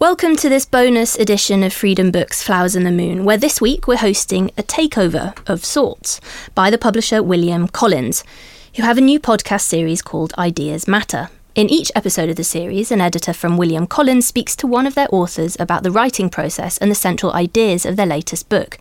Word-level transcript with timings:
Welcome 0.00 0.36
to 0.36 0.48
this 0.48 0.64
bonus 0.64 1.14
edition 1.18 1.62
of 1.62 1.74
Freedom 1.74 2.10
Books 2.10 2.42
Flowers 2.42 2.74
and 2.74 2.86
the 2.86 2.90
Moon, 2.90 3.22
where 3.22 3.36
this 3.36 3.60
week 3.60 3.86
we're 3.86 3.98
hosting 3.98 4.48
a 4.56 4.62
takeover 4.62 5.36
of 5.46 5.62
sorts 5.62 6.22
by 6.54 6.70
the 6.70 6.78
publisher 6.78 7.22
William 7.22 7.68
Collins, 7.68 8.24
who 8.76 8.82
have 8.82 8.96
a 8.96 9.02
new 9.02 9.20
podcast 9.20 9.60
series 9.60 10.00
called 10.00 10.32
Ideas 10.38 10.88
Matter. 10.88 11.28
In 11.54 11.68
each 11.68 11.92
episode 11.94 12.30
of 12.30 12.36
the 12.36 12.44
series, 12.44 12.90
an 12.90 13.02
editor 13.02 13.34
from 13.34 13.58
William 13.58 13.86
Collins 13.86 14.26
speaks 14.26 14.56
to 14.56 14.66
one 14.66 14.86
of 14.86 14.94
their 14.94 15.08
authors 15.12 15.54
about 15.60 15.82
the 15.82 15.90
writing 15.90 16.30
process 16.30 16.78
and 16.78 16.90
the 16.90 16.94
central 16.94 17.34
ideas 17.34 17.84
of 17.84 17.96
their 17.96 18.06
latest 18.06 18.48
book. 18.48 18.78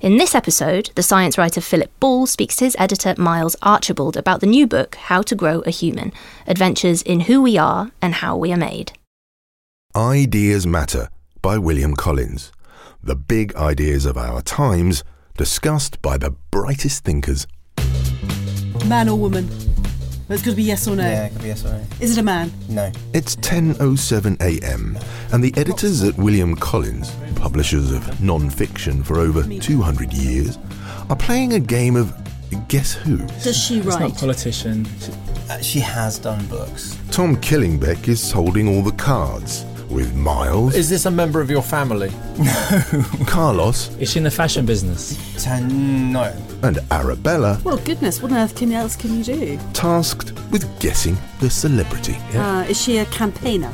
In 0.00 0.16
this 0.16 0.34
episode, 0.34 0.88
the 0.94 1.02
science 1.02 1.36
writer 1.36 1.60
Philip 1.60 1.90
Ball 2.00 2.24
speaks 2.24 2.56
to 2.56 2.64
his 2.64 2.76
editor 2.78 3.14
Miles 3.18 3.54
Archibald 3.60 4.16
about 4.16 4.40
the 4.40 4.46
new 4.46 4.66
book, 4.66 4.94
How 4.94 5.20
to 5.20 5.34
Grow 5.34 5.60
a 5.66 5.70
Human 5.70 6.10
Adventures 6.46 7.02
in 7.02 7.20
Who 7.20 7.42
We 7.42 7.58
Are 7.58 7.90
and 8.00 8.14
How 8.14 8.34
We 8.38 8.50
Are 8.50 8.56
Made. 8.56 8.92
Ideas 9.96 10.66
Matter 10.66 11.08
by 11.40 11.56
William 11.56 11.94
Collins. 11.94 12.50
The 13.02 13.14
big 13.14 13.54
ideas 13.54 14.06
of 14.06 14.16
our 14.16 14.42
times 14.42 15.04
discussed 15.38 16.02
by 16.02 16.16
the 16.18 16.30
brightest 16.50 17.04
thinkers. 17.04 17.46
Man 18.86 19.08
or 19.08 19.16
woman? 19.16 19.48
It's 20.28 20.42
got 20.42 20.50
to 20.50 20.56
be 20.56 20.64
yes 20.64 20.88
or 20.88 20.96
no. 20.96 21.04
Yeah, 21.04 21.26
it 21.26 21.32
could 21.32 21.42
be 21.42 21.48
yes 21.48 21.64
or 21.64 21.68
no. 21.68 21.84
Is 22.00 22.16
it 22.16 22.20
a 22.20 22.24
man? 22.24 22.50
No. 22.68 22.90
It's 23.12 23.36
10:07 23.36 24.40
a.m. 24.40 24.98
and 25.32 25.44
the 25.44 25.54
editors 25.56 26.02
at 26.02 26.16
William 26.16 26.56
Collins, 26.56 27.12
publishers 27.36 27.92
of 27.92 28.20
non-fiction 28.20 29.04
for 29.04 29.18
over 29.20 29.44
200 29.44 30.12
years, 30.12 30.58
are 31.08 31.14
playing 31.16 31.52
a 31.52 31.60
game 31.60 31.94
of 31.94 32.12
guess 32.66 32.94
who. 32.94 33.18
Does 33.44 33.56
she 33.56 33.76
It's 33.78 33.86
not 33.86 34.00
write? 34.00 34.12
a 34.12 34.14
politician. 34.18 34.86
Uh, 35.48 35.60
she 35.60 35.78
has 35.78 36.18
done 36.18 36.44
books. 36.46 36.98
Tom 37.12 37.36
Killingbeck 37.36 38.08
is 38.08 38.32
holding 38.32 38.66
all 38.66 38.82
the 38.82 38.92
cards 38.96 39.64
with 39.90 40.14
Miles, 40.14 40.74
Is 40.74 40.88
this 40.88 41.06
a 41.06 41.10
member 41.10 41.40
of 41.40 41.50
your 41.50 41.62
family? 41.62 42.10
No. 42.38 43.04
Carlos, 43.26 43.94
Is 43.98 44.10
she 44.10 44.18
in 44.18 44.24
the 44.24 44.30
fashion 44.30 44.64
business? 44.66 45.16
Ten, 45.42 46.12
no. 46.12 46.34
and 46.62 46.78
Arabella 46.90 47.60
well, 47.64 47.78
goodness, 47.78 48.22
what 48.22 48.32
on 48.32 48.38
earth 48.38 48.56
can, 48.56 48.72
else 48.72 48.96
can 48.96 49.16
you 49.16 49.24
do? 49.24 49.58
tasked 49.72 50.32
with 50.50 50.64
guessing 50.80 51.16
the 51.40 51.50
celebrity. 51.50 52.16
Uh, 52.34 52.64
is 52.68 52.80
she 52.80 52.98
a 52.98 53.04
campaigner? 53.06 53.72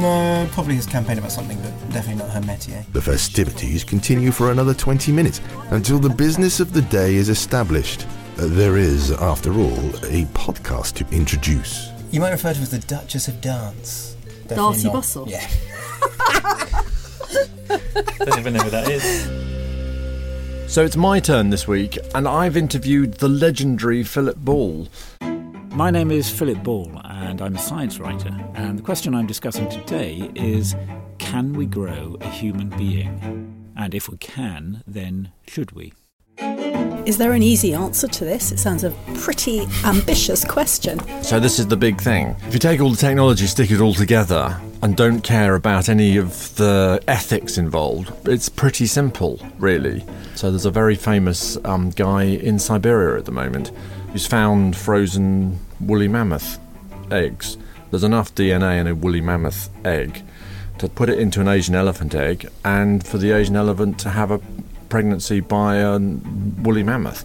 No, 0.00 0.48
probably 0.52 0.74
his 0.76 0.86
campaign 0.86 1.18
about 1.18 1.30
something, 1.32 1.58
but 1.60 1.70
definitely 1.92 2.22
not 2.24 2.30
her 2.32 2.40
métier. 2.40 2.84
The 2.92 3.02
festivities 3.02 3.84
continue 3.84 4.30
for 4.32 4.50
another 4.50 4.74
20 4.74 5.12
minutes 5.12 5.40
until 5.70 5.98
the 5.98 6.08
business 6.10 6.58
of 6.60 6.72
the 6.72 6.82
day 6.82 7.14
is 7.16 7.28
established. 7.28 8.06
Uh, 8.38 8.46
There 8.46 8.76
is, 8.76 9.10
after 9.12 9.52
all, 9.52 9.78
a 10.06 10.24
podcast 10.34 10.94
to 10.94 11.06
introduce. 11.16 11.90
You 12.10 12.20
might 12.20 12.30
refer 12.30 12.52
to 12.54 12.58
her 12.58 12.62
as 12.62 12.70
the 12.70 12.78
Duchess 12.78 13.28
of 13.28 13.40
Dance. 13.40 14.07
Definitely 14.48 14.74
Darcey 14.74 14.84
not. 14.84 14.94
Bussell? 14.94 15.28
Yeah. 15.28 15.46
Don't 18.24 18.38
even 18.38 18.54
know 18.54 18.60
who 18.60 18.70
that 18.70 18.88
is. 18.88 19.48
So 20.72 20.84
it's 20.84 20.96
my 20.96 21.20
turn 21.20 21.50
this 21.50 21.66
week, 21.66 21.98
and 22.14 22.28
I've 22.28 22.56
interviewed 22.56 23.14
the 23.14 23.28
legendary 23.28 24.02
Philip 24.02 24.36
Ball. 24.36 24.88
My 25.70 25.90
name 25.90 26.10
is 26.10 26.30
Philip 26.30 26.62
Ball, 26.62 26.90
and 27.04 27.40
I'm 27.40 27.56
a 27.56 27.58
science 27.58 27.98
writer. 27.98 28.34
And 28.54 28.78
the 28.78 28.82
question 28.82 29.14
I'm 29.14 29.26
discussing 29.26 29.68
today 29.68 30.30
is 30.34 30.74
can 31.18 31.52
we 31.52 31.66
grow 31.66 32.16
a 32.20 32.28
human 32.28 32.70
being? 32.70 33.72
And 33.76 33.94
if 33.94 34.08
we 34.08 34.16
can, 34.18 34.82
then 34.86 35.32
should 35.46 35.72
we? 35.72 35.92
Is 37.08 37.16
there 37.16 37.32
an 37.32 37.42
easy 37.42 37.72
answer 37.72 38.06
to 38.06 38.24
this? 38.24 38.52
It 38.52 38.58
sounds 38.58 38.84
a 38.84 38.90
pretty 39.14 39.66
ambitious 39.84 40.44
question. 40.44 41.00
So 41.22 41.40
this 41.40 41.58
is 41.58 41.66
the 41.66 41.76
big 41.76 42.00
thing. 42.00 42.36
If 42.46 42.52
you 42.52 42.58
take 42.58 42.80
all 42.80 42.90
the 42.90 42.98
technology, 42.98 43.46
stick 43.46 43.70
it 43.70 43.80
all 43.80 43.94
together, 43.94 44.60
and 44.82 44.94
don't 44.96 45.22
care 45.22 45.54
about 45.54 45.88
any 45.88 46.18
of 46.18 46.54
the 46.56 47.02
ethics 47.08 47.56
involved, 47.56 48.12
it's 48.28 48.50
pretty 48.50 48.86
simple, 48.86 49.40
really. 49.58 50.04
So 50.34 50.50
there's 50.50 50.66
a 50.66 50.70
very 50.70 50.94
famous 50.94 51.56
um, 51.64 51.90
guy 51.90 52.24
in 52.24 52.58
Siberia 52.58 53.18
at 53.18 53.24
the 53.24 53.32
moment 53.32 53.72
who's 54.12 54.26
found 54.26 54.76
frozen 54.76 55.58
woolly 55.80 56.08
mammoth 56.08 56.58
eggs. 57.10 57.56
There's 57.90 58.04
enough 58.04 58.34
DNA 58.34 58.80
in 58.80 58.86
a 58.86 58.94
woolly 58.94 59.22
mammoth 59.22 59.70
egg 59.84 60.22
to 60.78 60.88
put 60.88 61.08
it 61.08 61.18
into 61.18 61.40
an 61.40 61.48
Asian 61.48 61.74
elephant 61.74 62.14
egg, 62.14 62.48
and 62.64 63.04
for 63.04 63.18
the 63.18 63.32
Asian 63.32 63.56
elephant 63.56 63.98
to 64.00 64.10
have 64.10 64.30
a 64.30 64.40
pregnancy 64.88 65.40
by 65.40 65.76
a 65.76 65.98
woolly 65.98 66.82
mammoth. 66.82 67.24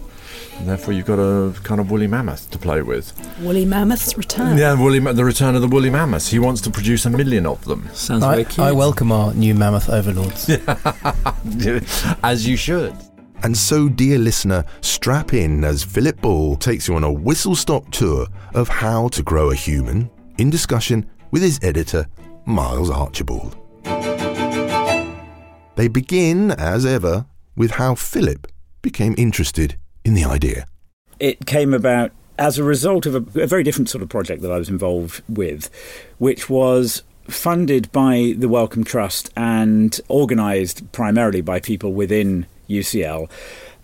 And 0.58 0.68
therefore, 0.68 0.94
you've 0.94 1.06
got 1.06 1.18
a 1.18 1.52
kind 1.62 1.80
of 1.80 1.90
woolly 1.90 2.06
mammoth 2.06 2.48
to 2.52 2.58
play 2.58 2.80
with. 2.82 3.12
Woolly 3.40 3.64
Mammoth's 3.64 4.16
return. 4.16 4.56
Yeah, 4.56 4.74
woolly, 4.80 5.00
ma- 5.00 5.12
the 5.12 5.24
return 5.24 5.56
of 5.56 5.62
the 5.62 5.68
woolly 5.68 5.90
mammoth. 5.90 6.28
He 6.28 6.38
wants 6.38 6.60
to 6.62 6.70
produce 6.70 7.04
a 7.06 7.10
million 7.10 7.44
of 7.44 7.64
them, 7.64 7.88
Sounds 7.92 8.22
I, 8.22 8.32
very 8.32 8.44
cute. 8.44 8.64
I 8.64 8.70
welcome 8.72 9.10
our 9.10 9.34
new 9.34 9.54
mammoth 9.54 9.90
overlords. 9.90 10.48
as 12.22 12.46
you 12.46 12.56
should. 12.56 12.94
And 13.42 13.56
so, 13.56 13.88
dear 13.88 14.18
listener, 14.18 14.64
strap 14.80 15.34
in 15.34 15.64
as 15.64 15.82
Philip 15.82 16.20
Ball 16.20 16.56
takes 16.56 16.86
you 16.88 16.94
on 16.94 17.04
a 17.04 17.12
whistle 17.12 17.56
stop 17.56 17.90
tour 17.90 18.26
of 18.54 18.68
how 18.68 19.08
to 19.08 19.22
grow 19.22 19.50
a 19.50 19.54
human 19.54 20.08
in 20.38 20.50
discussion 20.50 21.04
with 21.32 21.42
his 21.42 21.58
editor, 21.62 22.06
Miles 22.46 22.90
Archibald. 22.90 23.56
They 25.76 25.88
begin, 25.88 26.52
as 26.52 26.86
ever, 26.86 27.26
with 27.56 27.72
how 27.72 27.94
Philip 27.94 28.46
became 28.82 29.14
interested 29.16 29.76
in 30.04 30.14
the 30.14 30.24
idea. 30.24 30.66
it 31.20 31.46
came 31.46 31.72
about 31.72 32.10
as 32.38 32.58
a 32.58 32.64
result 32.64 33.06
of 33.06 33.14
a, 33.14 33.40
a 33.40 33.46
very 33.46 33.62
different 33.62 33.88
sort 33.88 34.02
of 34.02 34.08
project 34.08 34.42
that 34.42 34.50
I 34.50 34.58
was 34.58 34.68
involved 34.68 35.22
with, 35.28 35.70
which 36.18 36.50
was 36.50 37.02
funded 37.28 37.90
by 37.92 38.34
the 38.36 38.48
Wellcome 38.48 38.84
Trust 38.84 39.30
and 39.36 39.98
organised 40.10 40.90
primarily 40.92 41.40
by 41.40 41.60
people 41.60 41.92
within 41.92 42.46
UCL 42.68 43.28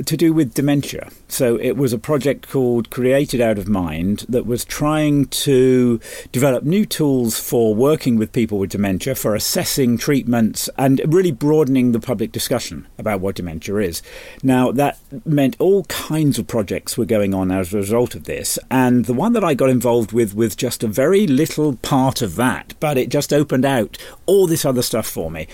to 0.07 0.17
do 0.17 0.33
with 0.33 0.55
dementia. 0.55 1.11
So 1.29 1.57
it 1.57 1.77
was 1.77 1.93
a 1.93 1.99
project 1.99 2.49
called 2.49 2.91
Created 2.91 3.41
Out 3.41 3.59
of 3.59 3.69
Mind 3.69 4.25
that 4.29 4.47
was 4.47 4.65
trying 4.65 5.27
to 5.27 6.01
develop 6.33 6.65
new 6.65 6.87
tools 6.87 7.39
for 7.39 7.75
working 7.75 8.17
with 8.17 8.33
people 8.33 8.59
with 8.59 8.71
dementia, 8.71 9.15
for 9.15 9.35
assessing 9.35 9.99
treatments, 9.99 10.69
and 10.79 11.01
really 11.07 11.33
broadening 11.33 11.93
the 11.93 12.01
public 12.01 12.33
discussion 12.33 12.87
about 12.99 13.21
what 13.21 13.37
dementia 13.37 13.77
is. 13.77 14.03
Now, 14.43 14.73
that 14.73 14.99
meant 15.25 15.57
all 15.59 15.85
kinds 15.85 16.39
of 16.39 16.47
projects 16.47 16.97
were 16.97 17.05
going 17.05 17.35
on 17.35 17.51
as 17.51 17.73
a 17.73 17.79
result 17.79 18.15
of 18.15 18.25
this, 18.25 18.59
and 18.71 19.05
the 19.05 19.15
one 19.15 19.33
that 19.35 19.45
I 19.45 19.55
got 19.55 19.71
involved 19.71 20.13
with 20.13 20.35
was 20.35 20.57
just 20.57 20.83
a 20.83 20.89
very 20.89 21.27
little 21.27 21.77
part 21.77 22.23
of 22.23 22.37
that, 22.37 22.75
but 22.81 22.99
it 22.99 23.09
just 23.09 23.33
opened 23.33 23.65
out 23.65 23.99
all 24.27 24.47
this 24.47 24.65
other 24.65 24.83
stuff 24.83 25.07
for 25.07 25.31
me. 25.31 25.47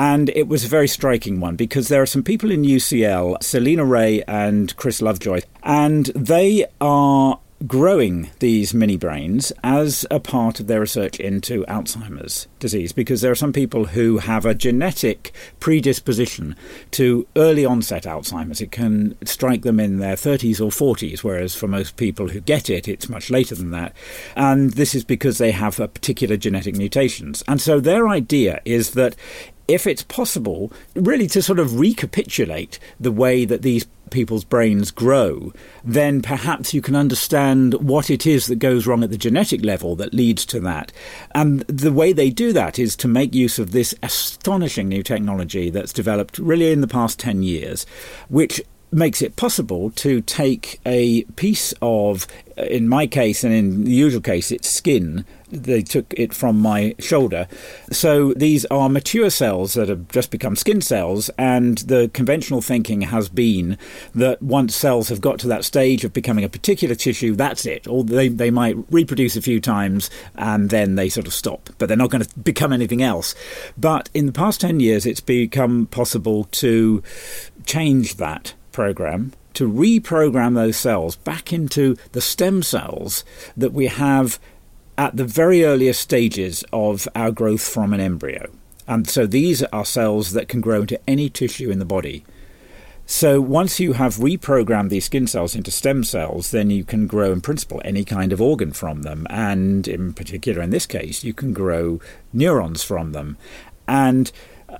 And 0.00 0.30
it 0.30 0.48
was 0.48 0.64
a 0.64 0.68
very 0.68 0.88
striking 0.88 1.40
one 1.40 1.56
because 1.56 1.88
there 1.88 2.00
are 2.00 2.06
some 2.06 2.22
people 2.22 2.50
in 2.50 2.62
UCL, 2.62 3.42
Selina 3.42 3.84
Wray 3.84 4.22
and 4.22 4.74
Chris 4.76 5.02
Lovejoy, 5.02 5.42
and 5.62 6.06
they 6.06 6.64
are 6.80 7.38
growing 7.66 8.30
these 8.38 8.72
mini 8.72 8.96
brains 8.96 9.52
as 9.62 10.06
a 10.10 10.18
part 10.18 10.58
of 10.58 10.68
their 10.68 10.80
research 10.80 11.20
into 11.20 11.66
Alzheimer's 11.66 12.48
disease 12.58 12.92
because 12.92 13.20
there 13.20 13.30
are 13.30 13.34
some 13.34 13.52
people 13.52 13.84
who 13.84 14.16
have 14.16 14.46
a 14.46 14.54
genetic 14.54 15.32
predisposition 15.60 16.56
to 16.92 17.26
early 17.36 17.66
onset 17.66 18.04
Alzheimer's. 18.04 18.62
It 18.62 18.72
can 18.72 19.18
strike 19.26 19.60
them 19.60 19.78
in 19.78 19.98
their 19.98 20.16
30s 20.16 20.62
or 20.62 20.70
40s, 20.70 21.18
whereas 21.18 21.54
for 21.54 21.68
most 21.68 21.98
people 21.98 22.28
who 22.28 22.40
get 22.40 22.70
it, 22.70 22.88
it's 22.88 23.10
much 23.10 23.28
later 23.28 23.54
than 23.54 23.70
that. 23.72 23.94
And 24.34 24.70
this 24.70 24.94
is 24.94 25.04
because 25.04 25.36
they 25.36 25.50
have 25.50 25.78
a 25.78 25.88
particular 25.88 26.38
genetic 26.38 26.74
mutations. 26.76 27.44
And 27.46 27.60
so 27.60 27.80
their 27.80 28.08
idea 28.08 28.62
is 28.64 28.92
that 28.92 29.14
if 29.70 29.86
it's 29.86 30.02
possible, 30.02 30.72
really 30.94 31.26
to 31.28 31.42
sort 31.42 31.58
of 31.58 31.78
recapitulate 31.78 32.78
the 32.98 33.12
way 33.12 33.44
that 33.44 33.62
these 33.62 33.86
people's 34.10 34.44
brains 34.44 34.90
grow, 34.90 35.52
then 35.84 36.20
perhaps 36.20 36.74
you 36.74 36.82
can 36.82 36.96
understand 36.96 37.74
what 37.74 38.10
it 38.10 38.26
is 38.26 38.46
that 38.46 38.56
goes 38.56 38.86
wrong 38.86 39.04
at 39.04 39.10
the 39.10 39.16
genetic 39.16 39.64
level 39.64 39.94
that 39.96 40.12
leads 40.12 40.44
to 40.44 40.58
that. 40.60 40.92
And 41.34 41.60
the 41.60 41.92
way 41.92 42.12
they 42.12 42.30
do 42.30 42.52
that 42.52 42.78
is 42.78 42.96
to 42.96 43.08
make 43.08 43.34
use 43.34 43.58
of 43.58 43.70
this 43.70 43.94
astonishing 44.02 44.88
new 44.88 45.02
technology 45.02 45.70
that's 45.70 45.92
developed 45.92 46.38
really 46.38 46.72
in 46.72 46.80
the 46.80 46.88
past 46.88 47.18
10 47.20 47.42
years, 47.42 47.86
which 48.28 48.60
makes 48.92 49.22
it 49.22 49.36
possible 49.36 49.90
to 49.90 50.20
take 50.22 50.80
a 50.84 51.22
piece 51.36 51.72
of, 51.80 52.26
in 52.56 52.88
my 52.88 53.06
case 53.06 53.44
and 53.44 53.54
in 53.54 53.84
the 53.84 53.92
usual 53.92 54.20
case, 54.20 54.50
it's 54.50 54.68
skin. 54.68 55.24
They 55.48 55.82
took 55.82 56.12
it 56.16 56.32
from 56.32 56.60
my 56.60 56.94
shoulder. 56.98 57.48
So 57.90 58.34
these 58.34 58.64
are 58.66 58.88
mature 58.88 59.30
cells 59.30 59.74
that 59.74 59.88
have 59.88 60.08
just 60.08 60.30
become 60.30 60.54
skin 60.54 60.80
cells, 60.80 61.28
and 61.38 61.78
the 61.78 62.08
conventional 62.12 62.62
thinking 62.62 63.02
has 63.02 63.28
been 63.28 63.76
that 64.14 64.40
once 64.42 64.76
cells 64.76 65.08
have 65.08 65.20
got 65.20 65.40
to 65.40 65.48
that 65.48 65.64
stage 65.64 66.04
of 66.04 66.12
becoming 66.12 66.44
a 66.44 66.48
particular 66.48 66.94
tissue, 66.94 67.34
that's 67.34 67.66
it. 67.66 67.88
Or 67.88 68.04
they, 68.04 68.28
they 68.28 68.50
might 68.50 68.76
reproduce 68.90 69.36
a 69.36 69.42
few 69.42 69.60
times 69.60 70.08
and 70.36 70.70
then 70.70 70.94
they 70.94 71.08
sort 71.08 71.26
of 71.26 71.34
stop, 71.34 71.70
but 71.78 71.86
they're 71.86 71.96
not 71.96 72.10
going 72.10 72.24
to 72.24 72.38
become 72.38 72.72
anything 72.72 73.02
else. 73.02 73.34
But 73.76 74.08
in 74.14 74.26
the 74.26 74.32
past 74.32 74.60
10 74.60 74.78
years, 74.80 75.04
it's 75.04 75.20
become 75.20 75.86
possible 75.86 76.44
to 76.44 77.02
change 77.66 78.16
that 78.16 78.54
program 78.72 79.32
to 79.54 79.70
reprogram 79.70 80.54
those 80.54 80.76
cells 80.76 81.16
back 81.16 81.52
into 81.52 81.96
the 82.12 82.20
stem 82.20 82.62
cells 82.62 83.24
that 83.56 83.72
we 83.72 83.86
have 83.86 84.38
at 84.96 85.16
the 85.16 85.24
very 85.24 85.64
earliest 85.64 86.00
stages 86.00 86.64
of 86.72 87.08
our 87.14 87.30
growth 87.30 87.62
from 87.62 87.92
an 87.92 88.00
embryo. 88.00 88.50
And 88.86 89.08
so 89.08 89.26
these 89.26 89.62
are 89.64 89.84
cells 89.84 90.32
that 90.32 90.48
can 90.48 90.60
grow 90.60 90.82
into 90.82 91.00
any 91.08 91.30
tissue 91.30 91.70
in 91.70 91.78
the 91.78 91.84
body. 91.84 92.24
So 93.06 93.40
once 93.40 93.80
you 93.80 93.94
have 93.94 94.16
reprogrammed 94.16 94.88
these 94.88 95.06
skin 95.06 95.26
cells 95.26 95.56
into 95.56 95.72
stem 95.72 96.04
cells, 96.04 96.52
then 96.52 96.70
you 96.70 96.84
can 96.84 97.08
grow 97.08 97.32
in 97.32 97.40
principle 97.40 97.82
any 97.84 98.04
kind 98.04 98.32
of 98.32 98.40
organ 98.40 98.72
from 98.72 99.02
them. 99.02 99.26
And 99.28 99.88
in 99.88 100.12
particular, 100.12 100.62
in 100.62 100.70
this 100.70 100.86
case, 100.86 101.24
you 101.24 101.34
can 101.34 101.52
grow 101.52 102.00
neurons 102.32 102.84
from 102.84 103.10
them. 103.12 103.36
And 103.88 104.30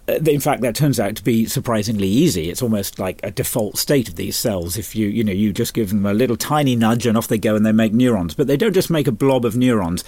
Uh, 0.08 0.14
in 0.26 0.40
fact, 0.40 0.62
that 0.62 0.74
turns 0.74 1.00
out 1.00 1.16
to 1.16 1.24
be 1.24 1.46
surprisingly 1.46 2.06
easy. 2.06 2.48
It's 2.50 2.62
almost 2.62 2.98
like 2.98 3.20
a 3.22 3.30
default 3.30 3.76
state 3.76 4.08
of 4.08 4.16
these 4.16 4.36
cells. 4.36 4.76
If 4.76 4.94
you, 4.94 5.08
you 5.08 5.24
know, 5.24 5.32
you 5.32 5.52
just 5.52 5.74
give 5.74 5.90
them 5.90 6.06
a 6.06 6.14
little 6.14 6.36
tiny 6.36 6.76
nudge 6.76 7.06
and 7.06 7.16
off 7.16 7.28
they 7.28 7.38
go 7.38 7.56
and 7.56 7.66
they 7.66 7.72
make 7.72 7.92
neurons. 7.92 8.34
But 8.34 8.46
they 8.46 8.56
don't 8.56 8.72
just 8.72 8.90
make 8.90 9.06
a 9.06 9.12
blob 9.12 9.44
of 9.44 9.56
neurons. 9.56 10.04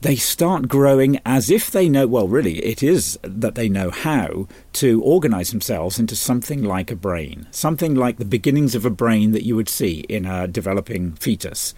They 0.00 0.16
start 0.16 0.68
growing 0.68 1.20
as 1.26 1.50
if 1.50 1.70
they 1.70 1.88
know, 1.88 2.06
well, 2.06 2.28
really, 2.28 2.58
it 2.64 2.82
is 2.82 3.18
that 3.22 3.54
they 3.54 3.68
know 3.68 3.90
how 3.90 4.48
to 4.74 5.02
organize 5.02 5.50
themselves 5.50 5.98
into 5.98 6.16
something 6.16 6.62
like 6.62 6.90
a 6.90 6.96
brain, 6.96 7.46
something 7.50 7.94
like 7.94 8.18
the 8.18 8.24
beginnings 8.24 8.74
of 8.74 8.84
a 8.84 8.90
brain 8.90 9.32
that 9.32 9.44
you 9.44 9.56
would 9.56 9.68
see 9.68 10.00
in 10.08 10.24
a 10.24 10.46
developing 10.46 11.12
fetus. 11.12 11.74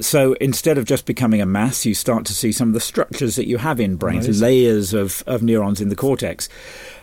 So 0.00 0.34
instead 0.34 0.78
of 0.78 0.84
just 0.84 1.06
becoming 1.06 1.40
a 1.40 1.46
mass, 1.46 1.84
you 1.86 1.94
start 1.94 2.24
to 2.26 2.34
see 2.34 2.52
some 2.52 2.68
of 2.68 2.74
the 2.74 2.80
structures 2.80 3.36
that 3.36 3.46
you 3.46 3.58
have 3.58 3.80
in 3.80 3.96
brains, 3.96 4.40
layers 4.40 4.94
of, 4.94 5.22
of 5.26 5.42
neurons 5.42 5.80
in 5.80 5.88
the 5.88 5.96
cortex. 5.96 6.48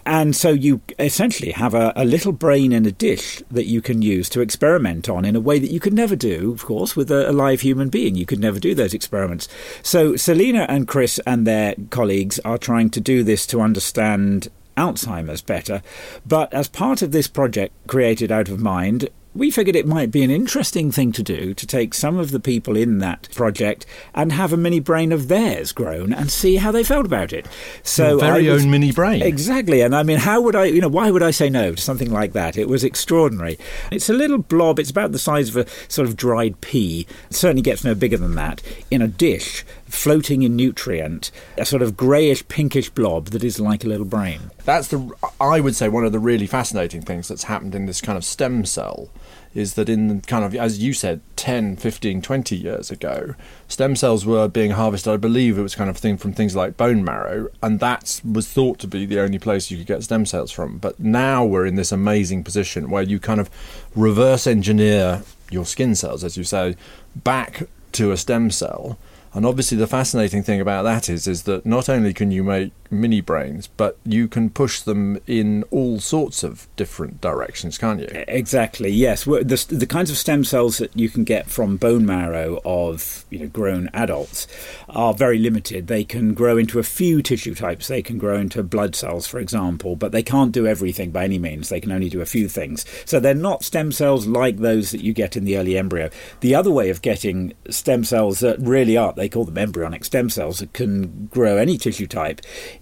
And 0.05 0.35
so 0.35 0.49
you 0.49 0.81
essentially 0.99 1.51
have 1.51 1.73
a, 1.73 1.91
a, 1.95 2.05
little 2.05 2.31
brain 2.31 2.71
in 2.71 2.85
a 2.85 2.91
dish 2.91 3.43
that 3.51 3.65
you 3.65 3.81
can 3.81 4.01
use 4.01 4.29
to 4.29 4.41
experiment 4.41 5.09
on 5.09 5.25
in 5.25 5.35
a 5.35 5.41
way 5.41 5.59
that 5.59 5.69
you 5.69 5.81
could 5.81 5.93
never 5.93 6.15
do, 6.15 6.53
of 6.53 6.63
course, 6.63 6.95
with 6.95 7.11
a, 7.11 7.29
a 7.29 7.33
live 7.33 7.59
human 7.59 7.89
being. 7.89 8.15
You 8.15 8.25
could 8.25 8.39
never 8.39 8.57
do 8.57 8.73
those 8.73 8.93
experiments. 8.93 9.49
So 9.83 10.15
Selina 10.15 10.65
and 10.69 10.87
Chris 10.87 11.19
and 11.27 11.45
their 11.45 11.75
colleagues 11.89 12.39
are 12.39 12.57
trying 12.57 12.89
to 12.91 13.01
do 13.01 13.21
this 13.21 13.45
to 13.47 13.59
understand 13.59 14.47
Alzheimer's 14.77 15.41
better. 15.41 15.81
But 16.25 16.53
as 16.53 16.69
part 16.69 17.01
of 17.01 17.11
this 17.11 17.27
project 17.27 17.73
created 17.87 18.31
out 18.31 18.47
of 18.47 18.61
mind, 18.61 19.09
we 19.37 19.51
figured 19.51 19.75
it 19.75 19.85
might 19.85 20.11
be 20.11 20.23
an 20.23 20.31
interesting 20.31 20.91
thing 20.91 21.11
to 21.11 21.21
do 21.21 21.53
to 21.53 21.67
take 21.67 21.93
some 21.93 22.17
of 22.17 22.31
the 22.31 22.39
people 22.39 22.75
in 22.75 22.97
that 22.99 23.29
project 23.35 23.85
and 24.15 24.31
have 24.31 24.51
a 24.51 24.57
mini 24.57 24.79
brain 24.79 25.11
of 25.11 25.27
theirs 25.27 25.71
grown 25.71 26.11
and 26.11 26.31
see 26.31 26.55
how 26.55 26.71
they 26.71 26.83
felt 26.83 27.05
about 27.05 27.31
it. 27.31 27.47
So 27.83 28.09
Your 28.09 28.19
very 28.19 28.49
was, 28.49 28.63
own 28.63 28.71
mini 28.71 28.91
brain. 28.91 29.21
Exactly. 29.21 29.81
And 29.81 29.95
I 29.95 30.03
mean, 30.03 30.17
how 30.17 30.41
would 30.41 30.55
I, 30.55 30.65
you 30.65 30.81
know, 30.81 30.87
why 30.87 31.11
would 31.11 31.23
I 31.23 31.31
say 31.31 31.49
no 31.49 31.75
to 31.75 31.81
something 31.81 32.11
like 32.11 32.33
that? 32.33 32.57
It 32.57 32.67
was 32.67 32.83
extraordinary. 32.83 33.59
It's 33.91 34.09
a 34.09 34.13
little 34.13 34.39
blob, 34.39 34.79
it's 34.79 34.91
about 34.91 35.11
the 35.11 35.19
size 35.19 35.49
of 35.49 35.57
a 35.57 35.69
sort 35.87 36.07
of 36.07 36.15
dried 36.15 36.59
pea. 36.61 37.05
It 37.29 37.35
certainly 37.35 37.61
gets 37.61 37.83
no 37.83 37.93
bigger 37.93 38.17
than 38.17 38.35
that 38.35 38.61
in 38.89 39.01
a 39.01 39.07
dish 39.07 39.63
floating 39.85 40.43
in 40.43 40.55
nutrient, 40.55 41.31
a 41.57 41.65
sort 41.65 41.81
of 41.81 41.95
greyish 41.95 42.47
pinkish 42.47 42.89
blob 42.89 43.27
that 43.27 43.43
is 43.43 43.59
like 43.59 43.83
a 43.83 43.87
little 43.87 44.05
brain. 44.05 44.51
That's 44.65 44.89
the 44.89 45.09
I 45.39 45.59
would 45.59 45.75
say 45.75 45.89
one 45.89 46.05
of 46.05 46.11
the 46.11 46.19
really 46.19 46.47
fascinating 46.47 47.01
things 47.01 47.27
that's 47.27 47.43
happened 47.43 47.75
in 47.75 47.85
this 47.85 48.01
kind 48.01 48.17
of 48.17 48.25
stem 48.25 48.65
cell 48.65 49.09
is 49.53 49.73
that 49.73 49.89
in 49.89 50.21
kind 50.21 50.43
of 50.43 50.55
as 50.55 50.79
you 50.79 50.93
said 50.93 51.21
10 51.35 51.77
15 51.77 52.21
20 52.21 52.55
years 52.55 52.91
ago 52.91 53.35
stem 53.67 53.95
cells 53.95 54.25
were 54.25 54.47
being 54.47 54.71
harvested. 54.71 55.13
I 55.13 55.17
believe 55.17 55.57
it 55.57 55.61
was 55.61 55.75
kind 55.75 55.89
of 55.89 55.97
thing 55.97 56.17
from 56.17 56.33
things 56.33 56.55
like 56.55 56.77
bone 56.77 57.03
marrow 57.03 57.49
and 57.61 57.79
that 57.79 58.21
was 58.29 58.47
thought 58.47 58.79
to 58.79 58.87
be 58.87 59.05
the 59.05 59.19
only 59.19 59.39
place 59.39 59.71
you 59.71 59.77
could 59.77 59.87
get 59.87 60.03
stem 60.03 60.25
cells 60.25 60.51
from. 60.51 60.77
But 60.77 60.99
now 60.99 61.45
we're 61.45 61.65
in 61.65 61.75
this 61.75 61.91
amazing 61.91 62.43
position 62.43 62.89
where 62.89 63.03
you 63.03 63.19
kind 63.19 63.39
of 63.39 63.49
reverse 63.95 64.47
engineer 64.47 65.23
your 65.49 65.65
skin 65.65 65.95
cells 65.95 66.23
as 66.23 66.37
you 66.37 66.43
say 66.43 66.75
back 67.15 67.63
to 67.93 68.11
a 68.11 68.17
stem 68.17 68.51
cell 68.51 68.97
and 69.37 69.45
obviously, 69.45 69.77
the 69.77 69.85
fascinating 69.85 70.41
thing 70.41 70.59
about 70.59 70.81
that 70.83 71.09
is, 71.09 71.27
is 71.27 71.43
that 71.43 71.63
not 71.63 71.89
only 71.89 72.11
can 72.11 72.31
you 72.31 72.43
make 72.43 72.71
mini 72.89 73.21
brains, 73.21 73.67
but 73.67 73.97
you 74.03 74.27
can 74.27 74.49
push 74.49 74.81
them 74.81 75.19
in 75.27 75.63
all 75.69 75.99
sorts 75.99 76.43
of 76.43 76.67
different 76.75 77.21
directions, 77.21 77.77
can't 77.77 77.99
you? 77.99 78.07
Exactly. 78.27 78.89
Yes. 78.89 79.25
The, 79.25 79.65
the 79.69 79.85
kinds 79.85 80.09
of 80.09 80.17
stem 80.17 80.43
cells 80.43 80.77
that 80.79 80.95
you 80.95 81.09
can 81.09 81.23
get 81.23 81.49
from 81.49 81.77
bone 81.77 82.05
marrow 82.05 82.61
of 82.65 83.25
you 83.29 83.39
know 83.39 83.47
grown 83.47 83.89
adults 83.93 84.47
are 84.89 85.13
very 85.13 85.37
limited. 85.37 85.87
They 85.87 86.03
can 86.03 86.33
grow 86.33 86.57
into 86.57 86.79
a 86.79 86.83
few 86.83 87.21
tissue 87.21 87.53
types. 87.53 87.87
They 87.87 88.01
can 88.01 88.17
grow 88.17 88.39
into 88.39 88.63
blood 88.63 88.95
cells, 88.95 89.27
for 89.27 89.39
example, 89.39 89.95
but 89.95 90.11
they 90.11 90.23
can't 90.23 90.51
do 90.51 90.65
everything 90.65 91.11
by 91.11 91.25
any 91.25 91.37
means. 91.37 91.69
They 91.69 91.81
can 91.81 91.91
only 91.91 92.09
do 92.09 92.21
a 92.21 92.25
few 92.25 92.49
things. 92.49 92.85
So 93.05 93.19
they're 93.19 93.35
not 93.35 93.63
stem 93.63 93.91
cells 93.91 94.25
like 94.25 94.57
those 94.57 94.91
that 94.91 95.01
you 95.01 95.13
get 95.13 95.37
in 95.37 95.45
the 95.45 95.57
early 95.57 95.77
embryo. 95.77 96.09
The 96.39 96.55
other 96.55 96.71
way 96.71 96.89
of 96.89 97.03
getting 97.03 97.53
stem 97.69 98.03
cells 98.03 98.39
that 98.39 98.59
really 98.59 98.97
are 98.97 99.13
they 99.13 99.26
they 99.27 99.33
call 99.33 99.43
them 99.43 99.57
embryonic 99.57 100.05
stem 100.05 100.29
cells 100.29 100.59
that 100.59 100.71
can 100.71 101.27
grow 101.27 101.57
any 101.57 101.77
tissue 101.77 102.07
type, 102.07 102.39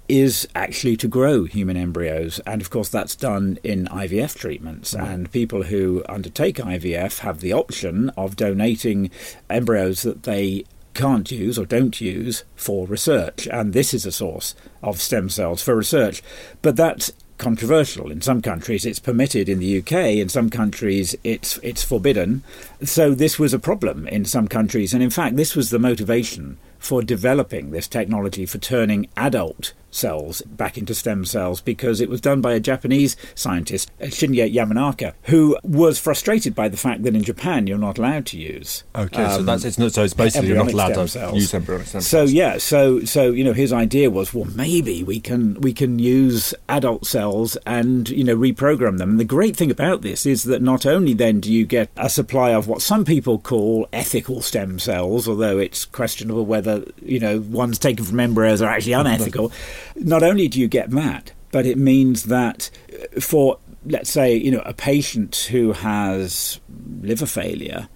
is 0.07 0.47
actually 0.53 0.95
to 0.97 1.07
grow 1.07 1.45
human 1.45 1.75
embryos. 1.75 2.39
And 2.45 2.61
of 2.61 2.69
course, 2.69 2.89
that's 2.89 3.15
done 3.15 3.57
in 3.63 3.87
IVF 3.87 4.37
treatments. 4.37 4.93
Right. 4.93 5.07
And 5.07 5.31
people 5.31 5.63
who 5.63 6.03
undertake 6.07 6.57
IVF 6.57 7.19
have 7.19 7.39
the 7.39 7.53
option 7.53 8.09
of 8.11 8.35
donating 8.35 9.09
embryos 9.49 10.03
that 10.03 10.23
they 10.23 10.65
can't 10.93 11.29
use 11.31 11.57
or 11.57 11.65
don't 11.65 11.99
use 11.99 12.43
for 12.55 12.85
research. 12.85 13.47
And 13.47 13.73
this 13.73 13.91
is 13.93 14.05
a 14.05 14.11
source 14.11 14.53
of 14.83 15.01
stem 15.01 15.29
cells 15.29 15.63
for 15.63 15.75
research. 15.75 16.21
But 16.61 16.75
that's 16.75 17.11
controversial. 17.37 18.11
In 18.11 18.21
some 18.21 18.41
countries, 18.41 18.85
it's 18.85 18.99
permitted. 18.99 19.49
In 19.49 19.59
the 19.59 19.79
UK, 19.79 20.17
in 20.17 20.29
some 20.29 20.49
countries, 20.49 21.15
it's 21.23 21.57
it's 21.63 21.83
forbidden. 21.83 22.43
So 22.83 23.13
this 23.13 23.37
was 23.37 23.53
a 23.53 23.59
problem 23.59 24.07
in 24.07 24.25
some 24.25 24.47
countries, 24.47 24.93
and 24.93 25.03
in 25.03 25.09
fact, 25.09 25.35
this 25.35 25.55
was 25.55 25.69
the 25.69 25.79
motivation 25.79 26.57
for 26.79 27.01
developing 27.01 27.71
this 27.71 27.87
technology 27.87 28.45
for 28.45 28.59
turning 28.59 29.07
adult 29.17 29.73
cells 29.95 30.41
back 30.43 30.77
into 30.77 30.93
stem 30.93 31.25
cells 31.25 31.61
because 31.61 32.01
it 32.01 32.09
was 32.09 32.21
done 32.21 32.41
by 32.41 32.53
a 32.53 32.59
Japanese 32.59 33.15
scientist, 33.33 33.91
Shinya 33.99 34.51
Yamanaka, 34.53 35.13
who 35.23 35.57
was 35.63 35.99
frustrated 35.99 36.53
by 36.53 36.67
the 36.67 36.77
fact 36.77 37.03
that 37.03 37.15
in 37.15 37.23
Japan 37.23 37.67
you're 37.67 37.77
not 37.77 37.97
allowed 37.97 38.25
to 38.27 38.37
use. 38.37 38.83
Okay, 38.95 39.23
um, 39.23 39.31
so 39.31 39.43
that's 39.43 39.63
it's 39.63 39.77
not, 39.77 39.91
so 39.91 40.03
it's 40.03 40.13
basically 40.13 40.49
you're 40.49 40.57
not 40.57 40.71
allowed 40.71 41.07
to 41.07 41.31
use 41.33 41.53
embryonic 41.53 41.87
stem 41.87 42.01
cells. 42.01 42.07
So 42.07 42.23
yeah, 42.23 42.57
so 42.57 43.01
so 43.01 43.31
you 43.31 43.43
know 43.43 43.53
his 43.53 43.71
idea 43.71 44.09
was 44.09 44.33
well 44.33 44.45
maybe 44.55 45.03
we 45.03 45.19
can 45.19 45.59
we 45.61 45.73
can 45.73 45.99
use 45.99 46.53
adult 46.69 47.05
cells 47.05 47.57
and 47.65 48.09
you 48.09 48.23
know 48.23 48.35
reprogram 48.35 48.97
them. 48.97 49.11
And 49.11 49.19
the 49.19 49.25
great 49.25 49.55
thing 49.55 49.71
about 49.71 50.01
this 50.01 50.25
is 50.25 50.43
that 50.43 50.61
not 50.61 50.85
only 50.85 51.13
then 51.13 51.39
do 51.39 51.51
you 51.51 51.65
get 51.65 51.89
a 51.97 52.09
supply 52.09 52.51
of 52.51 52.67
what 52.67 52.81
some 52.81 53.05
people 53.05 53.39
call 53.39 53.87
ethical 53.93 54.41
stem 54.41 54.79
cells, 54.79 55.27
although 55.27 55.57
it's 55.57 55.85
questionable 55.85 56.45
whether 56.45 56.83
you 57.01 57.19
know 57.19 57.39
ones 57.39 57.79
taken 57.79 58.05
from 58.05 58.19
embryos 58.19 58.61
are 58.61 58.69
actually 58.69 58.93
unethical 58.93 59.51
not 59.95 60.23
only 60.23 60.47
do 60.47 60.59
you 60.59 60.67
get 60.67 60.91
that, 60.91 61.31
but 61.51 61.65
it 61.65 61.77
means 61.77 62.23
that 62.23 62.69
uh, 62.93 63.19
for 63.19 63.59
let's 63.85 64.09
say 64.09 64.35
you 64.35 64.51
know 64.51 64.63
a 64.65 64.73
patient 64.73 65.47
who 65.51 65.73
has 65.73 66.59
liver 67.01 67.25
failure 67.25 67.87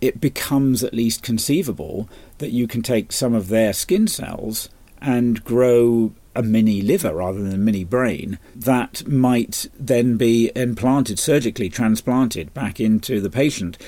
it 0.00 0.20
becomes 0.20 0.84
at 0.84 0.92
least 0.92 1.22
conceivable 1.22 2.08
that 2.38 2.50
you 2.50 2.66
can 2.66 2.82
take 2.82 3.12
some 3.12 3.34
of 3.34 3.48
their 3.48 3.72
skin 3.72 4.06
cells 4.06 4.68
and 5.00 5.42
grow 5.44 6.12
a 6.34 6.42
mini 6.42 6.82
liver 6.82 7.14
rather 7.14 7.42
than 7.42 7.54
a 7.54 7.58
mini 7.58 7.84
brain 7.84 8.38
that 8.54 9.06
might 9.08 9.66
then 9.78 10.16
be 10.16 10.52
implanted 10.54 11.18
surgically 11.18 11.68
transplanted 11.68 12.52
back 12.52 12.78
into 12.78 13.20
the 13.20 13.30
patient 13.30 13.78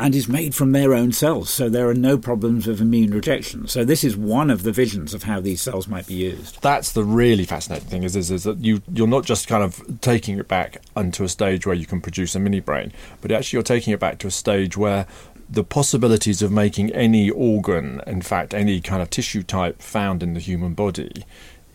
and 0.00 0.14
is 0.14 0.28
made 0.28 0.54
from 0.54 0.72
their 0.72 0.94
own 0.94 1.12
cells, 1.12 1.50
so 1.50 1.68
there 1.68 1.88
are 1.88 1.94
no 1.94 2.16
problems 2.16 2.66
of 2.66 2.80
immune 2.80 3.10
rejection. 3.10 3.68
So 3.68 3.84
this 3.84 4.02
is 4.02 4.16
one 4.16 4.50
of 4.50 4.62
the 4.62 4.72
visions 4.72 5.12
of 5.12 5.24
how 5.24 5.40
these 5.40 5.60
cells 5.60 5.86
might 5.86 6.06
be 6.06 6.14
used. 6.14 6.60
That's 6.62 6.92
the 6.92 7.04
really 7.04 7.44
fascinating 7.44 7.88
thing 7.88 8.02
is, 8.02 8.16
is, 8.16 8.30
is 8.30 8.44
that 8.44 8.58
you 8.58 8.82
you're 8.92 9.06
not 9.06 9.24
just 9.24 9.46
kind 9.46 9.62
of 9.62 10.00
taking 10.00 10.38
it 10.38 10.48
back 10.48 10.78
onto 10.96 11.22
a 11.22 11.28
stage 11.28 11.66
where 11.66 11.74
you 11.74 11.86
can 11.86 12.00
produce 12.00 12.34
a 12.34 12.40
mini 12.40 12.60
brain, 12.60 12.92
but 13.20 13.30
actually 13.30 13.58
you're 13.58 13.62
taking 13.62 13.92
it 13.92 14.00
back 14.00 14.18
to 14.20 14.26
a 14.26 14.30
stage 14.30 14.76
where 14.76 15.06
the 15.48 15.64
possibilities 15.64 16.42
of 16.42 16.50
making 16.50 16.90
any 16.92 17.28
organ, 17.28 18.00
in 18.06 18.22
fact, 18.22 18.54
any 18.54 18.80
kind 18.80 19.02
of 19.02 19.10
tissue 19.10 19.42
type 19.42 19.82
found 19.82 20.22
in 20.22 20.34
the 20.34 20.40
human 20.40 20.74
body, 20.74 21.24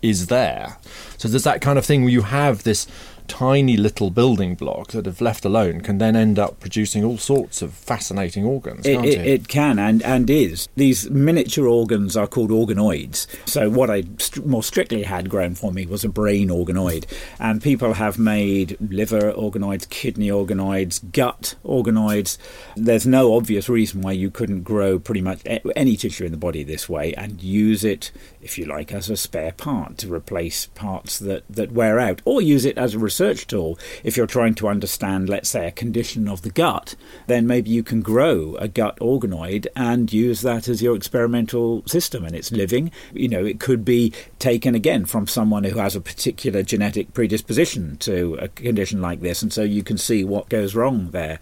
is 0.02 0.28
there. 0.28 0.78
So 1.18 1.28
there's 1.28 1.44
that 1.44 1.62
kind 1.62 1.78
of 1.78 1.86
thing 1.86 2.04
where 2.04 2.12
you 2.12 2.22
have 2.22 2.64
this 2.64 2.88
tiny 3.28 3.78
little 3.78 4.10
building 4.10 4.56
block 4.56 4.92
that, 4.92 5.08
if 5.08 5.22
left 5.22 5.46
alone, 5.46 5.82
can 5.82 5.98
then 5.98 6.16
end 6.16 6.40
up 6.40 6.60
producing 6.60 7.04
all 7.04 7.18
sorts 7.18 7.62
of 7.62 7.74
fascinating 7.74 8.46
organs. 8.46 8.86
It, 8.86 8.94
can't 8.96 9.06
it, 9.06 9.20
it? 9.20 9.28
it 9.28 9.48
can 9.48 9.80
and, 9.80 10.02
and 10.04 10.30
is. 10.30 10.68
These 10.76 11.10
miniature 11.10 11.68
organs 11.68 12.16
are 12.16 12.28
called 12.28 12.50
organoids. 12.50 13.28
So, 13.48 13.70
what 13.70 13.90
I 13.90 14.04
st- 14.18 14.46
more 14.46 14.64
strictly 14.64 15.04
had 15.04 15.30
grown 15.30 15.56
for 15.56 15.72
me 15.72 15.86
was 15.86 16.04
a 16.04 16.10
brain 16.10 16.50
organoid. 16.50 17.06
And 17.40 17.62
people 17.62 17.94
have 17.94 18.18
made 18.18 18.78
liver 18.80 19.32
organoids, 19.34 19.90
kidney 19.90 20.30
organoids, 20.30 21.12
gut 21.12 21.56
organoids. 21.64 22.38
There's 22.76 23.06
no 23.08 23.36
obvious 23.36 23.70
reason 23.70 24.02
why 24.02 24.14
you 24.14 24.30
couldn't 24.30 24.64
grow 24.64 25.00
pretty 25.00 25.22
much 25.22 25.42
any 25.76 25.98
tissue 25.98 26.26
in 26.26 26.32
the 26.32 26.38
body 26.38 26.64
this 26.64 26.88
way 26.90 27.14
and 27.14 27.42
use 27.42 27.84
it, 27.84 28.12
if 28.46 28.58
you 28.58 28.66
like, 28.66 28.94
as 28.94 29.10
a 29.10 29.18
spare 29.18 29.52
part 29.52 29.98
to 29.98 30.14
replace 30.14 30.68
parts 30.68 31.18
that, 31.20 31.44
that 31.50 31.72
wear 31.72 32.00
out, 32.00 32.22
or 32.26 32.42
use 32.42 32.64
it 32.64 32.78
as 32.78 32.94
a 32.94 33.00
research 33.00 33.48
tool. 33.48 33.78
If 34.04 34.16
you're 34.16 34.28
trying 34.28 34.54
to 34.56 34.68
understand, 34.68 35.28
let's 35.28 35.50
say, 35.50 35.68
a 35.68 35.72
condition 35.72 36.30
of 36.30 36.44
the 36.44 36.52
gut, 36.52 36.96
then 37.26 37.48
maybe 37.48 37.72
you 37.72 37.82
can 37.82 38.02
grow 38.02 38.56
a 38.58 38.68
gut 38.68 38.98
organoid 39.00 39.66
and 39.76 40.14
use 40.14 40.42
that 40.42 40.68
as 40.68 40.82
your 40.82 40.96
experimental 40.96 41.84
system 41.88 42.24
and 42.24 42.36
it's 42.36 42.52
living. 42.52 42.92
You 43.14 43.30
know, 43.30 43.44
it 43.44 43.60
could 43.60 43.84
be 43.84 44.14
taken 44.38 44.76
again 44.76 45.06
from 45.06 45.28
someone 45.28 45.64
who 45.64 45.80
has 45.80 45.96
a 45.96 46.02
particular 46.02 46.62
genetic 46.62 47.14
predisposition 47.14 47.98
to 47.98 48.36
a 48.40 48.48
condition 48.48 49.02
like 49.02 49.22
this, 49.22 49.42
and 49.42 49.52
so 49.52 49.64
you 49.64 49.84
can 49.84 49.98
see 49.98 50.24
what 50.24 50.50
goes 50.50 50.76
wrong 50.76 51.10
there. 51.10 51.40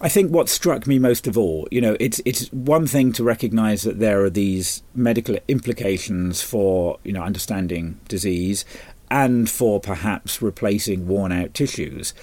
I 0.00 0.08
think 0.08 0.30
what 0.30 0.48
struck 0.48 0.86
me 0.86 1.00
most 1.00 1.26
of 1.26 1.36
all, 1.36 1.66
you 1.72 1.80
know, 1.80 1.96
it's 1.98 2.20
it's 2.24 2.52
one 2.52 2.86
thing 2.86 3.12
to 3.14 3.24
recognise 3.24 3.82
that 3.82 3.98
there 3.98 4.22
are 4.22 4.30
these 4.30 4.82
medical 4.94 5.36
implications 5.48 6.43
for 6.44 6.98
you 7.04 7.12
know 7.12 7.22
understanding 7.22 7.98
disease 8.08 8.64
and 9.10 9.48
for 9.48 9.80
perhaps 9.80 10.42
replacing 10.42 11.06
worn 11.06 11.32
out 11.32 11.54
tissues. 11.54 12.14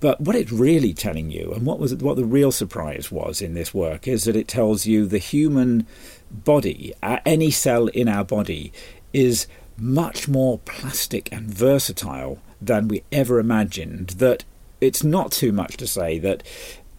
But 0.00 0.20
what 0.20 0.36
it's 0.36 0.52
really 0.52 0.94
telling 0.94 1.30
you, 1.30 1.52
and 1.52 1.66
what 1.66 1.80
was 1.80 1.94
what 1.96 2.16
the 2.16 2.24
real 2.24 2.52
surprise 2.52 3.10
was 3.10 3.42
in 3.42 3.54
this 3.54 3.74
work, 3.74 4.06
is 4.06 4.24
that 4.24 4.36
it 4.36 4.46
tells 4.46 4.86
you 4.86 5.06
the 5.06 5.18
human 5.18 5.86
body, 6.30 6.94
uh, 7.02 7.18
any 7.26 7.50
cell 7.50 7.88
in 7.88 8.08
our 8.08 8.24
body, 8.24 8.72
is 9.12 9.46
much 9.76 10.28
more 10.28 10.58
plastic 10.60 11.30
and 11.32 11.52
versatile 11.52 12.38
than 12.60 12.88
we 12.88 13.02
ever 13.10 13.40
imagined. 13.40 14.10
That 14.10 14.44
it's 14.80 15.02
not 15.02 15.32
too 15.32 15.52
much 15.52 15.76
to 15.78 15.86
say 15.86 16.18
that, 16.20 16.44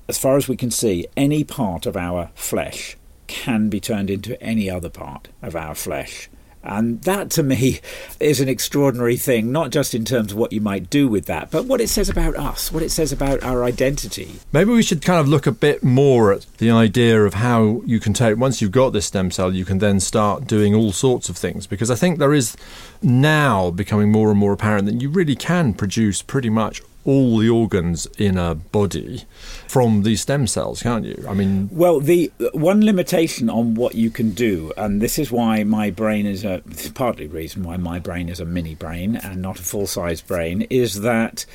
as 0.10 0.18
far 0.18 0.36
as 0.36 0.50
we 0.50 0.58
can 0.58 0.72
see, 0.72 1.06
any 1.16 1.46
part 1.46 1.86
of 1.86 1.96
our 1.96 2.32
flesh 2.36 2.98
can 3.28 3.70
be 3.70 3.80
turned 3.80 4.10
into 4.10 4.42
any 4.42 4.70
other 4.70 4.90
part 4.90 5.30
of 5.42 5.56
our 5.56 5.76
flesh. 5.76 6.30
And 6.64 7.02
that 7.04 7.30
to 7.32 7.44
me 7.44 7.80
is 8.20 8.42
an 8.42 8.50
extraordinary 8.50 9.16
thing, 9.16 9.52
not 9.52 9.72
just 9.72 9.96
in 9.96 10.04
terms 10.04 10.32
of 10.32 10.38
what 10.38 10.52
you 10.52 10.60
might 10.60 10.90
do 10.90 11.08
with 11.08 11.26
that, 11.26 11.52
but 11.52 11.66
what 11.66 11.80
it 11.80 11.88
says 11.88 12.10
about 12.10 12.36
us, 12.36 12.72
what 12.72 12.84
it 12.84 12.92
says 12.92 13.12
about 13.12 13.42
our 13.44 13.64
identity. 13.64 14.40
Maybe 14.52 14.72
we 14.72 14.84
should 14.84 15.02
kind 15.02 15.20
of 15.20 15.28
look 15.28 15.48
a 15.48 15.52
bit 15.52 15.84
more 15.84 16.34
at 16.34 16.46
the 16.58 16.70
idea 16.70 17.24
of 17.24 17.36
how 17.36 17.82
you 17.86 18.00
can 18.00 18.14
take, 18.14 18.38
once 18.38 18.62
you've 18.62 18.72
got 18.72 18.92
this 18.92 19.06
stem 19.06 19.32
cell, 19.32 19.54
you 19.54 19.64
can 19.64 19.80
then 19.80 20.00
start 20.00 20.48
doing 20.48 20.76
all 20.76 20.92
sorts 20.92 21.30
of 21.30 21.38
things. 21.38 21.66
Because 21.66 21.90
I 21.90 21.96
think 21.96 22.20
there 22.20 22.34
is 22.34 22.58
now 23.02 23.72
becoming 23.72 24.12
more 24.12 24.30
and 24.30 24.40
more 24.40 24.54
apparent 24.54 24.86
that 24.88 25.02
you 25.02 25.10
really 25.10 25.36
can 25.36 25.74
produce 25.74 26.22
pretty 26.22 26.50
much 26.50 26.82
all 27.06 27.38
the 27.38 27.50
organs 27.50 28.08
in 28.18 28.38
a 28.38 28.56
body 28.56 29.24
from 29.68 30.04
these 30.04 30.22
stem 30.22 30.48
cells, 30.48 30.84
can't 30.84 31.06
you? 31.06 31.26
I 31.28 31.34
mean, 31.34 31.70
well, 31.72 32.00
the 32.00 32.32
one 32.54 32.84
limitation 32.84 33.50
on 33.50 33.76
what 33.76 33.96
you 33.96 34.10
can 34.10 34.32
do, 34.32 34.74
and 34.78 35.02
this 35.02 35.18
is 35.18 35.32
why 35.32 35.64
my 35.64 35.90
brain 35.90 36.26
is 36.26 36.44
a 36.44 36.62
partly 36.94 37.28
reason 37.28 37.64
why 37.64 37.78
my 37.78 38.00
brain 38.00 38.30
is 38.30 38.40
a 38.40 38.46
mini 38.46 38.76
brain 38.76 39.16
and 39.16 39.42
not 39.42 39.60
a 39.60 39.64
full 39.64 39.88
size 39.88 40.22
brain, 40.22 40.68
is 40.70 41.02
that 41.02 41.46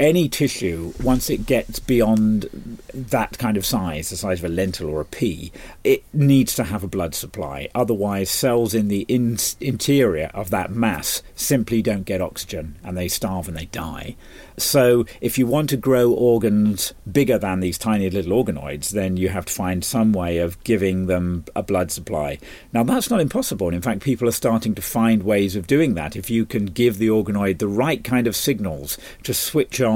any 0.00 0.30
tissue, 0.30 0.94
once 1.02 1.28
it 1.28 1.44
gets 1.44 1.78
beyond 1.78 2.78
that 2.92 3.36
kind 3.38 3.56
of 3.58 3.66
size, 3.66 4.08
the 4.08 4.16
size 4.16 4.42
of 4.42 4.50
a 4.50 4.52
lentil 4.52 4.88
or 4.88 5.02
a 5.02 5.04
pea, 5.04 5.52
it 5.84 6.02
needs 6.14 6.54
to 6.54 6.64
have 6.64 6.82
a 6.82 6.88
blood 6.88 7.14
supply. 7.14 7.68
Otherwise, 7.74 8.30
cells 8.30 8.74
in 8.74 8.88
the 8.88 9.02
in- 9.02 9.38
interior 9.60 10.30
of 10.32 10.48
that 10.50 10.72
mass 10.72 11.22
simply 11.34 11.82
don't 11.82 12.06
get 12.06 12.22
oxygen 12.22 12.76
and 12.82 12.96
they 12.96 13.08
starve 13.08 13.46
and 13.46 13.56
they 13.56 13.66
die. 13.66 14.16
So, 14.56 15.06
if 15.20 15.38
you 15.38 15.46
want 15.46 15.70
to 15.70 15.76
grow 15.76 16.12
organs 16.12 16.92
bigger 17.10 17.38
than 17.38 17.60
these 17.60 17.78
tiny 17.78 18.10
little 18.10 18.42
organoids, 18.42 18.90
then 18.90 19.16
you 19.16 19.28
have 19.28 19.46
to 19.46 19.52
find 19.52 19.84
some 19.84 20.12
way 20.12 20.38
of 20.38 20.62
giving 20.64 21.06
them 21.06 21.44
a 21.54 21.62
blood 21.62 21.90
supply. 21.90 22.38
Now, 22.72 22.84
that's 22.84 23.10
not 23.10 23.20
impossible. 23.20 23.68
In 23.68 23.80
fact, 23.80 24.02
people 24.02 24.28
are 24.28 24.32
starting 24.32 24.74
to 24.74 24.82
find 24.82 25.22
ways 25.22 25.56
of 25.56 25.66
doing 25.66 25.94
that. 25.94 26.16
If 26.16 26.30
you 26.30 26.44
can 26.44 26.66
give 26.66 26.98
the 26.98 27.08
organoid 27.08 27.58
the 27.58 27.68
right 27.68 28.02
kind 28.02 28.26
of 28.26 28.36
signals 28.36 28.98
to 29.24 29.32
switch 29.32 29.80
on 29.80 29.89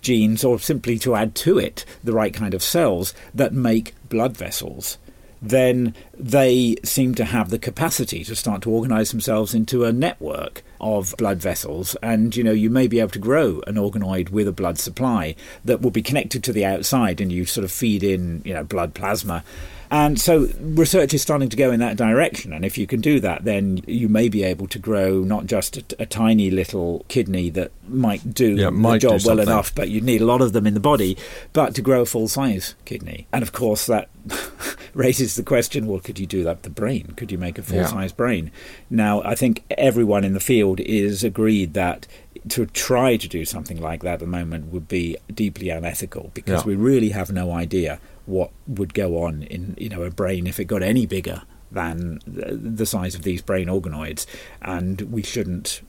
genes 0.00 0.44
or 0.44 0.58
simply 0.58 0.98
to 0.98 1.14
add 1.14 1.34
to 1.36 1.58
it 1.58 1.84
the 2.04 2.12
right 2.12 2.34
kind 2.34 2.54
of 2.54 2.62
cells 2.62 3.14
that 3.34 3.52
make 3.52 3.94
blood 4.08 4.36
vessels. 4.36 4.98
Then 5.42 5.94
they 6.16 6.76
seem 6.84 7.14
to 7.14 7.24
have 7.24 7.48
the 7.48 7.58
capacity 7.58 8.24
to 8.24 8.36
start 8.36 8.62
to 8.62 8.70
organize 8.70 9.10
themselves 9.10 9.54
into 9.54 9.84
a 9.84 9.92
network 9.92 10.62
of 10.80 11.14
blood 11.16 11.38
vessels. 11.38 11.96
And 12.02 12.36
you 12.36 12.44
know 12.44 12.52
you 12.52 12.68
may 12.68 12.86
be 12.86 13.00
able 13.00 13.10
to 13.10 13.18
grow 13.18 13.62
an 13.66 13.76
organoid 13.76 14.30
with 14.30 14.48
a 14.48 14.52
blood 14.52 14.78
supply 14.78 15.34
that 15.64 15.80
will 15.80 15.90
be 15.90 16.02
connected 16.02 16.44
to 16.44 16.52
the 16.52 16.66
outside 16.66 17.20
and 17.20 17.32
you 17.32 17.46
sort 17.46 17.64
of 17.64 17.72
feed 17.72 18.02
in 18.02 18.42
you 18.44 18.52
know 18.52 18.64
blood 18.64 18.94
plasma 18.94 19.42
and 19.90 20.20
so 20.20 20.48
research 20.60 21.14
is 21.14 21.22
starting 21.22 21.48
to 21.48 21.56
go 21.56 21.72
in 21.72 21.80
that 21.80 21.96
direction. 21.96 22.52
And 22.52 22.64
if 22.64 22.78
you 22.78 22.86
can 22.86 23.00
do 23.00 23.18
that, 23.20 23.44
then 23.44 23.82
you 23.86 24.08
may 24.08 24.28
be 24.28 24.44
able 24.44 24.68
to 24.68 24.78
grow 24.78 25.20
not 25.20 25.46
just 25.46 25.76
a, 25.76 25.84
a 26.00 26.06
tiny 26.06 26.50
little 26.50 27.04
kidney 27.08 27.50
that 27.50 27.72
might 27.88 28.32
do 28.32 28.54
Yeah, 28.54 28.66
the 28.66 28.70
might 28.70 29.00
do 29.00 29.08
job 29.08 29.22
well 29.24 29.40
enough, 29.40 29.74
but 29.74 29.88
you'd 29.88 30.04
need 30.04 30.20
a 30.20 30.26
lot 30.26 30.42
of 30.42 30.52
them 30.52 30.66
in 30.66 30.74
the 30.74 30.80
body, 30.80 31.18
but 31.52 31.74
to 31.74 31.82
grow 31.82 32.02
a 32.02 32.06
full 32.06 32.28
size 32.28 32.76
kidney. 32.84 33.26
And 33.32 33.42
of 33.42 33.52
course, 33.52 33.86
that 33.86 34.08
raises 34.94 35.34
the 35.34 35.42
question 35.42 35.86
well, 35.86 36.00
could 36.00 36.20
you 36.20 36.26
do 36.26 36.44
that 36.44 36.56
with 36.56 36.62
the 36.62 36.70
brain? 36.70 37.14
Could 37.16 37.32
you 37.32 37.38
make 37.38 37.58
a 37.58 37.62
full 37.62 37.84
size 37.84 38.12
brain? 38.12 38.52
Now, 38.90 39.22
I 39.22 39.34
think 39.34 39.64
everyone 39.76 40.24
in 40.24 40.34
the 40.34 40.40
field 40.40 40.78
is 40.80 41.24
agreed 41.24 41.74
that 41.74 42.06
to 42.50 42.66
try 42.66 43.16
to 43.16 43.28
do 43.28 43.44
something 43.44 43.80
like 43.80 44.02
that 44.02 44.14
at 44.14 44.20
the 44.20 44.26
moment 44.26 44.72
would 44.72 44.88
be 44.88 45.16
deeply 45.32 45.68
unethical 45.70 46.30
because 46.34 46.60
Yeah. 46.62 46.66
we 46.68 46.74
really 46.76 47.10
have 47.10 47.32
no 47.32 47.52
idea 47.52 48.00
what 48.26 48.50
would 48.66 48.94
go 48.94 49.22
on 49.24 49.42
in 49.44 49.74
you 49.78 49.88
know 49.88 50.02
a 50.02 50.10
brain 50.10 50.46
if 50.46 50.60
it 50.60 50.64
got 50.66 50.82
any 50.82 51.06
bigger 51.06 51.42
than 51.72 52.20
the 52.26 52.54
the 52.54 52.86
size 52.86 53.14
of 53.14 53.22
these 53.22 53.40
brain 53.42 53.68
organoids, 53.68 54.26
and 54.62 55.00
we 55.02 55.22
shouldn't 55.22 55.80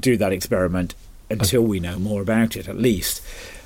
do 0.00 0.16
that 0.16 0.32
experiment 0.32 0.94
until 1.30 1.62
we 1.62 1.78
know 1.80 1.98
more 1.98 2.22
about 2.22 2.56
it, 2.56 2.68
at 2.68 2.78
least. 2.78 3.20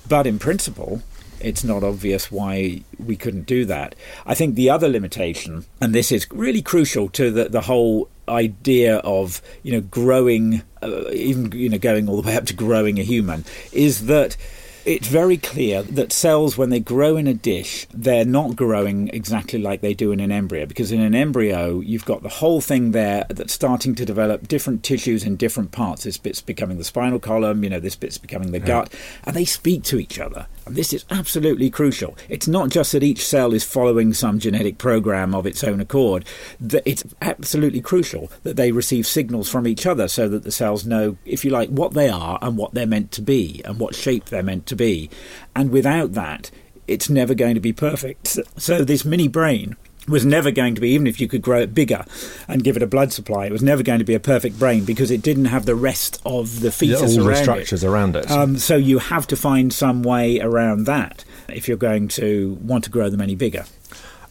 But 0.08 0.26
in 0.26 0.38
principle, 0.38 1.02
it's 1.40 1.62
not 1.62 1.84
obvious 1.84 2.30
why 2.32 2.80
we 2.98 3.16
couldn't 3.16 3.46
do 3.46 3.64
that. 3.66 3.94
I 4.26 4.34
think 4.34 4.54
the 4.54 4.70
other 4.70 4.88
limitation, 4.88 5.64
and 5.80 5.94
this 5.94 6.10
is 6.10 6.26
really 6.32 6.62
crucial 6.62 7.08
to 7.10 7.30
the, 7.30 7.48
the 7.48 7.62
whole 7.62 8.08
idea 8.28 8.96
of 8.98 9.42
you 9.62 9.72
know 9.72 9.80
growing, 9.80 10.62
uh, 10.82 11.10
even 11.10 11.52
you 11.52 11.68
know 11.68 11.78
going 11.78 12.08
all 12.08 12.20
the 12.20 12.28
way 12.28 12.36
up 12.36 12.46
to 12.46 12.54
growing 12.54 12.98
a 12.98 13.02
human, 13.02 13.44
is 13.72 14.06
that 14.06 14.36
it's 14.84 15.06
very 15.06 15.36
clear 15.36 15.82
that 15.82 16.12
cells, 16.12 16.58
when 16.58 16.70
they 16.70 16.80
grow 16.80 17.16
in 17.16 17.26
a 17.26 17.34
dish, 17.34 17.86
they're 17.94 18.24
not 18.24 18.56
growing 18.56 19.08
exactly 19.08 19.60
like 19.60 19.80
they 19.80 19.94
do 19.94 20.10
in 20.10 20.20
an 20.20 20.32
embryo. 20.32 20.66
Because 20.66 20.90
in 20.90 21.00
an 21.00 21.14
embryo, 21.14 21.80
you've 21.80 22.04
got 22.04 22.22
the 22.22 22.28
whole 22.28 22.60
thing 22.60 22.90
there 22.90 23.24
that's 23.28 23.52
starting 23.52 23.94
to 23.94 24.04
develop 24.04 24.48
different 24.48 24.82
tissues 24.82 25.24
in 25.24 25.36
different 25.36 25.70
parts. 25.70 26.04
This 26.04 26.18
bit's 26.18 26.40
becoming 26.40 26.78
the 26.78 26.84
spinal 26.84 27.20
column, 27.20 27.62
you 27.62 27.70
know, 27.70 27.80
this 27.80 27.96
bit's 27.96 28.18
becoming 28.18 28.50
the 28.50 28.58
gut, 28.58 28.92
and 29.24 29.36
they 29.36 29.44
speak 29.44 29.84
to 29.84 29.98
each 29.98 30.18
other. 30.18 30.46
This 30.66 30.92
is 30.92 31.04
absolutely 31.10 31.70
crucial. 31.70 32.16
It's 32.28 32.46
not 32.46 32.70
just 32.70 32.92
that 32.92 33.02
each 33.02 33.26
cell 33.26 33.52
is 33.52 33.64
following 33.64 34.14
some 34.14 34.38
genetic 34.38 34.78
program 34.78 35.34
of 35.34 35.46
its 35.46 35.64
own 35.64 35.80
accord, 35.80 36.24
that 36.60 36.82
it's 36.86 37.04
absolutely 37.20 37.80
crucial 37.80 38.30
that 38.44 38.56
they 38.56 38.72
receive 38.72 39.06
signals 39.06 39.48
from 39.48 39.66
each 39.66 39.86
other 39.86 40.08
so 40.08 40.28
that 40.28 40.44
the 40.44 40.52
cells 40.52 40.86
know, 40.86 41.16
if 41.24 41.44
you 41.44 41.50
like, 41.50 41.68
what 41.68 41.94
they 41.94 42.08
are 42.08 42.38
and 42.40 42.56
what 42.56 42.74
they're 42.74 42.86
meant 42.86 43.10
to 43.12 43.22
be 43.22 43.60
and 43.64 43.78
what 43.78 43.94
shape 43.94 44.26
they're 44.26 44.42
meant 44.42 44.66
to 44.66 44.76
be. 44.76 45.10
And 45.56 45.70
without 45.70 46.12
that, 46.12 46.50
it's 46.86 47.10
never 47.10 47.34
going 47.34 47.54
to 47.54 47.60
be 47.60 47.72
perfect. 47.72 48.38
So 48.56 48.84
this 48.84 49.04
mini 49.04 49.28
brain 49.28 49.76
was 50.08 50.24
never 50.24 50.50
going 50.50 50.74
to 50.74 50.80
be, 50.80 50.90
even 50.90 51.06
if 51.06 51.20
you 51.20 51.28
could 51.28 51.42
grow 51.42 51.60
it 51.60 51.74
bigger 51.74 52.04
and 52.48 52.64
give 52.64 52.76
it 52.76 52.82
a 52.82 52.86
blood 52.86 53.12
supply, 53.12 53.46
it 53.46 53.52
was 53.52 53.62
never 53.62 53.82
going 53.82 54.00
to 54.00 54.04
be 54.04 54.14
a 54.14 54.20
perfect 54.20 54.58
brain 54.58 54.84
because 54.84 55.10
it 55.10 55.22
didn't 55.22 55.46
have 55.46 55.64
the 55.64 55.74
rest 55.74 56.20
of 56.26 56.60
the 56.60 56.72
features 56.72 57.16
all 57.16 57.26
around 57.26 57.36
the 57.36 57.42
structures 57.42 57.84
it. 57.84 57.88
around 57.88 58.16
it. 58.16 58.30
Um, 58.30 58.58
so 58.58 58.76
you 58.76 58.98
have 58.98 59.26
to 59.28 59.36
find 59.36 59.72
some 59.72 60.02
way 60.02 60.40
around 60.40 60.84
that 60.86 61.24
if 61.48 61.68
you're 61.68 61.76
going 61.76 62.08
to 62.08 62.58
want 62.62 62.84
to 62.84 62.90
grow 62.90 63.08
them 63.10 63.20
any 63.20 63.34
bigger. 63.34 63.64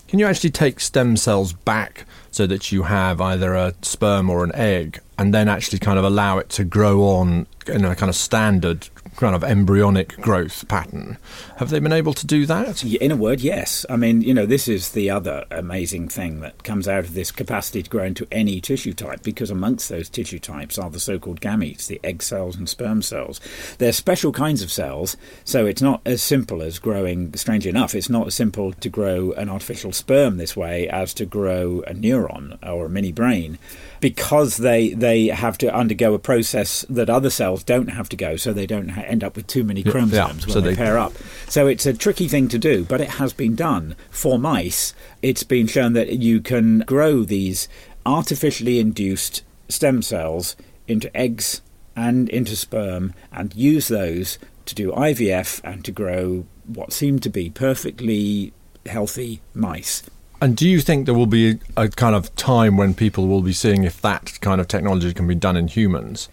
Can 0.08 0.20
you 0.20 0.26
actually 0.26 0.50
take 0.50 0.82
stem 0.82 1.16
cells 1.16 1.54
back 1.54 2.06
so 2.32 2.46
that 2.48 2.72
you 2.72 2.84
have 2.84 3.22
either 3.22 3.54
a 3.54 3.74
sperm 3.82 4.30
or 4.30 4.44
an 4.44 4.54
egg 4.54 5.00
and 5.18 5.34
then 5.34 5.48
actually 5.48 5.80
kind 5.80 5.98
of 5.98 6.04
allow 6.04 6.38
it 6.38 6.50
to 6.50 6.66
grow 6.66 7.04
on 7.04 7.48
in 7.68 7.86
a 7.86 7.96
kind 7.96 8.10
of 8.10 8.16
standard 8.16 8.90
kind 9.16 9.36
of 9.36 9.44
embryonic 9.44 10.16
growth 10.18 10.68
pattern. 10.68 11.18
Have 11.58 11.70
they 11.70 11.80
been 11.80 11.92
able 11.92 12.14
to 12.14 12.26
do 12.26 12.46
that? 12.46 12.84
In 12.84 13.12
a 13.12 13.16
word, 13.16 13.42
yes. 13.42 13.86
I 13.90 13.96
mean, 13.96 14.22
you 14.22 14.34
know, 14.34 14.46
this 14.46 14.68
is 14.68 14.92
the 14.92 15.10
other 15.10 15.46
amazing 15.52 16.08
thing 16.08 16.40
that 16.42 16.64
comes 16.64 16.88
out 16.88 17.04
of 17.04 17.14
this 17.14 17.32
capacity 17.32 17.84
to 17.84 17.90
grow 17.90 18.04
into 18.04 18.28
any 18.32 18.62
tissue 18.62 18.94
type, 18.94 19.24
because 19.24 19.50
amongst 19.50 19.90
those 19.90 20.10
tissue 20.10 20.40
types 20.40 20.78
are 20.78 20.90
the 20.90 21.00
so 21.00 21.20
called 21.20 21.42
gametes, 21.42 21.88
the 21.88 22.00
egg 22.04 22.24
cells 22.24 22.56
and 22.56 22.68
sperm 22.68 23.02
cells. 23.02 23.40
They're 23.78 23.94
special 23.94 24.32
kinds 24.32 24.62
of 24.62 24.72
cells, 24.72 25.18
so 25.44 25.66
it's 25.66 25.82
not 25.82 26.02
as 26.06 26.24
simple 26.24 26.62
as 26.62 26.80
growing, 26.80 27.34
strangely 27.36 27.70
enough, 27.70 27.96
it's 27.96 28.10
not 28.10 28.28
as 28.28 28.36
simple 28.36 28.74
to 28.74 28.90
grow 28.90 29.32
an 29.34 29.50
artificial 29.50 29.92
sperm 29.92 30.38
this 30.38 30.56
way 30.56 30.88
as 30.88 31.14
to 31.16 31.26
grow 31.26 31.84
a 31.88 31.94
neuron 31.94 32.58
or 32.68 32.86
a 32.86 32.90
mini 32.90 33.12
brain 33.12 33.60
because 34.00 34.58
they 34.58 34.94
they 34.94 35.28
have 35.28 35.58
to 35.60 35.74
undergo 35.74 36.14
a 36.14 36.20
process 36.20 36.86
that 36.90 37.10
other 37.10 37.30
cells 37.30 37.64
don't 37.64 37.90
have 37.90 38.10
to 38.10 38.18
go, 38.18 38.36
so 38.36 38.52
they 38.52 38.66
don't 38.66 38.90
end 39.12 39.24
up 39.24 39.36
with 39.36 39.48
too 39.48 39.64
many 39.64 39.84
chromosomes 39.84 40.14
yeah, 40.14 40.46
when 40.46 40.54
so 40.54 40.62
they, 40.62 40.70
they- 40.72 40.76
pair 40.76 40.98
up. 40.98 41.14
So 41.48 41.68
it's 41.68 41.86
a 41.86 41.94
tricky 41.94 42.28
thing 42.28 42.48
to 42.48 42.58
do, 42.58 42.86
but 42.86 43.02
it 43.02 43.10
has 43.12 43.34
been 43.34 43.56
done 43.56 43.96
for 44.10 44.40
mice. 44.40 44.94
It's 45.22 45.44
been 45.44 45.68
shown 45.68 45.94
that 45.94 46.14
you 46.14 46.42
can 46.42 46.80
grow 46.80 47.24
these 47.24 47.68
artificially 48.06 48.80
induced 48.80 49.44
stem 49.70 50.02
cells 50.02 50.56
into 50.88 51.16
eggs 51.16 51.62
and 51.96 52.30
into 52.30 52.56
sperm, 52.56 53.14
and 53.34 53.54
use 53.54 53.90
those 53.90 54.40
to 54.66 54.74
do 54.74 54.92
IVF 54.92 55.62
and 55.64 55.84
to 55.84 55.92
grow 55.92 56.46
what 56.66 56.94
seem 56.94 57.20
to 57.20 57.30
be 57.30 57.50
perfectly 57.50 58.54
healthy 58.86 59.42
mice. 59.54 60.04
And 60.42 60.56
do 60.56 60.68
you 60.68 60.80
think 60.80 61.06
there 61.06 61.14
will 61.14 61.28
be 61.28 61.60
a, 61.78 61.84
a 61.84 61.90
kind 61.90 62.16
of 62.16 62.34
time 62.36 62.78
when 62.78 62.94
people 62.94 63.28
will 63.28 63.42
be 63.42 63.54
seeing 63.54 63.84
if 63.84 64.02
that 64.02 64.40
kind 64.42 64.60
of 64.60 64.68
technology 64.68 65.14
can 65.14 65.28
be 65.28 65.36
done 65.36 65.56
in 65.56 65.68
humans? 65.68 66.30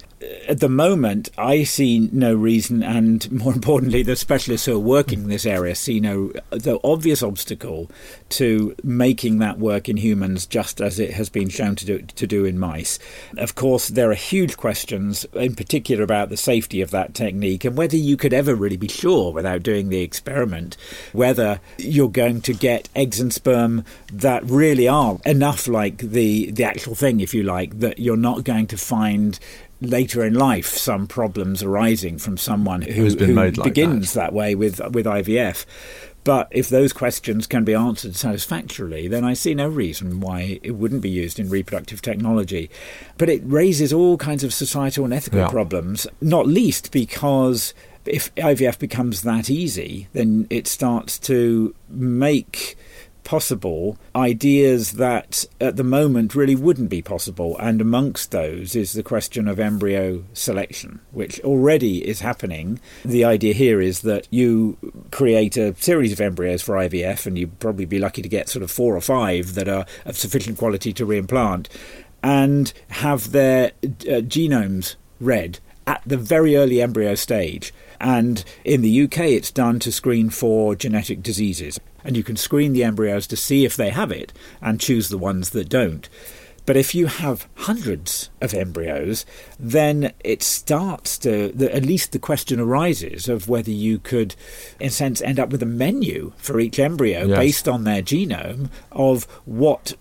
At 0.48 0.60
the 0.60 0.68
moment, 0.68 1.28
I 1.36 1.64
see 1.64 2.08
no 2.12 2.34
reason, 2.34 2.82
and 2.82 3.30
more 3.30 3.52
importantly, 3.54 4.02
the 4.02 4.16
specialists 4.16 4.66
who 4.66 4.74
are 4.74 4.78
working 4.78 5.22
in 5.22 5.28
this 5.28 5.46
area 5.46 5.74
see 5.74 6.00
no 6.00 6.32
the 6.50 6.80
obvious 6.82 7.22
obstacle 7.22 7.90
to 8.30 8.74
making 8.82 9.38
that 9.38 9.58
work 9.58 9.88
in 9.88 9.96
humans, 9.96 10.46
just 10.46 10.80
as 10.80 10.98
it 10.98 11.12
has 11.12 11.28
been 11.28 11.48
shown 11.48 11.76
to 11.76 11.86
do 11.86 11.98
to 12.00 12.26
do 12.26 12.44
in 12.44 12.58
mice. 12.58 12.98
Of 13.36 13.54
course, 13.54 13.88
there 13.88 14.10
are 14.10 14.14
huge 14.14 14.56
questions, 14.56 15.24
in 15.34 15.54
particular 15.54 16.02
about 16.02 16.28
the 16.28 16.36
safety 16.36 16.80
of 16.80 16.90
that 16.90 17.14
technique 17.14 17.64
and 17.64 17.76
whether 17.76 17.96
you 17.96 18.16
could 18.16 18.32
ever 18.32 18.54
really 18.54 18.76
be 18.76 18.88
sure, 18.88 19.32
without 19.32 19.62
doing 19.62 19.88
the 19.88 20.02
experiment, 20.02 20.76
whether 21.12 21.60
you're 21.76 22.08
going 22.08 22.40
to 22.42 22.52
get 22.52 22.88
eggs 22.94 23.20
and 23.20 23.32
sperm 23.32 23.84
that 24.12 24.44
really 24.44 24.88
are 24.88 25.18
enough 25.24 25.68
like 25.68 25.98
the 25.98 26.50
the 26.50 26.64
actual 26.64 26.94
thing, 26.94 27.20
if 27.20 27.34
you 27.34 27.42
like, 27.42 27.78
that 27.80 27.98
you're 27.98 28.16
not 28.16 28.44
going 28.44 28.66
to 28.66 28.76
find 28.76 29.38
later 29.80 30.24
in 30.24 30.34
life 30.34 30.66
some 30.68 31.06
problems 31.06 31.62
arising 31.62 32.18
from 32.18 32.36
someone 32.36 32.82
who, 32.82 33.04
who 33.06 33.34
made 33.34 33.56
like 33.56 33.64
begins 33.64 34.14
that. 34.14 34.32
way 34.32 34.54
with 34.54 34.80
with 34.92 35.06
IVF. 35.06 35.64
But 36.24 36.48
if 36.50 36.68
those 36.68 36.92
questions 36.92 37.46
can 37.46 37.64
be 37.64 37.74
answered 37.74 38.14
satisfactorily, 38.14 39.08
then 39.08 39.24
I 39.24 39.32
see 39.32 39.54
no 39.54 39.68
reason 39.68 40.20
why 40.20 40.58
it 40.62 40.72
wouldn't 40.72 41.00
be 41.00 41.08
used 41.08 41.38
in 41.38 41.48
reproductive 41.48 42.02
technology. 42.02 42.68
But 43.16 43.30
it 43.30 43.40
raises 43.44 43.92
all 43.94 44.18
kinds 44.18 44.44
of 44.44 44.52
societal 44.52 45.04
and 45.04 45.14
ethical 45.14 45.38
Yeah. 45.40 45.48
problems, 45.48 46.06
not 46.20 46.46
least 46.46 46.92
because 46.92 47.72
if 48.04 48.34
IVF 48.34 48.78
becomes 48.78 49.22
that 49.22 49.48
easy, 49.48 50.08
then 50.12 50.46
it 50.50 50.66
starts 50.66 51.18
to 51.20 51.74
make 51.88 52.76
possible 53.28 53.98
ideas 54.16 54.92
that 54.92 55.44
at 55.60 55.76
the 55.76 55.84
moment 55.84 56.34
really 56.34 56.56
wouldn't 56.56 56.88
be 56.88 57.02
possible. 57.02 57.58
And 57.58 57.78
amongst 57.78 58.30
those 58.30 58.74
is 58.74 58.94
the 58.94 59.02
question 59.02 59.46
of 59.48 59.60
embryo 59.60 60.24
selection, 60.32 61.00
which 61.10 61.38
already 61.40 62.08
is 62.08 62.20
happening. 62.20 62.80
The 63.04 63.26
idea 63.26 63.52
here 63.52 63.82
is 63.82 64.00
that 64.00 64.26
you 64.30 64.78
create 65.10 65.58
a 65.58 65.74
series 65.74 66.10
of 66.10 66.22
embryos 66.22 66.62
for 66.62 66.76
IVF, 66.76 67.26
and 67.26 67.38
you'd 67.38 67.60
probably 67.60 67.84
be 67.84 67.98
lucky 67.98 68.22
to 68.22 68.30
get 68.30 68.48
sort 68.48 68.62
of 68.62 68.70
four 68.70 68.96
or 68.96 69.02
five 69.02 69.54
that 69.56 69.68
are 69.68 69.84
of 70.06 70.16
sufficient 70.16 70.56
quality 70.56 70.94
to 70.94 71.04
reimplant, 71.04 71.66
and 72.22 72.72
have 72.88 73.32
their 73.32 73.72
uh, 73.84 74.24
genomes 74.24 74.96
read 75.20 75.58
at 75.86 76.00
the 76.06 76.16
very 76.16 76.56
early 76.56 76.80
embryo 76.80 77.14
stage. 77.14 77.74
And 78.00 78.42
in 78.64 78.80
the 78.80 79.02
UK, 79.02 79.18
it's 79.36 79.50
done 79.50 79.80
to 79.80 79.92
screen 79.92 80.30
for 80.30 80.74
genetic 80.74 81.22
diseases. 81.22 81.78
And 82.04 82.16
you 82.16 82.22
can 82.22 82.36
screen 82.36 82.72
the 82.72 82.84
embryos 82.84 83.26
to 83.28 83.36
see 83.36 83.64
if 83.64 83.76
they 83.76 83.90
have 83.90 84.10
it 84.12 84.32
and 84.60 84.80
choose 84.80 85.08
the 85.08 85.18
ones 85.18 85.50
that 85.50 85.68
don't. 85.68 86.08
But 86.64 86.76
if 86.76 86.94
you 86.94 87.06
have 87.06 87.48
hundreds 87.54 88.28
of 88.42 88.52
embryos, 88.52 89.24
then 89.58 90.12
it 90.22 90.42
starts 90.42 91.16
to, 91.20 91.50
the, 91.52 91.74
at 91.74 91.86
least 91.86 92.12
the 92.12 92.18
question 92.18 92.60
arises 92.60 93.26
of 93.26 93.48
whether 93.48 93.70
you 93.70 93.98
could, 93.98 94.34
in 94.78 94.88
a 94.88 94.90
sense, 94.90 95.22
end 95.22 95.40
up 95.40 95.48
with 95.48 95.62
a 95.62 95.66
menu 95.66 96.34
for 96.36 96.60
each 96.60 96.78
embryo 96.78 97.26
Yes. 97.26 97.38
based 97.38 97.68
on 97.68 97.84
their 97.84 98.02
genome 98.02 98.68
of 98.92 99.24
what 99.46 99.94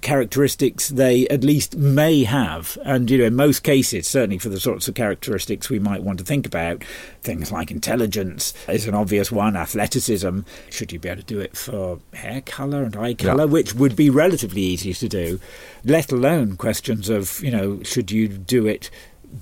characteristics 0.00 0.88
they 0.88 1.26
at 1.28 1.44
least 1.44 1.76
may 1.76 2.24
have. 2.24 2.78
And, 2.84 3.10
you 3.10 3.18
know, 3.18 3.24
in 3.24 3.34
most 3.34 3.62
cases, 3.62 4.06
certainly 4.06 4.38
for 4.38 4.48
the 4.48 4.60
sorts 4.60 4.88
of 4.88 4.94
characteristics 4.94 5.70
we 5.70 5.78
might 5.78 6.02
want 6.02 6.18
to 6.18 6.24
think 6.24 6.46
about, 6.46 6.84
things 7.22 7.50
like 7.52 7.70
intelligence 7.70 8.52
is 8.68 8.86
an 8.86 8.94
obvious 8.94 9.32
one, 9.32 9.56
athleticism. 9.56 10.40
Should 10.70 10.92
you 10.92 10.98
be 10.98 11.08
able 11.08 11.22
to 11.22 11.26
do 11.26 11.40
it 11.40 11.56
for 11.56 12.00
hair 12.12 12.40
colour 12.40 12.84
and 12.84 12.96
eye 12.96 13.14
colour, 13.14 13.46
which 13.46 13.74
would 13.74 13.96
be 13.96 14.10
relatively 14.10 14.62
easy 14.62 14.94
to 14.94 15.08
do, 15.08 15.40
let 15.84 16.12
alone 16.12 16.56
questions 16.56 17.08
of, 17.08 17.42
you 17.42 17.50
know, 17.50 17.82
should 17.82 18.10
you 18.10 18.28
do 18.28 18.66
it 18.66 18.90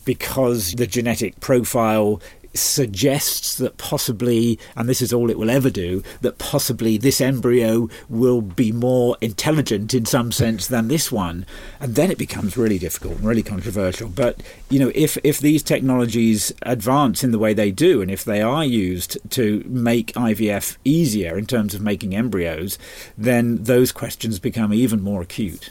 because 0.04 0.72
the 0.72 0.86
genetic 0.86 1.38
profile 1.40 2.20
suggests 2.54 3.56
that 3.56 3.76
possibly, 3.76 4.58
and 4.76 4.88
this 4.88 5.02
is 5.02 5.12
all 5.12 5.30
it 5.30 5.38
will 5.38 5.50
ever 5.50 5.70
do, 5.70 6.02
that 6.20 6.38
possibly 6.38 6.96
this 6.96 7.20
embryo 7.20 7.88
will 8.08 8.40
be 8.40 8.72
more 8.72 9.16
intelligent 9.20 9.94
in 9.94 10.04
some 10.04 10.32
sense 10.32 10.66
than 10.66 10.88
this 10.88 11.10
one. 11.10 11.46
And 11.80 11.94
then 11.94 12.10
it 12.10 12.18
becomes 12.18 12.56
really 12.56 12.78
difficult 12.78 13.16
and 13.16 13.24
really 13.24 13.42
controversial. 13.42 14.08
But, 14.08 14.42
you 14.70 14.78
know, 14.78 14.92
if, 14.94 15.18
if 15.24 15.38
these 15.38 15.62
technologies 15.62 16.52
advance 16.62 17.24
in 17.24 17.32
the 17.32 17.38
way 17.38 17.54
they 17.54 17.70
do, 17.70 18.02
and 18.02 18.10
if 18.10 18.24
they 18.24 18.42
are 18.42 18.64
used 18.64 19.18
to 19.30 19.64
make 19.66 20.12
IVF 20.14 20.76
easier 20.84 21.36
in 21.38 21.46
terms 21.46 21.74
of 21.74 21.80
making 21.80 22.14
embryos, 22.14 22.78
then 23.16 23.64
those 23.64 23.92
questions 23.92 24.38
become 24.38 24.72
even 24.72 25.02
more 25.02 25.22
acute. 25.22 25.70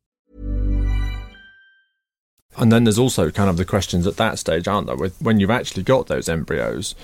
And 2.57 2.71
then 2.71 2.83
there's 2.83 2.99
also 2.99 3.31
kind 3.31 3.49
of 3.49 3.57
the 3.57 3.65
questions 3.65 4.05
at 4.05 4.17
that 4.17 4.37
stage, 4.37 4.67
aren't 4.67 4.87
there? 4.87 4.95
With 4.95 5.19
when 5.21 5.39
you've 5.39 5.49
actually 5.49 5.83
got 5.83 6.07
those 6.07 6.27
embryos, 6.27 6.95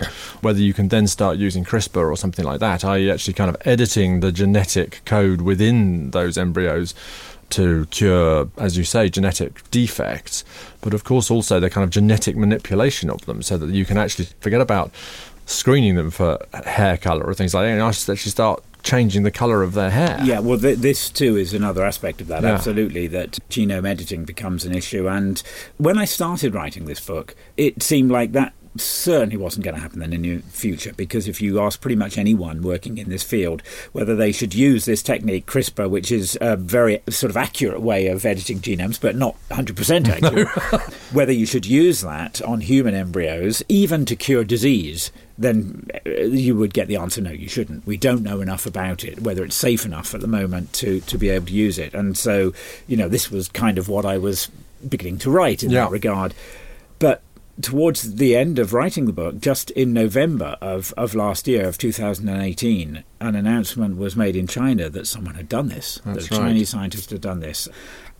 whether 0.41 0.60
you 0.60 0.73
can 0.73 0.89
then 0.89 1.07
start 1.07 1.38
using 1.38 1.63
CRISPR 1.63 2.10
or 2.10 2.17
something 2.17 2.43
like 2.43 2.60
that, 2.60 2.83
are 2.83 2.99
you 2.99 3.12
actually 3.12 3.33
kind 3.33 3.49
of 3.49 3.55
editing 3.65 4.19
the 4.19 4.31
genetic 4.31 5.01
code 5.05 5.41
within 5.41 6.12
those 6.12 6.38
embryos 6.38 6.93
to 7.51 7.86
cure, 7.91 8.49
as 8.57 8.77
you 8.77 8.83
say, 8.83 9.07
genetic 9.07 9.69
defects, 9.71 10.43
but 10.81 10.93
of 10.93 11.05
course 11.05 11.31
also 11.31 11.62
the 11.62 11.69
kind 11.69 11.86
of 11.86 11.91
genetic 11.91 12.36
manipulation 12.36 13.10
of 13.10 13.25
them, 13.25 13.41
so 13.41 13.57
that 13.57 13.69
you 13.69 13.86
can 13.86 13.97
actually 13.97 14.27
forget 14.41 14.60
about 14.60 14.91
screening 15.45 15.95
them 15.95 16.12
for 16.12 16.45
hair 16.65 16.97
color 16.97 17.23
or 17.23 17.33
things 17.33 17.53
like 17.53 17.63
that, 17.63 17.71
and 17.71 17.81
actually 17.81 18.17
start 18.17 18.62
changing 18.88 19.23
the 19.23 19.32
color 19.32 19.63
of 19.63 19.73
their 19.73 19.89
hair. 19.89 20.19
Yeah, 20.23 20.39
well, 20.39 20.58
th- 20.58 20.80
this 20.80 21.10
too 21.10 21.36
is 21.36 21.54
another 21.54 21.84
aspect 21.84 22.21
of 22.21 22.28
that. 22.28 22.43
Yeah. 22.43 22.54
Absolutely, 22.54 23.08
that 23.08 23.32
genome 23.50 23.88
editing 23.88 24.23
becomes 24.23 24.65
an 24.65 24.73
issue. 24.73 25.08
And 25.10 25.41
when 25.78 25.97
I 25.97 26.06
started 26.06 26.56
writing 26.56 26.86
this 26.86 27.00
book, 27.00 27.36
it 27.58 27.84
seemed 27.84 28.12
like 28.12 28.32
that 28.32 28.54
certainly 28.80 29.38
wasn't 29.38 29.65
going 29.65 29.76
to 29.76 29.82
happen 29.82 30.02
in 30.04 30.12
the 30.12 30.17
near 30.17 30.39
future 30.39 30.93
because 30.93 31.28
if 31.28 31.41
you 31.41 31.60
ask 31.60 31.82
pretty 31.82 31.95
much 31.95 32.15
anyone 32.15 32.62
working 32.62 33.00
in 33.00 33.10
this 33.10 33.23
field 33.23 33.63
whether 33.91 34.15
they 34.15 34.32
should 34.32 34.54
use 34.54 34.86
this 34.86 35.02
technique 35.02 35.47
CRISPR 35.47 35.89
which 35.89 36.12
is 36.12 36.38
a 36.41 36.56
very 36.56 37.02
sort 37.10 37.32
of 37.32 37.38
accurate 37.38 37.82
way 37.82 38.06
of 38.06 38.23
editing 38.23 38.60
genomes 38.60 39.02
but 39.02 39.15
not 39.15 39.36
100% 39.50 40.08
accurate 40.23 40.47
whether 41.12 41.32
you 41.32 41.47
should 41.47 41.65
use 41.65 42.02
that 42.02 42.39
on 42.43 42.62
human 42.62 42.93
embryos 42.93 43.63
even 43.67 44.06
to 44.06 44.15
cure 44.15 44.43
disease 44.43 45.12
then 45.38 45.88
uh, 46.06 46.10
you 46.21 46.56
would 46.56 46.73
get 46.73 46.88
the 46.88 46.95
answer 46.95 47.21
no 47.21 47.32
you 47.32 47.47
shouldn't 47.47 47.86
we 47.86 47.97
don't 47.97 48.23
know 48.23 48.41
enough 48.41 48.65
about 48.65 49.04
it 49.04 49.21
whether 49.21 49.43
it's 49.43 49.56
safe 49.56 49.86
enough 49.86 50.13
at 50.15 50.21
the 50.21 50.28
moment 50.28 50.73
to 50.73 51.00
to 51.02 51.17
be 51.17 51.30
able 51.30 51.45
to 51.45 51.54
use 51.54 51.78
it 51.78 51.93
and 51.93 52.17
so 52.17 52.54
you 52.88 52.97
know 52.97 53.08
this 53.08 53.30
was 53.32 53.47
kind 53.50 53.78
of 53.78 53.88
what 53.88 54.06
I 54.06 54.17
was 54.17 54.50
beginning 54.88 55.17
to 55.19 55.32
write 55.32 55.63
in 55.63 55.69
Yeah. 55.69 55.86
that 55.86 55.91
regard 55.91 56.34
but 57.00 57.21
towards 57.62 58.15
the 58.15 58.36
end 58.36 58.60
of 58.60 58.71
writing 58.71 59.06
the 59.08 59.12
book, 59.13 59.39
just 59.39 59.71
in 59.71 59.91
November 59.91 60.58
of, 60.62 60.93
of 60.95 61.15
last 61.15 61.47
year, 61.47 61.67
of 61.67 61.76
2018, 61.80 63.04
an 63.19 63.36
announcement 63.36 63.97
was 63.97 64.15
made 64.15 64.36
in 64.36 64.45
China 64.45 64.89
that 64.89 65.08
someone 65.08 65.34
had 65.34 65.50
done 65.50 65.67
this, 65.69 66.00
That's 66.06 66.28
that 66.30 66.38
a 66.38 66.39
right. 66.39 66.47
Chinese 66.50 66.69
scientist 66.69 67.10
had 67.10 67.21
done 67.21 67.39
this. 67.39 67.67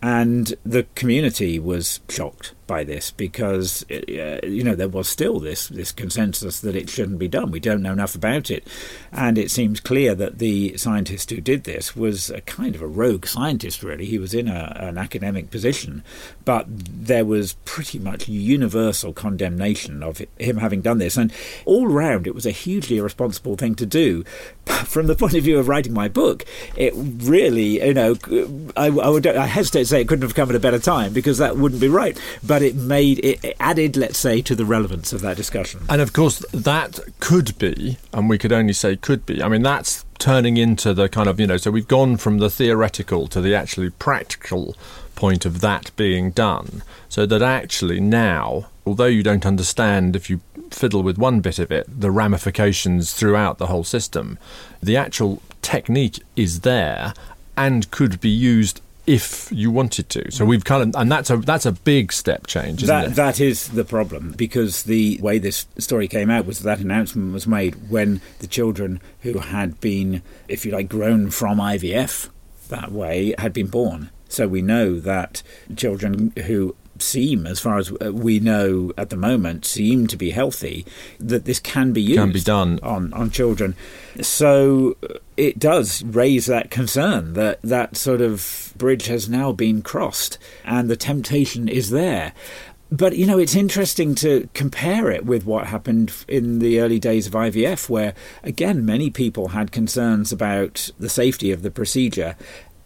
And 0.02 0.56
the 0.66 0.88
community 0.96 1.60
was 1.60 2.00
shocked 2.10 2.54
by 2.68 2.84
this 2.84 3.12
because, 3.12 3.86
uh, 3.90 4.40
you 4.44 4.64
know, 4.64 4.76
there 4.76 4.90
was 4.90 5.08
still 5.08 5.40
this, 5.40 5.68
this 5.68 5.92
consensus 5.92 6.60
that 6.60 6.76
it 6.76 6.90
shouldn't 6.90 7.20
be 7.20 7.28
done. 7.28 7.52
We 7.52 7.60
don't 7.60 7.82
know 7.82 7.94
enough 7.94 8.16
about 8.16 8.52
it. 8.52 8.68
And 9.12 9.38
it 9.38 9.50
seems 9.50 9.80
clear 9.80 10.14
that 10.16 10.38
the 10.38 10.78
scientist 10.78 11.30
who 11.30 11.42
did 11.42 11.64
this 11.64 11.96
was 11.96 12.30
a 12.30 12.42
kind 12.42 12.76
of 12.76 12.82
a 12.82 12.88
rogue 12.88 13.26
scientist, 13.26 13.84
really. 13.84 14.06
He 14.06 14.20
was 14.20 14.34
in 14.34 14.48
a, 14.48 14.76
an 14.80 14.98
academic 14.98 15.50
position, 15.50 16.04
but 16.46 16.66
there 16.68 17.26
was 17.26 17.54
pretty 17.66 18.00
much 18.00 18.28
universal 18.28 19.14
condemnation 19.14 20.04
of 20.04 20.22
him 20.38 20.58
having 20.58 20.82
done 20.82 20.98
this. 20.98 21.18
And 21.18 21.32
all 21.66 21.88
round, 21.88 22.28
it 22.28 22.36
was 22.36 22.46
a 22.46 22.52
hugely 22.52 22.98
irresponsible 22.98 23.56
thing 23.56 23.76
to 23.76 23.86
do. 23.86 24.24
From 24.86 25.08
the 25.08 25.16
point 25.16 25.34
of 25.34 25.44
view 25.44 25.58
of 25.58 25.68
writing 25.68 25.94
my 25.94 26.08
book, 26.08 26.46
it 26.76 26.94
really, 26.96 27.84
you 27.86 27.94
know, 27.94 28.16
I, 28.76 28.88
I 28.88 29.10
would 29.10 29.26
I 29.26 29.46
hesitate 29.46 29.80
to 29.80 29.86
say 29.86 30.02
it 30.02 30.08
couldn't 30.08 30.24
have 30.24 30.36
come 30.36 30.50
at 30.50 30.56
a 30.56 30.60
better 30.60 30.80
time 30.80 31.14
because 31.14 31.38
that 31.38 31.58
wouldn't 31.58 31.82
be 31.82 31.88
right. 31.88 32.20
But 32.58 32.64
it 32.64 32.76
made 32.76 33.20
it, 33.20 33.44
it 33.44 33.56
added, 33.60 33.96
let's 33.96 34.18
say, 34.18 34.42
to 34.42 34.56
the 34.56 34.66
relevance 34.66 35.14
of 35.14 35.22
that 35.22 35.38
discussion. 35.38 35.82
And 35.90 36.02
of 36.02 36.12
course, 36.12 36.40
that 36.52 37.00
could 37.20 37.56
be, 37.60 37.98
and 38.12 38.28
we 38.28 38.40
could 38.40 38.52
only 38.52 38.74
say 38.74 38.96
could 38.96 39.28
be. 39.28 39.44
I 39.44 39.48
mean, 39.48 39.62
that's 39.62 40.06
turning 40.18 40.58
into 40.58 40.94
the 40.96 41.08
kind 41.08 41.30
of, 41.30 41.40
you 41.40 41.46
know, 41.46 41.58
so 41.58 41.70
we've 41.70 41.88
gone 41.88 42.18
from 42.18 42.40
the 42.40 42.50
theoretical 42.50 43.28
to 43.28 43.42
the 43.42 43.54
actually 43.54 43.92
practical 43.92 44.76
point 45.14 45.46
of 45.46 45.62
that 45.62 45.92
being 45.96 46.32
done. 46.32 46.82
So 47.10 47.28
that 47.28 47.44
actually 47.44 48.00
now, 48.00 48.70
although 48.88 49.06
you 49.06 49.22
don't 49.22 49.46
understand 49.46 50.16
if 50.16 50.28
you 50.28 50.42
fiddle 50.72 51.04
with 51.04 51.20
one 51.20 51.42
bit 51.42 51.60
of 51.60 51.72
it, 51.72 51.86
the 51.88 52.10
ramifications 52.10 53.14
throughout 53.14 53.60
the 53.60 53.68
whole 53.68 53.84
system, 53.84 54.40
the 54.82 54.98
actual 54.98 55.44
technique 55.62 56.24
is 56.36 56.62
there 56.62 57.14
and 57.56 57.92
could 57.92 58.20
be 58.20 58.30
used 58.30 58.82
if 59.08 59.50
you 59.52 59.72
wanted 59.72 60.10
to. 60.10 60.30
So 60.32 60.46
we've 60.46 60.66
kind 60.66 60.94
of, 60.94 61.02
and 61.02 61.10
that's 61.12 61.30
a 61.30 61.38
that's 61.38 61.66
a 61.66 61.72
big 61.72 62.12
step 62.12 62.46
change, 62.46 62.84
isn't 62.84 62.94
that 62.94 63.12
it? 63.12 63.16
that 63.16 63.40
is 63.40 63.70
the 63.70 63.86
problem 63.86 64.34
because 64.34 64.84
the 64.84 65.18
way 65.22 65.40
this 65.40 65.66
story 65.80 66.08
came 66.08 66.30
out 66.30 66.46
was 66.46 66.60
that 66.60 66.80
announcement 66.80 67.34
was 67.34 67.48
made 67.48 67.90
when 67.90 68.22
the 68.40 68.48
children 68.48 69.02
who 69.22 69.40
had 69.40 69.80
been, 69.80 70.22
if 70.48 70.66
you 70.66 70.72
like, 70.74 70.90
grown 70.90 71.32
from 71.32 71.58
IVF 71.58 72.30
that 72.68 72.92
way 72.92 73.34
had 73.38 73.54
been 73.54 73.68
born. 73.68 74.10
So 74.30 74.48
we 74.48 74.62
know 74.62 75.00
that 75.00 75.42
children 75.76 76.34
who 76.46 76.76
seem, 77.02 77.46
as 77.48 77.60
far 77.60 77.78
as 77.78 77.92
uh, 78.02 78.12
we 78.14 78.40
know 78.40 78.92
at 78.98 79.10
the 79.10 79.18
moment, 79.18 79.66
seem 79.66 80.08
to 80.08 80.18
be 80.18 80.32
healthy, 80.32 80.86
that 81.20 81.46
this 81.46 81.60
can 81.60 81.94
be 81.94 82.02
used 82.02 82.20
Can 82.20 82.32
be 82.32 82.42
done. 82.42 82.80
on, 82.84 83.14
on 83.14 83.30
children. 83.30 83.76
So 84.22 84.98
uh, 85.04 85.16
it 85.36 85.60
does 85.60 86.04
raise 86.04 86.46
that 86.48 86.72
concern 86.72 87.34
that 87.34 87.62
that 87.62 87.98
sort 87.98 88.22
of 88.22 88.74
bridge 88.78 89.08
has 89.08 89.30
now 89.30 89.52
been 89.52 89.82
crossed 89.82 90.38
and 90.66 90.90
the 90.90 90.96
temptation 90.96 91.68
is 91.68 91.90
there. 91.90 92.34
But 92.90 93.18
you 93.18 93.26
know, 93.26 93.38
it's 93.38 93.56
interesting 93.56 94.16
to 94.16 94.48
compare 94.54 95.12
it 95.12 95.26
with 95.26 95.46
what 95.46 95.68
happened 95.68 96.14
in 96.28 96.60
the 96.60 96.80
early 96.80 97.00
days 97.00 97.28
of 97.28 97.34
IVF, 97.34 97.90
where 97.90 98.14
again 98.44 98.86
many 98.86 99.10
people 99.10 99.50
had 99.50 99.74
concerns 99.74 100.32
about 100.32 100.90
the 100.98 101.10
safety 101.10 101.52
of 101.52 101.64
the 101.64 101.72
procedure, 101.72 102.38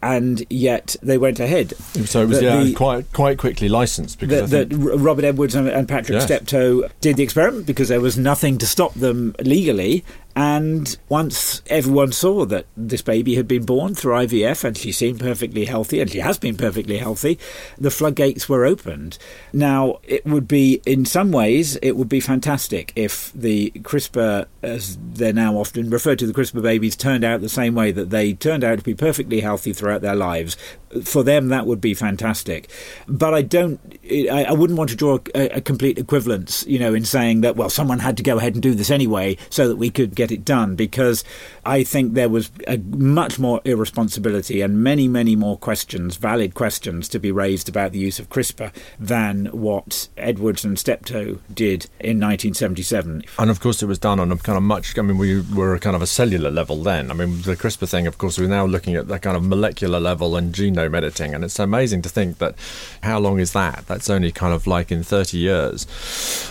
and 0.03 0.43
yet 0.49 0.95
they 1.01 1.17
went 1.17 1.39
ahead. 1.39 1.73
So 2.05 2.23
it 2.23 2.29
was 2.29 2.39
The- 2.39 2.45
yeah, 2.45 2.63
the- 2.63 2.73
quite 2.73 3.11
quite 3.13 3.37
quickly 3.37 3.69
licensed 3.69 4.19
because 4.19 4.49
think- 4.49 4.71
Robert 4.75 5.25
Edwards 5.25 5.55
and, 5.55 5.67
and 5.67 5.87
Patrick 5.87 6.15
Yes. 6.15 6.25
Steptoe 6.25 6.89
did 7.01 7.17
the 7.17 7.23
experiment 7.23 7.65
because 7.65 7.89
there 7.89 8.01
was 8.01 8.17
nothing 8.17 8.57
to 8.59 8.65
stop 8.65 8.93
them 8.95 9.35
legally. 9.43 10.03
And 10.35 10.97
once 11.09 11.61
everyone 11.67 12.11
saw 12.11 12.45
that 12.45 12.65
this 12.77 13.01
baby 13.01 13.35
had 13.35 13.47
been 13.47 13.65
born 13.65 13.95
through 13.95 14.13
IVF 14.13 14.63
and 14.63 14.77
she 14.77 14.91
seemed 14.91 15.19
perfectly 15.19 15.65
healthy, 15.65 15.99
and 15.99 16.09
she 16.09 16.19
has 16.19 16.37
been 16.37 16.55
perfectly 16.55 16.97
healthy, 16.97 17.37
the 17.77 17.91
floodgates 17.91 18.47
were 18.47 18.65
opened. 18.65 19.17
Now, 19.51 19.99
it 20.03 20.25
would 20.25 20.47
be, 20.47 20.81
in 20.85 21.05
some 21.05 21.31
ways, 21.31 21.75
it 21.77 21.97
would 21.97 22.09
be 22.09 22.19
fantastic 22.19 22.93
if 22.95 23.31
the 23.33 23.71
CRISPR, 23.79 24.45
as 24.61 24.97
they're 25.13 25.33
now 25.33 25.55
often 25.55 25.89
referred 25.89 26.19
to, 26.19 26.27
the 26.27 26.33
CRISPR 26.33 26.61
babies 26.61 26.95
turned 26.95 27.23
out 27.23 27.41
the 27.41 27.49
same 27.49 27.75
way 27.75 27.91
that 27.91 28.09
they 28.09 28.33
turned 28.33 28.63
out 28.63 28.77
to 28.77 28.83
be 28.83 28.95
perfectly 28.95 29.41
healthy 29.41 29.73
throughout 29.73 30.01
their 30.01 30.15
lives 30.15 30.55
for 31.03 31.23
them 31.23 31.49
that 31.49 31.65
would 31.65 31.81
be 31.81 31.93
fantastic. 31.93 32.69
But 33.07 33.33
I 33.33 33.41
don't, 33.41 33.79
I, 34.09 34.45
I 34.49 34.51
wouldn't 34.53 34.77
want 34.77 34.89
to 34.89 34.95
draw 34.95 35.19
a, 35.35 35.57
a, 35.57 35.61
complete 35.61 35.97
equivalence, 35.97 36.65
you 36.67 36.79
know, 36.79 36.93
in 36.93 37.05
saying 37.05 37.41
that 37.41 37.55
well, 37.55 37.69
someone 37.69 37.99
had 37.99 38.17
to 38.17 38.23
go 38.23 38.37
ahead 38.37 38.53
and 38.53 38.61
do 38.61 38.73
this 38.73 38.91
anyway 38.91 39.37
so 39.49 39.67
that 39.67 39.77
we 39.77 39.89
could 39.89 40.15
get 40.15 40.31
it 40.31 40.43
done, 40.43 40.75
because 40.75 41.23
I 41.65 41.83
think 41.83 42.13
there 42.13 42.29
was 42.29 42.51
a 42.67 42.77
much 42.77 43.39
more 43.39 43.61
irresponsibility 43.65 44.61
and 44.61 44.83
many, 44.83 45.07
many 45.07 45.35
more 45.35 45.57
questions, 45.57 46.17
valid 46.17 46.53
questions, 46.53 47.07
to 47.09 47.19
be 47.19 47.31
raised 47.31 47.69
about 47.69 47.91
the 47.91 47.99
use 47.99 48.19
of 48.19 48.29
CRISPR 48.29 48.73
than 48.99 49.45
what 49.47 50.09
Edwards 50.17 50.65
and 50.65 50.77
Steptoe 50.77 51.39
did 51.53 51.85
in 51.99 52.19
1977. 52.19 53.23
And 53.39 53.49
of 53.49 53.59
course, 53.59 53.81
it 53.81 53.85
was 53.85 53.99
done 53.99 54.19
on 54.19 54.31
a 54.31 54.37
kind 54.37 54.57
of 54.57 54.63
much. 54.63 54.97
I 54.97 55.01
mean, 55.01 55.17
we 55.17 55.41
were 55.41 55.77
kind 55.79 55.95
of 55.95 56.01
a 56.01 56.07
cellular 56.07 56.51
level 56.51 56.83
then. 56.83 57.11
I 57.11 57.13
mean, 57.13 57.41
the 57.43 57.55
CRISPR 57.55 57.87
thing, 57.87 58.07
of 58.07 58.17
course, 58.17 58.37
we're 58.37 58.47
now 58.47 58.65
looking 58.65 58.95
at 58.95 59.07
the 59.07 59.19
kind 59.19 59.37
of 59.37 59.43
molecular 59.43 59.99
level 59.99 60.35
and 60.35 60.53
genome 60.53 60.80
editing, 60.85 61.33
and 61.33 61.43
it's 61.43 61.59
amazing 61.59 62.01
to 62.03 62.09
think 62.09 62.37
that 62.39 62.55
how 63.03 63.19
long 63.19 63.39
is 63.39 63.53
that? 63.53 63.85
That's 63.87 64.09
only 64.09 64.31
kind 64.31 64.53
of 64.53 64.67
like 64.67 64.91
in 64.91 65.03
30 65.03 65.37
years 65.37 65.85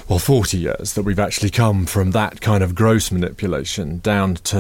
or 0.09 0.21
40 0.21 0.59
years 0.59 0.95
that 0.95 1.03
we've 1.03 1.19
actually 1.19 1.51
come 1.51 1.87
from 1.87 2.11
that 2.13 2.41
kind 2.41 2.63
of 2.63 2.75
gross 2.75 3.11
manipulation 3.11 3.99
down 3.99 4.35
to 4.35 4.57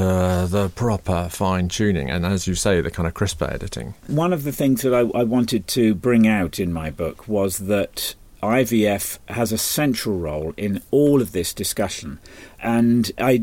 the 0.51 0.71
proper 0.75 1.29
fine 1.31 1.69
tuning, 1.69 2.11
and 2.11 2.25
as 2.27 2.47
you 2.47 2.55
say, 2.55 2.81
the 2.81 2.91
kind 2.91 3.07
of 3.07 3.15
CRISPR 3.15 3.53
editing. 3.53 3.95
One 4.07 4.33
of 4.33 4.45
the 4.45 4.53
things 4.53 4.83
that 4.83 4.95
I, 4.95 5.01
I 5.19 5.25
wanted 5.25 5.67
to 5.69 5.95
bring 5.95 6.27
out 6.27 6.59
in 6.59 6.73
my 6.73 6.91
book 6.91 7.29
was 7.29 7.59
that 7.59 8.15
IVF 8.42 9.18
has 9.29 9.53
a 9.53 9.59
central 9.59 10.18
role 10.18 10.55
in 10.57 10.83
all 10.90 11.20
of 11.20 11.33
this 11.33 11.53
discussion. 11.53 12.18
And 12.62 13.11
I 13.18 13.42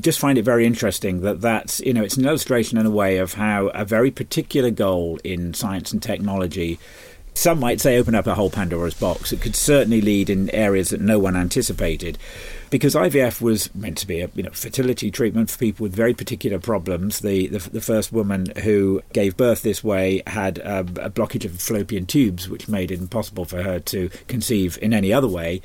just 0.00 0.18
find 0.18 0.38
it 0.38 0.42
very 0.42 0.66
interesting 0.66 1.20
that 1.22 1.40
that's, 1.40 1.80
you 1.80 1.94
know, 1.94 2.02
it's 2.02 2.16
an 2.16 2.26
illustration 2.26 2.78
in 2.78 2.86
a 2.86 2.90
way 2.90 3.18
of 3.18 3.34
how 3.34 3.68
a 3.68 3.84
very 3.84 4.10
particular 4.10 4.70
goal 4.70 5.18
in 5.24 5.54
science 5.54 5.92
and 5.92 6.02
technology 6.02 6.78
some 7.34 7.58
might 7.58 7.80
say 7.80 7.98
open 7.98 8.14
up 8.14 8.26
a 8.26 8.34
whole 8.36 8.50
Pandora's 8.50 8.94
box. 8.94 9.32
It 9.32 9.40
could 9.40 9.56
certainly 9.56 10.00
lead 10.00 10.30
in 10.30 10.48
areas 10.50 10.90
that 10.90 11.00
no 11.00 11.18
one 11.18 11.36
anticipated, 11.36 12.16
because 12.70 12.94
IVF 12.94 13.40
was 13.40 13.74
meant 13.74 13.98
to 13.98 14.06
be 14.06 14.20
a 14.20 14.30
you 14.34 14.44
know 14.44 14.50
fertility 14.50 15.10
treatment 15.10 15.50
for 15.50 15.58
people 15.58 15.82
with 15.84 15.94
very 15.94 16.14
particular 16.14 16.58
problems. 16.58 17.20
The 17.20 17.48
the, 17.48 17.58
the 17.70 17.80
first 17.80 18.12
woman 18.12 18.46
who 18.62 19.02
gave 19.12 19.36
birth 19.36 19.62
this 19.62 19.82
way 19.82 20.22
had 20.28 20.58
a, 20.58 20.80
a 20.80 21.10
blockage 21.10 21.44
of 21.44 21.60
fallopian 21.60 22.06
tubes, 22.06 22.48
which 22.48 22.68
made 22.68 22.90
it 22.90 23.00
impossible 23.00 23.44
for 23.44 23.62
her 23.62 23.80
to 23.80 24.10
conceive 24.28 24.78
in 24.80 24.94
any 24.94 25.12
other 25.12 25.28
way. 25.28 25.60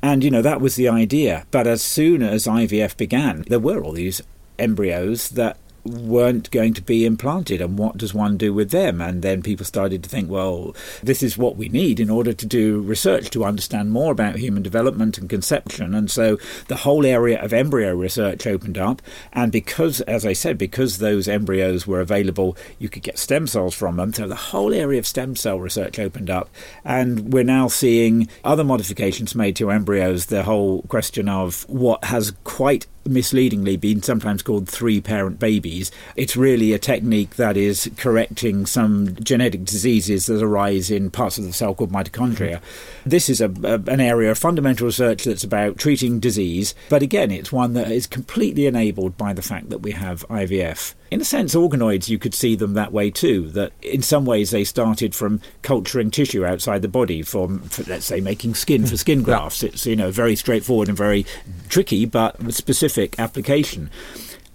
And 0.00 0.24
you 0.24 0.30
know 0.30 0.42
that 0.42 0.60
was 0.60 0.76
the 0.76 0.88
idea. 0.88 1.46
But 1.50 1.66
as 1.66 1.82
soon 1.82 2.22
as 2.22 2.46
IVF 2.46 2.96
began, 2.96 3.42
there 3.48 3.60
were 3.60 3.82
all 3.82 3.92
these 3.92 4.22
embryos 4.58 5.30
that 5.30 5.56
weren't 5.84 6.50
going 6.50 6.74
to 6.74 6.82
be 6.82 7.04
implanted 7.04 7.60
and 7.60 7.78
what 7.78 7.96
does 7.96 8.14
one 8.14 8.36
do 8.36 8.52
with 8.54 8.70
them? 8.70 9.00
And 9.00 9.22
then 9.22 9.42
people 9.42 9.66
started 9.66 10.02
to 10.02 10.08
think 10.08 10.30
well 10.30 10.74
this 11.02 11.22
is 11.22 11.38
what 11.38 11.56
we 11.56 11.68
need 11.68 11.98
in 12.00 12.10
order 12.10 12.32
to 12.32 12.46
do 12.46 12.80
research 12.80 13.30
to 13.30 13.44
understand 13.44 13.90
more 13.90 14.12
about 14.12 14.36
human 14.36 14.62
development 14.62 15.18
and 15.18 15.28
conception. 15.28 15.94
And 15.94 16.10
so 16.10 16.38
the 16.68 16.76
whole 16.76 17.04
area 17.04 17.42
of 17.42 17.52
embryo 17.52 17.94
research 17.94 18.46
opened 18.46 18.78
up 18.78 19.02
and 19.32 19.52
because 19.52 20.00
as 20.02 20.24
i 20.24 20.32
said 20.32 20.56
because 20.58 20.98
those 20.98 21.28
embryos 21.28 21.86
were 21.86 22.00
available 22.00 22.56
you 22.78 22.88
could 22.88 23.02
get 23.02 23.18
stem 23.18 23.46
cells 23.46 23.74
from 23.74 23.96
them. 23.96 24.12
So 24.12 24.28
the 24.28 24.34
whole 24.34 24.72
area 24.72 24.98
of 24.98 25.06
stem 25.06 25.36
cell 25.36 25.58
research 25.58 25.98
opened 25.98 26.30
up 26.30 26.50
and 26.84 27.32
we're 27.32 27.44
now 27.44 27.68
seeing 27.68 28.28
other 28.44 28.64
modifications 28.64 29.34
made 29.34 29.56
to 29.56 29.70
embryos. 29.70 30.26
The 30.26 30.44
whole 30.44 30.82
question 30.82 31.28
of 31.28 31.68
what 31.68 32.04
has 32.04 32.32
quite 32.44 32.86
misleadingly 33.04 33.76
been 33.76 34.02
sometimes 34.02 34.42
called 34.42 34.68
three 34.68 35.00
parent 35.00 35.38
babies. 35.72 35.90
It's 36.16 36.36
really 36.36 36.72
a 36.72 36.78
technique 36.78 37.36
that 37.36 37.56
is 37.56 37.90
correcting 37.96 38.66
some 38.66 39.14
genetic 39.16 39.64
diseases 39.64 40.26
that 40.26 40.42
arise 40.42 40.90
in 40.90 41.10
parts 41.10 41.38
of 41.38 41.44
the 41.44 41.52
cell 41.52 41.74
called 41.74 41.92
mitochondria. 41.92 42.60
This 43.04 43.28
is 43.28 43.40
a, 43.40 43.46
a, 43.46 43.80
an 43.90 44.00
area 44.00 44.30
of 44.30 44.38
fundamental 44.38 44.86
research 44.86 45.24
that's 45.24 45.44
about 45.44 45.78
treating 45.78 46.20
disease, 46.20 46.74
but 46.88 47.02
again, 47.02 47.30
it's 47.30 47.52
one 47.52 47.74
that 47.74 47.90
is 47.90 48.06
completely 48.06 48.66
enabled 48.66 49.16
by 49.16 49.32
the 49.32 49.42
fact 49.42 49.70
that 49.70 49.78
we 49.78 49.92
have 49.92 50.26
IVF. 50.28 50.94
In 51.10 51.20
a 51.20 51.24
sense, 51.24 51.54
organoids, 51.54 52.08
you 52.08 52.18
could 52.18 52.32
see 52.32 52.54
them 52.54 52.72
that 52.72 52.90
way 52.90 53.10
too, 53.10 53.50
that 53.50 53.72
in 53.82 54.00
some 54.00 54.24
ways 54.24 54.50
they 54.50 54.64
started 54.64 55.14
from 55.14 55.42
culturing 55.60 56.10
tissue 56.10 56.46
outside 56.46 56.80
the 56.80 56.88
body, 56.88 57.20
from, 57.20 57.60
for, 57.64 57.82
let's 57.82 58.06
say, 58.06 58.20
making 58.20 58.54
skin 58.54 58.86
for 58.86 58.96
skin 58.96 59.22
grafts. 59.28 59.62
It's, 59.62 59.84
you 59.84 59.94
know, 59.94 60.10
very 60.10 60.36
straightforward 60.36 60.88
and 60.88 60.96
very 60.96 61.26
tricky, 61.68 62.06
but 62.06 62.54
specific 62.54 63.18
application. 63.18 63.90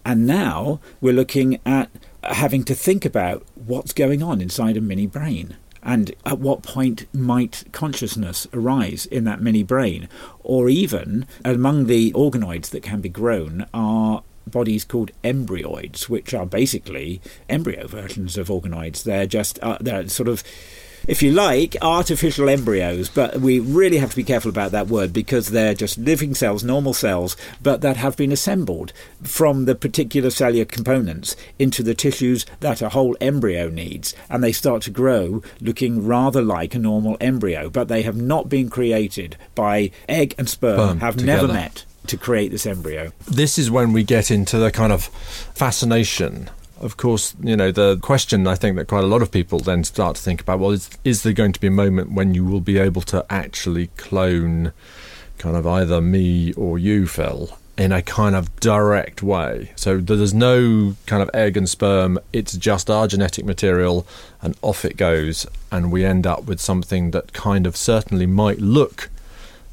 And 0.07 0.25
now 0.25 0.79
we're 1.01 1.11
looking 1.11 1.59
at 1.65 1.91
having 2.23 2.63
to 2.63 2.73
think 2.73 3.03
about 3.03 3.45
what's 3.55 3.91
going 3.91 4.23
on 4.23 4.39
inside 4.39 4.77
a 4.77 4.81
mini 4.81 5.05
brain 5.05 5.57
and 5.83 6.15
at 6.25 6.39
what 6.39 6.63
point 6.63 7.13
might 7.13 7.65
consciousness 7.73 8.47
arise 8.53 9.05
in 9.05 9.25
that 9.25 9.41
mini 9.41 9.63
brain 9.63 10.07
or 10.39 10.69
even 10.69 11.27
among 11.43 11.87
the 11.87 12.13
organoids 12.13 12.69
that 12.69 12.83
can 12.83 13.01
be 13.01 13.09
grown 13.09 13.65
are 13.73 14.23
bodies 14.47 14.85
called 14.85 15.11
embryoids, 15.25 16.07
which 16.07 16.33
are 16.33 16.45
basically 16.45 17.19
embryo 17.49 17.85
versions 17.85 18.37
of 18.37 18.47
organoids. 18.47 19.03
They're 19.03 19.27
just 19.27 19.59
uh, 19.61 19.77
they're 19.81 20.07
sort 20.07 20.29
of 20.29 20.41
if 21.07 21.23
you 21.23 21.31
like, 21.31 21.75
artificial 21.81 22.49
embryos, 22.49 23.09
but 23.09 23.37
we 23.37 23.59
really 23.59 23.97
have 23.97 24.09
to 24.11 24.15
be 24.15 24.23
careful 24.23 24.49
about 24.49 24.71
that 24.71 24.87
word 24.87 25.13
because 25.13 25.47
they're 25.47 25.73
just 25.73 25.97
living 25.97 26.35
cells, 26.35 26.63
normal 26.63 26.93
cells, 26.93 27.37
but 27.61 27.81
that 27.81 27.97
have 27.97 28.17
been 28.17 28.31
assembled 28.31 28.91
from 29.23 29.65
the 29.65 29.75
particular 29.75 30.29
cellular 30.29 30.65
components 30.65 31.35
into 31.57 31.81
the 31.81 31.95
tissues 31.95 32.45
that 32.59 32.81
a 32.81 32.89
whole 32.89 33.15
embryo 33.21 33.69
needs. 33.69 34.13
And 34.29 34.43
they 34.43 34.51
start 34.51 34.81
to 34.83 34.91
grow 34.91 35.41
looking 35.61 36.05
rather 36.05 36.41
like 36.41 36.75
a 36.75 36.79
normal 36.79 37.17
embryo, 37.21 37.69
but 37.69 37.87
they 37.87 38.01
have 38.01 38.17
not 38.17 38.49
been 38.49 38.69
created 38.69 39.37
by 39.55 39.91
egg 40.09 40.35
and 40.37 40.49
sperm, 40.49 40.99
have 40.99 41.17
together. 41.17 41.47
never 41.47 41.53
met 41.53 41.85
to 42.07 42.17
create 42.17 42.51
this 42.51 42.65
embryo. 42.65 43.11
This 43.27 43.57
is 43.57 43.69
when 43.69 43.93
we 43.93 44.03
get 44.03 44.31
into 44.31 44.57
the 44.57 44.71
kind 44.71 44.91
of 44.91 45.05
fascination 45.53 46.49
of 46.79 46.97
course, 46.97 47.35
you 47.41 47.55
know, 47.55 47.71
the 47.71 47.97
question 47.97 48.47
I 48.47 48.55
think 48.55 48.75
that 48.77 48.87
quite 48.87 49.03
a 49.03 49.07
lot 49.07 49.21
of 49.21 49.31
people 49.31 49.59
then 49.59 49.83
start 49.83 50.15
to 50.15 50.21
think 50.21 50.41
about 50.41 50.59
well, 50.59 50.71
is, 50.71 50.89
is 51.03 51.23
there 51.23 51.33
going 51.33 51.53
to 51.53 51.59
be 51.59 51.67
a 51.67 51.71
moment 51.71 52.11
when 52.11 52.33
you 52.33 52.45
will 52.45 52.61
be 52.61 52.77
able 52.77 53.01
to 53.03 53.25
actually 53.29 53.87
clone 53.97 54.73
kind 55.37 55.55
of 55.55 55.67
either 55.67 56.01
me 56.01 56.53
or 56.53 56.77
you, 56.79 57.07
Phil, 57.07 57.57
in 57.77 57.91
a 57.91 58.01
kind 58.01 58.35
of 58.35 58.59
direct 58.59 59.21
way? 59.23 59.71
So 59.75 59.97
there's 59.97 60.33
no 60.33 60.95
kind 61.05 61.21
of 61.21 61.29
egg 61.33 61.57
and 61.57 61.69
sperm, 61.69 62.19
it's 62.33 62.55
just 62.57 62.89
our 62.89 63.07
genetic 63.07 63.45
material, 63.45 64.07
and 64.41 64.55
off 64.61 64.85
it 64.85 64.97
goes, 64.97 65.45
and 65.71 65.91
we 65.91 66.05
end 66.05 66.27
up 66.27 66.45
with 66.45 66.59
something 66.59 67.11
that 67.11 67.33
kind 67.33 67.67
of 67.67 67.75
certainly 67.75 68.25
might 68.25 68.59
look 68.59 69.09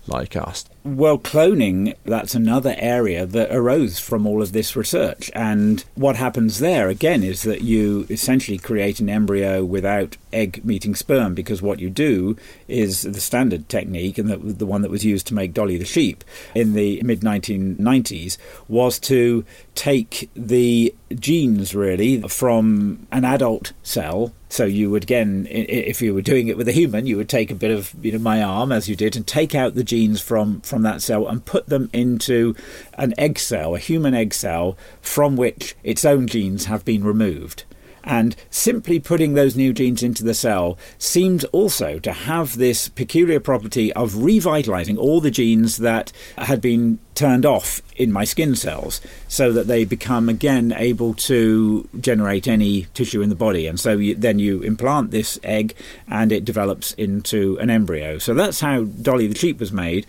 like 0.06 0.36
us. 0.36 0.64
Well, 0.86 1.16
cloning, 1.16 1.94
that's 2.04 2.34
another 2.34 2.74
area 2.76 3.24
that 3.24 3.50
arose 3.50 3.98
from 3.98 4.26
all 4.26 4.42
of 4.42 4.52
this 4.52 4.76
research. 4.76 5.30
And 5.34 5.82
what 5.94 6.16
happens 6.16 6.58
there, 6.58 6.90
again, 6.90 7.22
is 7.22 7.42
that 7.44 7.62
you 7.62 8.06
essentially 8.10 8.58
create 8.58 9.00
an 9.00 9.08
embryo 9.08 9.64
without 9.64 10.18
egg 10.30 10.62
meeting 10.62 10.94
sperm, 10.94 11.34
because 11.34 11.62
what 11.62 11.80
you 11.80 11.88
do 11.88 12.36
is 12.68 13.00
the 13.00 13.22
standard 13.22 13.66
technique, 13.70 14.18
and 14.18 14.28
the, 14.28 14.36
the 14.36 14.66
one 14.66 14.82
that 14.82 14.90
was 14.90 15.06
used 15.06 15.26
to 15.28 15.34
make 15.34 15.54
Dolly 15.54 15.78
the 15.78 15.86
sheep 15.86 16.22
in 16.54 16.74
the 16.74 17.00
mid 17.02 17.20
1990s, 17.22 18.36
was 18.68 18.98
to 18.98 19.42
take 19.74 20.28
the 20.34 20.94
genes 21.14 21.74
really 21.74 22.20
from 22.28 23.06
an 23.10 23.24
adult 23.24 23.72
cell 23.82 24.34
so 24.54 24.64
you 24.64 24.88
would 24.88 25.02
again, 25.02 25.48
if 25.50 26.00
you 26.00 26.14
were 26.14 26.22
doing 26.22 26.46
it 26.46 26.56
with 26.56 26.68
a 26.68 26.72
human, 26.72 27.06
you 27.06 27.16
would 27.16 27.28
take 27.28 27.50
a 27.50 27.56
bit 27.56 27.72
of 27.72 27.92
you 28.00 28.12
know 28.12 28.18
my 28.18 28.40
arm 28.40 28.70
as 28.70 28.88
you 28.88 28.94
did 28.94 29.16
and 29.16 29.26
take 29.26 29.52
out 29.52 29.74
the 29.74 29.82
genes 29.82 30.20
from 30.20 30.60
from 30.60 30.82
that 30.82 31.02
cell 31.02 31.26
and 31.26 31.44
put 31.44 31.66
them 31.66 31.90
into 31.92 32.54
an 32.94 33.14
egg 33.18 33.40
cell, 33.40 33.74
a 33.74 33.80
human 33.80 34.14
egg 34.14 34.32
cell, 34.32 34.78
from 35.02 35.36
which 35.36 35.74
its 35.82 36.04
own 36.04 36.28
genes 36.28 36.66
have 36.66 36.84
been 36.84 37.02
removed. 37.02 37.64
And 38.04 38.36
simply 38.50 39.00
putting 39.00 39.34
those 39.34 39.56
new 39.56 39.72
genes 39.72 40.02
into 40.02 40.22
the 40.22 40.34
cell 40.34 40.78
seems 40.98 41.44
also 41.46 41.98
to 42.00 42.12
have 42.12 42.56
this 42.56 42.88
peculiar 42.88 43.40
property 43.40 43.92
of 43.94 44.22
revitalizing 44.22 44.98
all 44.98 45.20
the 45.20 45.30
genes 45.30 45.78
that 45.78 46.12
had 46.36 46.60
been 46.60 46.98
turned 47.14 47.46
off 47.46 47.80
in 47.96 48.12
my 48.12 48.24
skin 48.24 48.56
cells 48.56 49.00
so 49.28 49.52
that 49.52 49.66
they 49.68 49.84
become 49.84 50.28
again 50.28 50.74
able 50.76 51.14
to 51.14 51.88
generate 52.00 52.46
any 52.48 52.86
tissue 52.92 53.22
in 53.22 53.28
the 53.28 53.34
body. 53.34 53.66
And 53.66 53.78
so 53.78 53.96
you, 53.96 54.14
then 54.14 54.38
you 54.38 54.62
implant 54.62 55.10
this 55.10 55.38
egg 55.42 55.74
and 56.08 56.32
it 56.32 56.44
develops 56.44 56.92
into 56.94 57.56
an 57.58 57.70
embryo. 57.70 58.18
So 58.18 58.34
that's 58.34 58.60
how 58.60 58.84
Dolly 58.84 59.28
the 59.28 59.38
sheep 59.38 59.60
was 59.60 59.72
made 59.72 60.06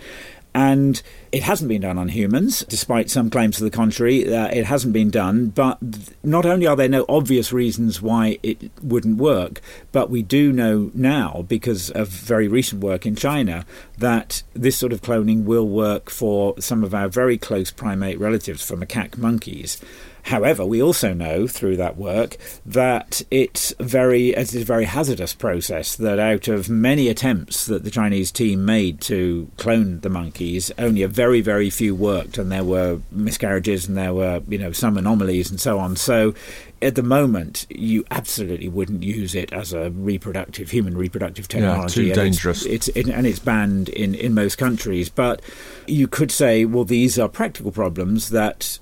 and 0.55 1.01
it 1.33 1.43
hasn't 1.43 1.67
been 1.67 1.81
done 1.81 1.97
on 1.97 2.07
humans, 2.07 2.63
despite 2.69 3.09
some 3.09 3.29
claims 3.29 3.57
to 3.57 3.63
the 3.65 3.69
contrary. 3.69 4.33
Uh, 4.33 4.47
it 4.47 4.65
hasn't 4.65 4.93
been 4.93 5.09
done, 5.09 5.47
but 5.47 5.77
not 6.23 6.45
only 6.45 6.65
are 6.65 6.77
there 6.77 6.87
no 6.87 7.05
obvious 7.09 7.51
reasons 7.51 8.01
why 8.01 8.39
it 8.41 8.71
wouldn't 8.81 9.17
work, 9.17 9.59
but 9.91 10.09
we 10.09 10.23
do 10.23 10.53
know 10.53 10.91
now, 10.93 11.43
because 11.49 11.91
of 11.91 12.07
very 12.07 12.47
recent 12.47 12.81
work 12.81 13.05
in 13.05 13.17
China, 13.17 13.65
that 13.97 14.43
this 14.53 14.77
sort 14.77 14.93
of 14.93 15.01
cloning 15.01 15.43
will 15.43 15.67
work 15.67 16.09
for 16.09 16.55
some 16.57 16.85
of 16.85 16.95
our 16.95 17.09
very 17.09 17.37
close 17.37 17.69
primate 17.69 18.17
relatives, 18.17 18.65
for 18.65 18.77
macaque 18.77 19.17
monkeys. 19.17 19.81
However, 20.25 20.65
we 20.65 20.81
also 20.81 21.13
know 21.13 21.45
through 21.45 21.77
that 21.77 21.97
work 21.97 22.37
that 22.65 23.21
it's 23.29 23.75
very 23.79 24.29
it's 24.29 24.55
a 24.55 24.63
very 24.63 24.85
hazardous 24.85 25.35
process. 25.35 25.95
That 25.95 26.17
out 26.17 26.47
of 26.47 26.67
many 26.67 27.09
attempts 27.09 27.67
that 27.67 27.83
the 27.83 27.91
Chinese 27.91 28.31
team 28.31 28.65
made 28.65 29.01
to 29.01 29.51
clone 29.57 29.99
the 29.99 30.09
monkeys, 30.09 30.71
only 30.79 31.03
a 31.03 31.07
very 31.07 31.41
very 31.41 31.69
few 31.69 31.93
worked, 31.93 32.39
and 32.39 32.51
there 32.51 32.63
were 32.63 33.01
miscarriages 33.11 33.87
and 33.87 33.95
there 33.95 34.15
were 34.15 34.41
you 34.47 34.57
know 34.57 34.71
some 34.71 34.97
anomalies 34.97 35.51
and 35.51 35.61
so 35.61 35.77
on. 35.77 35.95
So 35.95 36.33
at 36.81 36.95
the 36.95 37.03
moment, 37.03 37.67
you 37.69 38.03
absolutely 38.09 38.67
wouldn't 38.67 39.03
use 39.03 39.35
it 39.35 39.53
as 39.53 39.73
a 39.73 39.91
reproductive 39.91 40.71
human 40.71 40.97
reproductive 40.97 41.47
technology. 41.47 42.05
Yeah, 42.05 42.15
too 42.15 42.21
dangerous. 42.21 42.65
It's, 42.65 42.87
it's 42.89 43.07
it, 43.09 43.13
and 43.13 43.27
it's 43.27 43.39
banned 43.39 43.89
in 43.89 44.15
in 44.15 44.33
most 44.33 44.57
countries. 44.57 45.07
But 45.07 45.43
you 45.85 46.07
could 46.07 46.31
say, 46.31 46.65
well, 46.65 46.83
these 46.83 47.19
are 47.19 47.29
practical 47.29 47.71
problems 47.71 48.29
that 48.29 48.79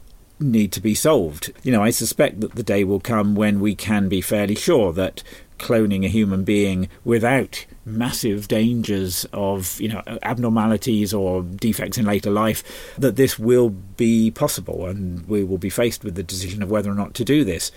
need 0.51 0.71
to 0.73 0.81
be 0.81 0.95
solved. 0.95 1.51
You 1.63 1.71
know, 1.71 1.83
I 1.83 1.89
suspect 1.89 2.41
that 2.41 2.55
the 2.55 2.63
day 2.63 2.83
will 2.83 2.99
come 2.99 3.35
when 3.35 3.59
we 3.59 3.75
can 3.75 4.09
be 4.09 4.21
fairly 4.21 4.55
sure 4.55 4.93
that 4.93 5.23
cloning 5.59 6.03
a 6.05 6.09
human 6.09 6.43
being 6.43 6.89
without 7.05 7.65
massive 7.85 8.47
dangers 8.47 9.25
of 9.33 9.79
you 9.79 9.89
know 9.89 10.01
abnormalities 10.23 11.13
or 11.13 11.43
defects 11.43 11.97
in 11.97 12.05
later 12.05 12.31
life 12.31 12.63
that 12.97 13.17
this 13.17 13.37
will 13.37 13.69
be 13.69 14.31
possible 14.31 14.85
and 14.85 15.25
we 15.27 15.43
will 15.43 15.57
be 15.57 15.69
faced 15.69 16.03
with 16.03 16.15
the 16.15 16.23
decision 16.23 16.63
of 16.63 16.71
whether 16.71 16.89
or 16.89 16.95
not 16.95 17.13
to 17.13 17.25
do 17.25 17.43
this 17.43 17.71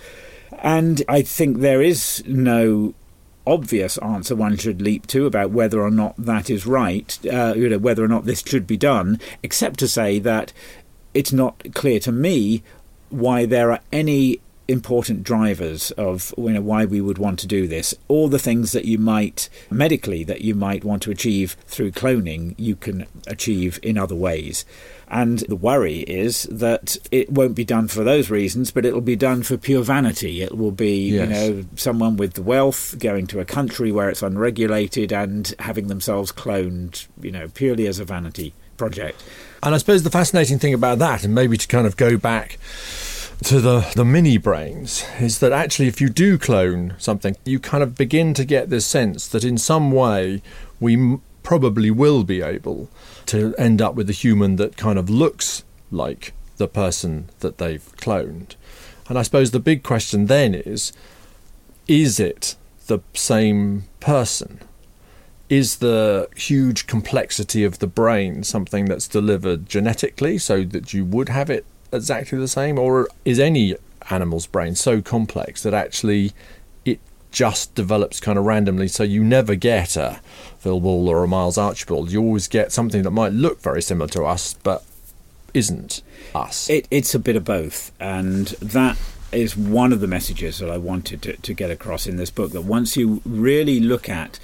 and 0.61 1.02
i 1.09 1.20
think 1.20 1.59
there 1.59 1.83
is 1.83 2.22
no 2.26 2.94
obvious 3.46 3.96
answer 3.98 4.35
one 4.35 4.57
should 4.57 4.83
leap 4.83 5.07
to 5.07 5.26
about 5.26 5.50
whether 5.50 5.81
or 5.81 5.90
not 5.90 6.14
that 6.18 6.50
is 6.50 6.66
right, 6.66 7.18
uh, 7.33 7.55
you 7.57 7.68
know, 7.68 7.79
whether 7.79 8.05
or 8.05 8.09
not 8.09 8.24
this 8.24 8.42
should 8.44 8.66
be 8.66 8.76
done, 8.76 9.20
except 9.42 9.79
to 9.79 9.88
say 9.88 10.18
that 10.18 10.52
it's 11.16 11.33
not 11.33 11.62
clear 11.74 11.98
to 12.00 12.12
me 12.12 12.62
why 13.09 13.46
there 13.46 13.72
are 13.72 13.81
any 13.90 14.40
important 14.68 15.22
drivers 15.22 15.92
of 15.92 16.35
you 16.37 16.50
know, 16.50 16.61
why 16.61 16.85
we 16.85 17.00
would 17.00 17.18
want 17.18 17.38
to 17.38 17.46
do 17.46 17.66
this. 17.66 17.94
All 18.09 18.29
the 18.29 18.38
things 18.38 18.72
that 18.72 18.85
you 18.85 18.98
might 18.98 19.48
medically 19.70 20.24
that 20.24 20.40
you 20.40 20.55
might 20.55 20.85
want 20.85 21.02
to 21.05 21.11
achieve 21.11 21.57
through 21.66 21.92
cloning, 21.92 22.55
you 22.59 22.76
can 22.76 23.07
achieve 23.26 23.79
in 23.83 23.96
other 23.96 24.14
ways. 24.14 24.64
And 25.09 25.38
the 25.40 25.57
worry 25.57 26.00
is 26.00 26.44
that 26.50 26.96
it 27.12 27.31
won't 27.31 27.55
be 27.55 27.64
done 27.64 27.87
for 27.87 28.02
those 28.02 28.29
reasons, 28.29 28.72
but 28.72 28.85
it'll 28.85 29.00
be 29.00 29.14
done 29.16 29.44
for 29.44 29.57
pure 29.57 29.85
vanity. 29.85 30.42
It 30.42 30.59
will 30.59 30.72
be, 30.72 31.11
yes. 31.11 31.29
you 31.29 31.35
know, 31.55 31.64
someone 31.76 32.16
with 32.16 32.35
the 32.35 32.42
wealth 32.42 32.98
going 32.98 33.29
to 33.29 33.40
a 33.40 33.44
country 33.44 33.92
where 33.92 34.11
it's 34.11 34.22
unregulated 34.22 35.12
and 35.12 35.55
having 35.61 35.87
themselves 35.87 36.33
cloned, 36.33 37.07
you 37.22 37.31
know, 37.31 37.46
purely 37.48 37.87
as 37.87 38.00
a 38.00 38.05
vanity 38.05 38.52
project. 38.76 39.22
And 39.66 39.74
I 39.74 39.79
suppose 39.79 40.05
the 40.05 40.11
fascinating 40.11 40.61
thing 40.61 40.74
about 40.74 41.00
that, 41.00 41.24
and 41.24 41.35
maybe 41.35 41.57
to 41.57 41.66
kind 41.66 41.88
of 41.88 41.96
go 41.96 42.16
back 42.16 42.57
to 43.42 43.61
the, 43.61 43.81
the 43.96 44.05
mini 44.05 44.38
brains 44.38 45.05
is 45.18 45.40
that 45.40 45.50
actually, 45.50 45.88
if 45.88 46.00
you 46.00 46.09
do 46.09 46.38
clone 46.38 46.94
something, 46.98 47.37
you 47.44 47.59
kind 47.59 47.83
of 47.83 47.96
begin 47.96 48.33
to 48.35 48.44
get 48.44 48.70
this 48.70 48.87
sense 48.87 49.26
that 49.26 49.42
in 49.42 49.59
some 49.59 49.90
way 49.90 50.40
we 50.79 50.94
m- 50.94 51.20
probably 51.42 51.90
will 51.90 52.22
be 52.22 52.42
able 52.42 52.88
to 53.26 53.57
end 53.59 53.83
up 53.83 53.96
with 53.96 54.09
a 54.09 54.12
human 54.12 54.55
that 54.55 54.76
kind 54.76 55.00
of 55.00 55.11
looks 55.11 55.64
like 55.90 56.33
the 56.59 56.68
person 56.68 57.29
that 57.40 57.59
they've 57.59 57.90
cloned. 57.96 58.55
And 59.09 59.18
I 59.18 59.22
suppose 59.22 59.50
the 59.50 59.59
big 59.59 59.83
question 59.83 60.26
then 60.26 60.55
is 60.55 60.92
is 61.88 62.20
it 62.20 62.55
the 62.87 63.00
same 63.14 63.88
person? 63.98 64.61
Is 65.48 65.76
the 65.76 66.28
huge 66.35 66.88
complexity 66.88 67.62
of 67.62 67.78
the 67.78 67.87
brain 67.87 68.42
something 68.42 68.87
that's 68.87 69.06
delivered 69.06 69.68
genetically 69.68 70.38
so 70.38 70.64
that 70.64 70.92
you 70.92 71.04
would 71.04 71.28
have 71.28 71.50
it 71.50 71.64
exactly 71.92 72.37
the 72.37 72.48
same, 72.48 72.78
or 72.80 73.09
is 73.24 73.38
any 73.38 73.76
animal's 74.11 74.46
brain 74.46 74.74
so 74.74 75.00
complex 75.00 75.62
that 75.62 75.72
actually 75.72 76.32
it 76.85 76.98
just 77.30 77.74
develops 77.76 78.18
kind 78.18 78.38
of 78.38 78.44
randomly, 78.44 78.88
so 78.88 79.04
you 79.04 79.22
never 79.22 79.54
get 79.54 79.96
a 79.96 80.20
Phil 80.59 80.80
Ball 80.80 81.09
or 81.09 81.22
a 81.22 81.28
Miles 81.28 81.59
Archibald. 81.59 82.11
You 82.11 82.22
always 82.22 82.48
get 82.48 82.72
something 82.72 83.02
that 83.02 83.12
might 83.12 83.32
look 83.32 83.61
very 83.61 83.82
similar 83.82 84.09
to 84.09 84.24
us, 84.24 84.54
but 84.54 84.85
isn't 85.54 86.02
us. 86.35 86.68
It, 86.68 86.88
it's 86.90 87.14
a 87.14 87.20
bit 87.20 87.37
of 87.37 87.44
both, 87.44 87.92
and 88.00 88.48
that 88.61 88.98
is 89.30 89.56
one 89.56 89.92
of 89.92 90.00
the 90.00 90.06
messages 90.06 90.59
that 90.59 90.70
I 90.70 90.78
wanted 90.78 91.22
to, 91.22 91.37
to 91.37 91.54
get 91.54 91.70
across 91.70 92.06
in 92.06 92.16
this 92.16 92.30
book. 92.30 92.50
That 92.50 92.62
once 92.62 92.96
you 92.96 93.22
really 93.24 93.78
look 93.78 94.09
at 94.09 94.40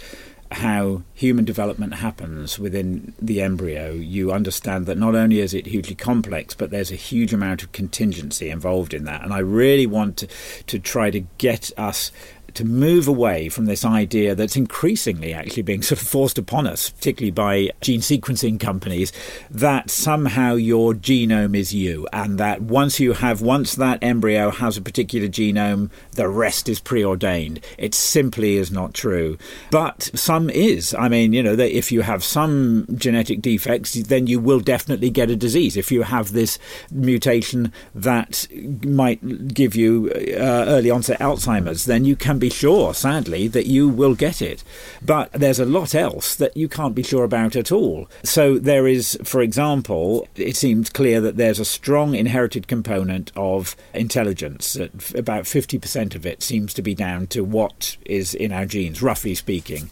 how 0.57 1.03
human 1.15 1.45
development 1.45 1.95
happens 1.95 2.59
within 2.59 3.15
the 3.21 3.41
embryo, 3.41 3.93
you 3.93 4.33
understand 4.33 4.87
that 4.87 4.99
not 4.99 5.15
only 5.15 5.41
is 5.41 5.55
it 5.55 5.67
hugely 5.67 5.95
complex, 5.95 6.55
but 6.55 6.71
there's 6.71 6.91
a 6.91 6.97
huge 6.97 7.33
amount 7.33 7.63
of 7.63 7.73
contingency 7.73 8.51
involved 8.51 8.95
in 8.95 9.05
that. 9.05 9.23
And 9.23 9.33
I 9.33 9.39
really 9.39 9.87
want 9.87 10.17
to, 10.19 10.29
to 10.67 10.79
try 10.79 11.11
to 11.11 11.21
get 11.39 11.71
us 11.77 12.13
to 12.55 12.65
move 12.65 13.09
away 13.09 13.49
from 13.49 13.67
this 13.67 13.85
idea 13.85 14.35
that's 14.35 14.57
increasingly 14.57 15.33
actually 15.33 15.63
being 15.63 15.83
sort 15.83 16.01
of 16.01 16.09
forced 16.09 16.39
upon 16.39 16.67
us, 16.67 16.91
particularly 16.91 17.31
by 17.31 17.71
gene 17.81 18.01
sequencing 18.01 18.59
companies, 18.59 19.13
that 19.51 19.91
somehow 19.91 20.55
your 20.55 20.95
genome 20.95 21.57
is 21.57 21.75
you, 21.75 22.07
and 22.13 22.39
that 22.39 22.63
once 22.63 23.01
you 23.01 23.15
have, 23.15 23.41
once 23.41 23.75
that 23.75 23.99
embryo 24.03 24.51
has 24.51 24.77
a 24.77 24.83
particular 24.83 25.29
genome, 25.29 25.91
the 26.13 26.29
rest 26.29 26.69
is 26.69 26.81
preordained. 26.81 27.61
It 27.79 27.95
simply 27.95 28.57
is 28.57 28.71
not 28.71 28.95
true. 28.95 29.39
But 29.71 30.11
some 30.15 30.51
is. 30.51 30.95
I 30.95 31.09
mean, 31.09 31.33
you 31.33 31.43
know, 31.43 31.57
that 31.57 31.77
if 31.77 31.91
you 31.93 32.03
have 32.03 32.23
some 32.25 32.87
genetic 32.95 33.41
defects, 33.41 33.95
then 33.95 34.27
you 34.27 34.41
will 34.41 34.61
definitely 34.61 35.11
get 35.11 35.31
a 35.31 35.37
disease. 35.37 35.77
If 35.77 35.91
you 35.91 36.03
have 36.03 36.33
this 36.33 36.59
mutation 36.91 37.73
that 37.95 38.47
might 38.85 39.55
give 39.55 39.75
you 39.75 40.11
uh, 40.15 40.65
early 40.69 40.91
onset 40.91 41.21
Alzheimer's, 41.21 41.85
then 41.85 42.05
you 42.05 42.17
can 42.17 42.39
be 42.43 42.51
sure, 42.51 42.93
sadly, 42.93 43.47
that 43.47 43.67
you 43.67 43.89
will 43.89 44.17
get 44.17 44.43
it. 44.43 44.65
But 45.01 45.31
there's 45.31 45.61
a 45.61 45.65
lot 45.65 45.95
else 45.95 46.35
that 46.35 46.57
you 46.57 46.69
can't 46.69 46.95
be 46.95 47.05
sure 47.05 47.23
about 47.23 47.55
at 47.55 47.71
all. 47.71 48.09
So 48.25 48.59
there 48.59 48.89
is, 48.89 49.17
for 49.23 49.41
example, 49.41 50.27
it 50.35 50.57
seems 50.57 50.91
clear 50.91 51.21
that 51.21 51.37
there's 51.37 51.61
a 51.61 51.65
strong 51.65 52.17
inherited 52.17 52.67
component 52.67 53.31
of 53.37 53.77
intelligence. 53.95 54.75
About 55.15 55.45
50% 55.45 56.17
of 56.17 56.27
it 56.27 56.43
seems 56.43 56.75
to 56.75 56.83
be 56.83 56.97
down 56.97 57.29
to 57.29 57.45
what 57.45 57.97
is 58.05 58.35
in 58.35 58.51
our 58.51 58.67
genes, 58.67 59.01
roughly 59.01 59.37
speaking 59.37 59.89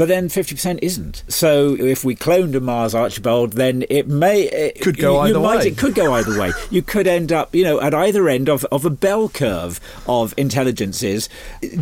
but 0.00 0.08
then 0.08 0.30
50% 0.30 0.78
isn't. 0.80 1.24
So 1.28 1.76
if 1.78 2.04
we 2.04 2.16
cloned 2.16 2.54
a 2.54 2.60
Miles 2.60 2.94
Archibald, 2.94 3.52
then 3.52 3.84
it 3.90 4.08
may. 4.08 4.44
It 4.44 4.80
could 4.80 4.96
go 4.96 5.18
either 5.18 5.38
might, 5.38 5.58
way. 5.58 5.66
It 5.66 5.76
could 5.76 5.94
go 5.94 6.14
either 6.14 6.40
way. 6.40 6.52
You 6.70 6.82
could 6.82 7.06
end 7.08 7.32
up, 7.32 7.52
you 7.54 7.64
know, 7.64 7.80
at 7.80 7.94
either 7.94 8.28
end 8.28 8.48
of, 8.48 8.64
of 8.66 8.84
a 8.84 8.90
bell 8.90 9.28
curve 9.28 9.80
of 10.06 10.32
intelligences. 10.36 11.28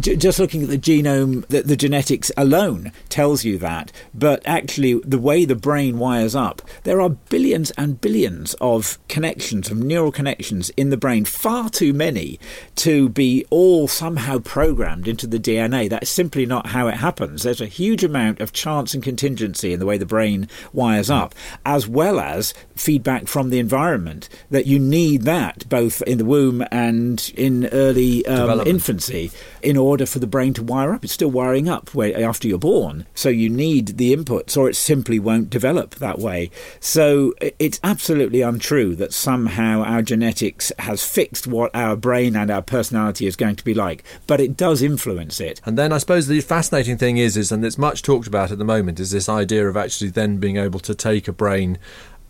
J- 0.01 0.17
just 0.17 0.39
looking 0.39 0.63
at 0.63 0.71
the 0.71 0.79
genome, 0.79 1.47
the, 1.49 1.63
the 1.63 1.77
genetics 1.77 2.33
alone 2.37 2.91
tells 3.09 3.45
you 3.45 3.59
that. 3.59 3.93
But 4.15 4.43
actually, 4.47 4.95
the 5.05 5.19
way 5.19 5.45
the 5.45 5.55
brain 5.55 5.99
wires 5.99 6.35
up, 6.35 6.63
there 6.85 7.01
are 7.01 7.11
billions 7.11 7.71
and 7.73 8.01
billions 8.01 8.55
of 8.61 8.99
connections, 9.09 9.71
of 9.71 9.77
neural 9.79 10.11
connections 10.11 10.71
in 10.71 10.91
the 10.91 10.97
brain, 10.97 11.25
far 11.25 11.69
too 11.69 11.93
many 11.93 12.41
to 12.77 13.11
be 13.11 13.45
all 13.51 13.87
somehow 13.87 14.39
programmed 14.39 15.07
into 15.07 15.27
the 15.27 15.39
DNA. 15.39 15.89
That's 15.89 16.11
simply 16.11 16.47
not 16.47 16.69
how 16.69 16.89
it 16.89 16.95
happens. 16.95 17.43
There's 17.43 17.61
a 17.61 17.67
huge 17.67 18.08
amount 18.09 18.41
of 18.41 18.53
chance 18.53 18.95
and 18.95 19.03
contingency 19.03 19.73
in 19.73 19.81
the 19.81 19.87
way 19.87 19.99
the 19.99 20.07
brain 20.07 20.49
wires 20.73 21.11
up, 21.11 21.35
as 21.65 21.87
well 21.87 22.19
as 22.19 22.55
feedback 22.75 23.27
from 23.27 23.51
the 23.51 23.59
environment. 23.59 24.29
That 24.51 24.67
you 24.67 24.79
need 24.79 25.23
that 25.23 25.69
both 25.69 26.03
in 26.03 26.19
the 26.19 26.25
womb 26.25 26.65
and 26.71 27.33
in 27.37 27.67
early 27.67 28.27
um, 28.27 28.67
infancy 28.67 29.31
in 29.63 29.77
order 29.77 30.07
for 30.07 30.19
the 30.19 30.27
brain 30.27 30.55
to 30.55 30.63
wire 30.63 30.93
up. 30.93 31.05
It's 31.05 31.13
still 31.13 31.31
wiring 31.31 31.69
up 31.69 31.95
after 31.97 32.49
you're 32.49 32.59
born, 32.59 33.07
so 33.15 33.29
you 33.29 33.49
need 33.49 33.99
the 33.99 34.15
inputs, 34.15 34.57
or 34.57 34.69
it 34.69 34.77
simply 34.77 35.19
won't 35.19 35.51
develop 35.51 35.97
that 35.97 36.19
way. 36.19 36.51
So 36.81 37.35
it's 37.59 37.81
absolutely 37.85 38.41
untrue 38.41 38.95
that 38.97 39.13
somehow 39.13 39.83
our 39.83 40.03
genetics 40.03 40.73
has 40.79 41.03
fixed 41.03 41.47
what 41.47 41.75
our 41.75 41.97
brain 41.97 42.37
and 42.37 42.51
our 42.51 42.63
personality 42.63 43.27
is 43.27 43.37
going 43.37 43.57
to 43.57 43.65
be 43.65 43.75
like, 43.75 44.05
but 44.27 44.41
it 44.41 44.57
does 44.57 44.83
influence 44.83 45.41
it. 45.41 45.61
And 45.65 45.77
then 45.77 45.93
I 45.93 45.99
suppose 45.99 46.27
the 46.27 46.41
fascinating 46.41 46.97
thing 46.99 47.19
is, 47.19 47.37
is 47.37 47.53
and 47.53 47.65
it's 47.65 47.79
much 47.89 48.03
talked 48.03 48.27
about 48.27 48.51
at 48.51 48.59
the 48.59 48.65
moment, 48.65 49.01
is 49.01 49.11
this 49.13 49.29
idea 49.31 49.67
of 49.67 49.77
actually 49.77 50.11
then 50.11 50.37
being 50.37 50.59
able 50.59 50.81
to 50.81 50.95
take 50.95 51.27
a 51.27 51.33
brain 51.33 51.79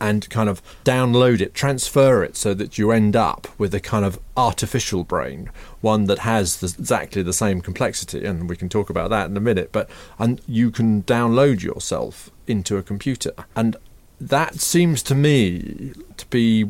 and 0.01 0.31
kind 0.31 0.49
of 0.49 0.62
download 0.85 1.40
it, 1.40 1.53
transfer 1.53 2.23
it 2.23 2.37
so 2.37 2.55
that 2.55 2.79
you 2.79 2.92
end 2.92 3.16
up 3.16 3.49
with 3.59 3.75
a 3.75 3.81
kind 3.81 4.05
of 4.05 4.21
artificial 4.37 5.03
brain, 5.03 5.51
one 5.81 6.05
that 6.05 6.21
has 6.21 6.61
the, 6.61 6.73
exactly 6.79 7.23
the 7.23 7.33
same 7.33 7.61
complexity, 7.61 8.25
and 8.25 8.49
we 8.49 8.57
can 8.57 8.68
talk 8.68 8.88
about 8.88 9.11
that 9.11 9.29
in 9.29 9.37
a 9.37 9.40
minute. 9.40 9.73
But 9.73 9.90
and 10.21 10.40
you 10.47 10.71
can 10.71 11.03
download 11.03 11.61
yourself 11.62 12.31
into 12.47 12.77
a 12.77 12.83
computer, 12.85 13.33
and 13.57 13.77
that 14.21 14.61
seems 14.61 15.03
to 15.05 15.16
me 15.16 15.92
to 16.16 16.27
be 16.27 16.64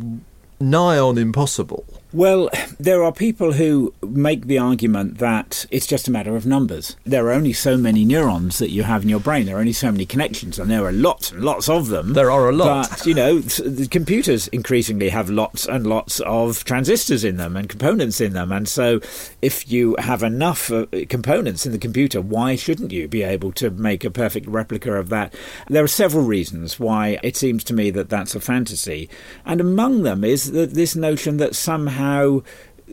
nigh 0.59 0.99
on 0.99 1.19
impossible 1.19 1.85
Well, 2.13 2.49
there 2.81 3.05
are 3.05 3.13
people 3.13 3.53
who 3.53 3.93
make 4.03 4.47
the 4.47 4.59
argument 4.59 5.19
that 5.19 5.67
it's 5.71 5.87
just 5.87 6.09
a 6.09 6.11
matter 6.11 6.37
of 6.37 6.47
numbers. 6.47 6.97
There 7.05 7.27
are 7.27 7.33
only 7.33 7.53
so 7.53 7.77
many 7.77 8.07
neurons 8.07 8.59
that 8.59 8.71
you 8.71 8.85
have 8.85 9.03
in 9.03 9.11
your 9.11 9.21
brain. 9.21 9.45
There 9.45 9.57
are 9.57 9.61
only 9.61 9.75
so 9.75 9.93
many 9.93 10.07
connections, 10.07 10.59
and 10.59 10.71
there 10.71 10.87
are 10.87 10.93
lots 10.93 11.31
and 11.31 11.43
lots 11.43 11.69
of 11.69 11.89
them. 11.89 12.15
There 12.15 12.31
are 12.31 12.49
a 12.49 12.53
lot. 12.53 12.89
But, 12.89 13.05
you 13.05 13.13
know, 13.13 13.41
the 13.41 13.87
computers 13.89 14.49
increasingly 14.49 15.11
have 15.11 15.29
lots 15.29 15.67
and 15.67 15.87
lots 15.87 16.21
of 16.21 16.65
transistors 16.65 17.25
in 17.25 17.37
them 17.37 17.57
and 17.59 17.69
components 17.69 18.23
in 18.23 18.33
them. 18.33 18.53
And 18.53 18.67
so, 18.67 19.01
if 19.43 19.71
you 19.71 19.95
have 19.99 20.23
enough 20.23 20.71
uh, 20.71 20.87
components 21.11 21.67
in 21.67 21.73
the 21.73 21.79
computer, 21.79 22.23
why 22.23 22.57
shouldn't 22.57 22.91
you 22.91 23.07
be 23.07 23.23
able 23.23 23.53
to 23.53 23.69
make 23.71 24.03
a 24.03 24.11
perfect 24.11 24.47
replica 24.47 24.95
of 24.95 25.11
that? 25.11 25.35
There 25.69 25.85
are 25.85 25.89
several 25.89 26.25
reasons 26.25 26.81
why 26.81 27.19
it 27.23 27.37
seems 27.37 27.65
to 27.65 27.75
me 27.75 27.91
that 27.91 28.09
that's 28.09 28.35
a 28.35 28.41
fantasy. 28.41 29.11
And 29.45 29.61
among 29.61 30.05
them 30.05 30.25
is 30.25 30.53
that 30.53 30.73
this 30.73 30.97
notion 30.97 31.37
that 31.37 31.55
somehow 31.55 31.98
how 31.99 32.43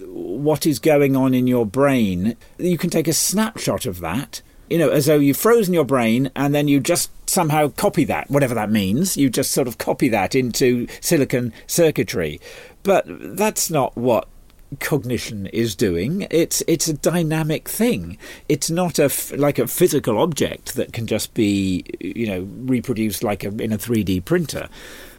what 0.08 0.66
is 0.66 0.80
going 0.80 1.16
on 1.16 1.34
in 1.34 1.47
your 1.47 1.66
brain, 1.66 2.36
you 2.58 2.78
can 2.78 2.89
take 2.89 3.08
a 3.08 3.14
snapshot 3.14 3.86
of 3.86 3.99
that, 4.01 4.41
you 4.70 4.78
know, 4.78 4.89
as 4.89 5.06
though 5.06 5.20
you've 5.20 5.38
frozen 5.38 5.74
your 5.74 5.86
brain 5.86 6.30
and 6.36 6.53
then 6.53 6.68
you 6.68 6.80
just 6.80 7.10
somehow 7.30 7.70
copy 7.70 8.03
that, 8.03 8.30
whatever 8.30 8.53
that 8.56 8.72
means. 8.72 9.16
You 9.16 9.30
just 9.30 9.51
sort 9.51 9.68
of 9.68 9.78
copy 9.78 10.10
that 10.10 10.36
into 10.36 10.88
silicon 10.99 11.53
circuitry. 11.68 12.41
But 12.84 13.06
that's 13.08 13.70
not 13.70 13.95
what 13.95 14.28
cognition 14.80 15.48
is 15.48 15.76
doing. 15.76 16.28
It's 16.30 16.64
it's 16.68 16.88
a 16.88 16.94
dynamic 16.94 17.68
thing. 17.70 18.18
It's 18.50 18.70
not 18.70 19.00
a 19.00 19.06
f- 19.06 19.32
like 19.38 19.60
a 19.60 19.68
physical 19.68 20.18
object 20.18 20.76
that 20.76 20.94
can 20.94 21.08
just 21.08 21.34
be 21.34 21.86
you 22.00 22.28
know 22.28 22.48
reproduced 22.66 23.24
like 23.24 23.44
a, 23.44 23.50
in 23.62 23.72
a 23.72 23.78
3D 23.78 24.26
printer. 24.26 24.70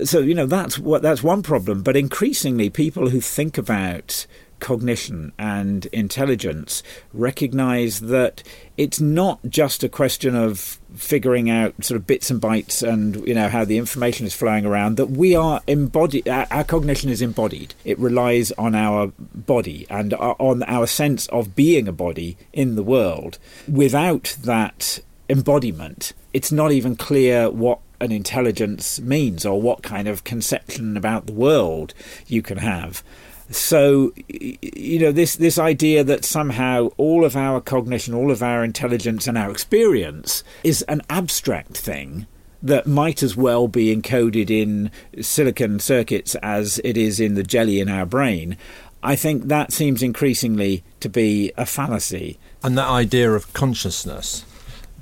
So 0.04 0.20
you 0.20 0.34
know 0.34 0.46
that's 0.46 0.78
what 0.78 1.02
that's 1.02 1.22
one 1.22 1.42
problem. 1.42 1.82
But 1.82 1.96
increasingly, 1.96 2.70
people 2.70 3.10
who 3.10 3.20
think 3.20 3.58
about 3.58 4.26
cognition 4.60 5.32
and 5.38 5.86
intelligence 5.86 6.82
recognize 7.12 8.00
that 8.00 8.42
it's 8.76 9.00
not 9.00 9.38
just 9.48 9.84
a 9.84 9.88
question 9.88 10.34
of 10.34 10.78
figuring 10.94 11.50
out 11.50 11.72
sort 11.84 11.96
of 11.96 12.06
bits 12.06 12.30
and 12.30 12.40
bytes 12.40 12.86
and 12.86 13.26
you 13.28 13.34
know 13.34 13.48
how 13.48 13.64
the 13.64 13.78
information 13.78 14.26
is 14.26 14.34
flowing 14.34 14.64
around 14.64 14.96
that 14.96 15.06
we 15.06 15.34
are 15.34 15.60
embodied 15.66 16.26
our, 16.28 16.46
our 16.50 16.64
cognition 16.64 17.10
is 17.10 17.22
embodied. 17.22 17.74
It 17.84 17.98
relies 17.98 18.52
on 18.52 18.74
our 18.74 19.12
body 19.18 19.86
and 19.90 20.14
uh, 20.14 20.34
on 20.38 20.62
our 20.64 20.86
sense 20.86 21.26
of 21.28 21.54
being 21.54 21.86
a 21.86 21.92
body 21.92 22.36
in 22.52 22.76
the 22.76 22.82
world. 22.82 23.38
Without 23.68 24.36
that 24.42 25.00
embodiment 25.28 26.12
it's 26.32 26.52
not 26.52 26.70
even 26.70 26.96
clear 26.96 27.50
what 27.50 27.80
an 28.00 28.12
intelligence 28.12 29.00
means 29.00 29.46
or 29.46 29.60
what 29.60 29.82
kind 29.82 30.06
of 30.06 30.24
conception 30.24 30.96
about 30.96 31.26
the 31.26 31.32
world 31.32 31.94
you 32.26 32.42
can 32.42 32.58
have 32.58 33.02
so, 33.50 34.12
you 34.28 34.98
know, 34.98 35.12
this, 35.12 35.36
this 35.36 35.58
idea 35.58 36.02
that 36.04 36.24
somehow 36.24 36.90
all 36.96 37.24
of 37.24 37.36
our 37.36 37.60
cognition, 37.60 38.14
all 38.14 38.30
of 38.30 38.42
our 38.42 38.64
intelligence, 38.64 39.26
and 39.26 39.38
our 39.38 39.50
experience 39.50 40.42
is 40.64 40.82
an 40.82 41.02
abstract 41.08 41.76
thing 41.76 42.26
that 42.62 42.86
might 42.86 43.22
as 43.22 43.36
well 43.36 43.68
be 43.68 43.94
encoded 43.94 44.50
in 44.50 44.90
silicon 45.20 45.78
circuits 45.78 46.34
as 46.36 46.80
it 46.82 46.96
is 46.96 47.20
in 47.20 47.34
the 47.34 47.44
jelly 47.44 47.80
in 47.80 47.88
our 47.88 48.06
brain. 48.06 48.56
I 49.02 49.14
think 49.14 49.44
that 49.44 49.72
seems 49.72 50.02
increasingly 50.02 50.82
to 51.00 51.08
be 51.08 51.52
a 51.56 51.66
fallacy. 51.66 52.38
And 52.64 52.76
that 52.76 52.88
idea 52.88 53.30
of 53.32 53.52
consciousness 53.52 54.44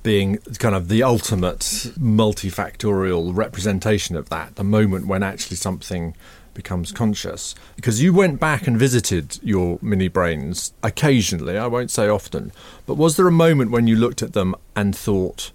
being 0.02 0.36
kind 0.58 0.74
of 0.74 0.88
the 0.88 1.02
ultimate 1.02 1.60
multifactorial 1.98 3.34
representation 3.34 4.14
of 4.16 4.28
that, 4.28 4.56
the 4.56 4.64
moment 4.64 5.06
when 5.06 5.22
actually 5.22 5.56
something 5.56 6.14
becomes 6.54 6.92
conscious. 6.92 7.54
Because 7.76 8.02
you 8.02 8.14
went 8.14 8.40
back 8.40 8.66
and 8.66 8.78
visited 8.78 9.38
your 9.42 9.78
mini 9.82 10.08
brains 10.08 10.72
occasionally, 10.82 11.58
I 11.58 11.66
won't 11.66 11.90
say 11.90 12.08
often, 12.08 12.52
but 12.86 12.94
was 12.94 13.16
there 13.16 13.28
a 13.28 13.32
moment 13.32 13.70
when 13.70 13.86
you 13.86 13.96
looked 13.96 14.22
at 14.22 14.32
them 14.32 14.54
and 14.74 14.96
thought, 14.96 15.52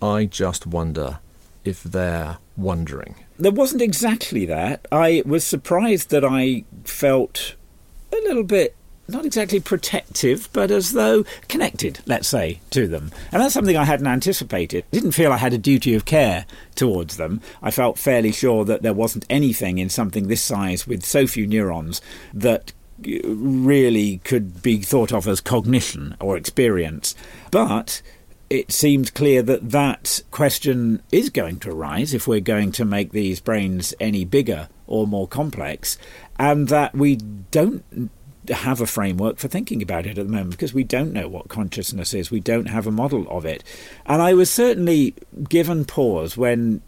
I 0.00 0.24
just 0.24 0.66
wonder 0.66 1.20
if 1.64 1.82
they're 1.82 2.38
wondering? 2.56 3.14
There 3.38 3.52
wasn't 3.52 3.82
exactly 3.82 4.46
that. 4.46 4.86
I 4.90 5.22
was 5.24 5.44
surprised 5.44 6.10
that 6.10 6.24
I 6.24 6.64
felt 6.84 7.54
a 8.12 8.16
little 8.16 8.44
bit 8.44 8.74
not 9.12 9.24
exactly 9.26 9.60
protective, 9.60 10.48
but 10.52 10.70
as 10.70 10.92
though 10.92 11.24
connected, 11.48 12.00
let's 12.06 12.28
say, 12.28 12.60
to 12.70 12.88
them. 12.88 13.10
And 13.30 13.42
that's 13.42 13.54
something 13.54 13.76
I 13.76 13.84
hadn't 13.84 14.06
anticipated. 14.06 14.84
I 14.92 14.96
didn't 14.96 15.12
feel 15.12 15.32
I 15.32 15.36
had 15.36 15.52
a 15.52 15.58
duty 15.58 15.94
of 15.94 16.04
care 16.04 16.46
towards 16.74 17.16
them. 17.16 17.40
I 17.62 17.70
felt 17.70 17.98
fairly 17.98 18.32
sure 18.32 18.64
that 18.64 18.82
there 18.82 18.94
wasn't 18.94 19.26
anything 19.30 19.78
in 19.78 19.88
something 19.88 20.28
this 20.28 20.42
size 20.42 20.86
with 20.86 21.04
so 21.04 21.26
few 21.26 21.46
neurons 21.46 22.00
that 22.32 22.72
uh, 23.06 23.28
really 23.28 24.18
could 24.24 24.62
be 24.62 24.78
thought 24.78 25.12
of 25.12 25.28
as 25.28 25.40
cognition 25.40 26.16
or 26.20 26.36
experience. 26.36 27.14
But 27.50 28.02
it 28.50 28.70
seems 28.70 29.10
clear 29.10 29.42
that 29.42 29.70
that 29.70 30.22
question 30.30 31.02
is 31.10 31.30
going 31.30 31.58
to 31.60 31.70
arise 31.70 32.12
if 32.12 32.26
we're 32.26 32.40
going 32.40 32.72
to 32.72 32.84
make 32.84 33.12
these 33.12 33.40
brains 33.40 33.94
any 33.98 34.24
bigger 34.26 34.68
or 34.86 35.06
more 35.06 35.26
complex, 35.26 35.96
and 36.38 36.68
that 36.68 36.94
we 36.94 37.16
don't 37.16 38.10
have 38.50 38.80
a 38.80 38.86
framework 38.86 39.38
for 39.38 39.48
thinking 39.48 39.82
about 39.82 40.06
it 40.06 40.18
at 40.18 40.26
the 40.26 40.32
moment 40.32 40.50
because 40.50 40.74
we 40.74 40.84
don't 40.84 41.12
know 41.12 41.28
what 41.28 41.48
consciousness 41.48 42.12
is. 42.14 42.30
We 42.30 42.40
don't 42.40 42.66
have 42.66 42.86
a 42.86 42.90
model 42.90 43.26
of 43.28 43.44
it. 43.44 43.62
And 44.06 44.20
I 44.20 44.34
was 44.34 44.50
certainly 44.50 45.14
given 45.48 45.84
pause 45.84 46.36
when, 46.36 46.82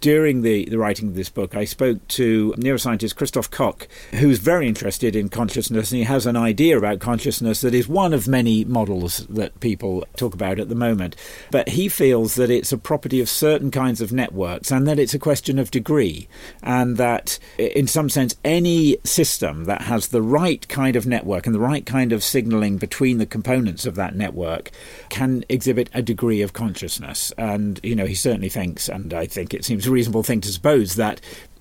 during 0.00 0.42
the, 0.42 0.64
the 0.66 0.78
writing 0.78 1.08
of 1.08 1.14
this 1.14 1.28
book, 1.28 1.54
I 1.54 1.64
spoke 1.64 2.06
to 2.08 2.54
neuroscientist 2.56 3.16
Christoph 3.16 3.50
Koch, 3.50 3.88
who's 4.12 4.38
very 4.38 4.68
interested 4.68 5.14
in 5.14 5.28
consciousness 5.28 5.90
and 5.90 5.98
he 5.98 6.04
has 6.04 6.26
an 6.26 6.36
idea 6.36 6.78
about 6.78 7.00
consciousness 7.00 7.60
that 7.60 7.74
is 7.74 7.88
one 7.88 8.12
of 8.12 8.26
many 8.26 8.64
models 8.64 9.26
that 9.28 9.58
people 9.60 10.04
talk 10.16 10.34
about 10.34 10.58
at 10.58 10.68
the 10.68 10.74
moment. 10.74 11.16
But 11.50 11.70
he 11.70 11.88
feels 11.88 12.36
that 12.36 12.50
it's 12.50 12.72
a 12.72 12.78
property 12.78 13.20
of 13.20 13.28
certain 13.28 13.70
kinds 13.70 14.00
of 14.00 14.12
networks 14.12 14.70
and 14.70 14.86
that 14.86 14.98
it's 14.98 15.14
a 15.14 15.18
question 15.18 15.58
of 15.58 15.70
degree. 15.70 16.28
And 16.62 16.96
that, 16.96 17.38
in 17.58 17.86
some 17.86 18.08
sense, 18.08 18.36
any 18.44 18.98
system 19.04 19.64
that 19.64 19.82
has 19.82 20.08
the 20.08 20.22
right 20.22 20.66
kind 20.68 20.85
kind 20.86 20.94
of 20.94 21.04
network 21.04 21.46
and 21.46 21.54
the 21.54 21.58
right 21.58 21.84
kind 21.84 22.12
of 22.12 22.22
signaling 22.22 22.76
between 22.76 23.18
the 23.18 23.26
components 23.26 23.86
of 23.86 23.96
that 23.96 24.14
network 24.14 24.70
can 25.08 25.44
exhibit 25.48 25.90
a 25.92 26.00
degree 26.00 26.42
of 26.42 26.52
consciousness. 26.52 27.32
And, 27.36 27.80
you 27.82 27.96
know, 27.96 28.06
he 28.06 28.14
certainly 28.14 28.48
thinks, 28.48 28.88
and 28.88 29.12
I 29.12 29.26
think 29.26 29.52
it 29.52 29.64
seems 29.64 29.88
a 29.88 29.90
reasonable 29.90 30.22
thing 30.22 30.40
to 30.42 30.48
suppose, 30.48 30.94
that 30.94 31.20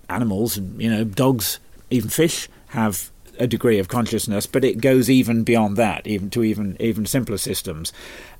animals, 0.09 0.59
you 0.77 0.91
know, 0.91 1.03
dogs, 1.03 1.57
even 1.89 2.11
fish, 2.11 2.47
have 2.67 3.09
a 3.39 3.47
degree 3.47 3.79
of 3.79 3.87
consciousness, 3.87 4.45
but 4.45 4.63
it 4.63 4.79
goes 4.79 5.09
even 5.09 5.43
beyond 5.43 5.75
that, 5.75 6.05
even 6.05 6.29
to 6.29 6.43
even 6.43 6.77
even 6.79 7.07
simpler 7.07 7.37
systems. 7.37 7.91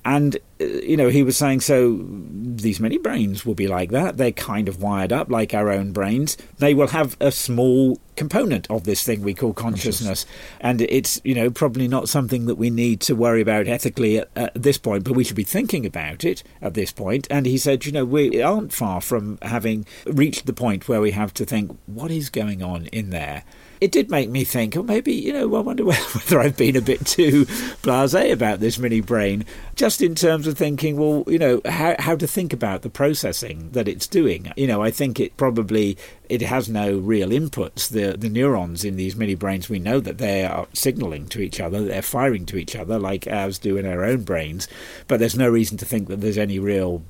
And, 0.06 0.38
uh, 0.62 0.66
you 0.66 0.96
know, 0.96 1.10
he 1.10 1.24
was 1.24 1.36
saying, 1.36 1.62
so 1.62 2.06
these 2.08 2.80
mini 2.80 3.00
brains 3.00 3.44
will 3.44 3.56
be 3.56 3.68
like 3.68 3.90
that. 3.90 4.18
They're 4.18 4.32
kind 4.32 4.70
of 4.70 4.82
wired 4.82 5.12
up 5.12 5.32
like 5.32 5.56
our 5.56 5.72
own 5.72 5.92
brains. 5.92 6.38
They 6.60 6.76
will 6.76 6.90
have 6.90 7.18
a 7.20 7.32
small 7.32 8.00
component 8.16 8.70
of 8.70 8.84
this 8.84 9.04
thing 9.04 9.24
we 9.24 9.34
call 9.34 9.52
consciousness. 9.52 10.28
And 10.62 10.82
it's, 10.82 11.20
you 11.24 11.34
know, 11.34 11.50
probably 11.50 11.88
not 11.88 12.08
something 12.08 12.46
that 12.46 12.56
we 12.56 12.70
need 12.70 13.02
to 13.02 13.16
worry 13.16 13.42
about 13.42 13.68
ethically 13.68 14.20
at, 14.20 14.30
at, 14.36 14.54
this 14.54 14.78
point, 14.78 15.04
but 15.04 15.16
we 15.16 15.24
should 15.24 15.36
be 15.36 15.44
thinking 15.44 15.88
about 15.88 16.24
it 16.24 16.44
at 16.62 16.76
this 16.76 16.92
point. 16.92 17.28
And 17.32 17.48
he 17.48 17.58
said, 17.58 17.86
you 17.86 17.92
know, 17.92 18.06
we 18.06 18.42
aren't 18.42 18.72
far 18.72 19.02
from 19.02 19.40
having 19.42 19.88
reached 20.06 20.46
the 20.46 20.54
point 20.54 20.88
where 20.88 21.02
we 21.02 21.12
have 21.12 21.34
to 21.34 21.46
think, 21.46 21.78
what 21.88 22.12
is 22.12 22.30
going 22.30 22.62
on 22.62 22.86
in 22.88 23.10
there? 23.10 23.44
it 23.82 23.92
did 23.92 24.10
make 24.10 24.30
me 24.30 24.44
think, 24.44 24.76
or 24.76 24.80
oh, 24.80 24.84
maybe, 24.84 25.14
you 25.14 25.34
know, 25.34 25.56
I 25.56 25.60
wonder 25.60 25.86
whether 25.86 26.40
I've 26.40 26.58
been 26.58 26.76
a 26.76 26.82
bit 26.82 27.06
too 27.06 27.46
blase 27.82 28.14
about 28.14 28.60
this 28.60 28.80
mini 28.80 29.02
brain, 29.02 29.46
just 29.76 29.95
in 30.02 30.16
terms 30.16 30.48
of 30.48 30.58
thinking, 30.58 30.98
well, 30.98 31.24
you 31.28 31.40
know, 31.40 31.62
how, 31.66 31.96
how 32.00 32.16
to 32.16 32.28
think 32.28 32.54
about 32.54 32.82
the 32.82 32.90
processing 32.90 33.70
that 33.72 33.88
it's 33.88 34.08
doing. 34.08 34.52
You 34.56 34.68
know, 34.68 34.82
I 34.82 34.92
think 34.92 35.20
it 35.20 35.36
probably 35.38 35.98
it 36.30 36.42
has 36.42 36.70
no 36.70 36.98
real 36.98 37.30
inputs. 37.30 37.90
The 37.90 38.18
the 38.18 38.30
neurons 38.30 38.84
in 38.84 38.96
these 38.96 39.16
mini 39.16 39.36
brains, 39.36 39.70
we 39.70 39.80
know 39.80 40.00
that 40.00 40.18
they 40.18 40.46
are 40.46 40.68
signaling 40.74 41.28
to 41.28 41.42
each 41.42 41.60
other, 41.60 41.84
they're 41.84 42.02
firing 42.02 42.46
to 42.48 42.58
each 42.58 42.76
other 42.76 43.00
like 43.00 43.28
ours 43.28 43.60
do 43.60 43.78
in 43.78 43.86
our 43.86 44.04
own 44.04 44.24
brains, 44.24 44.68
but 45.08 45.20
there's 45.20 45.38
no 45.38 45.50
reason 45.50 45.78
to 45.78 45.86
think 45.86 46.08
that 46.08 46.22
there's 46.22 46.38
any 46.38 46.60
real 46.60 47.04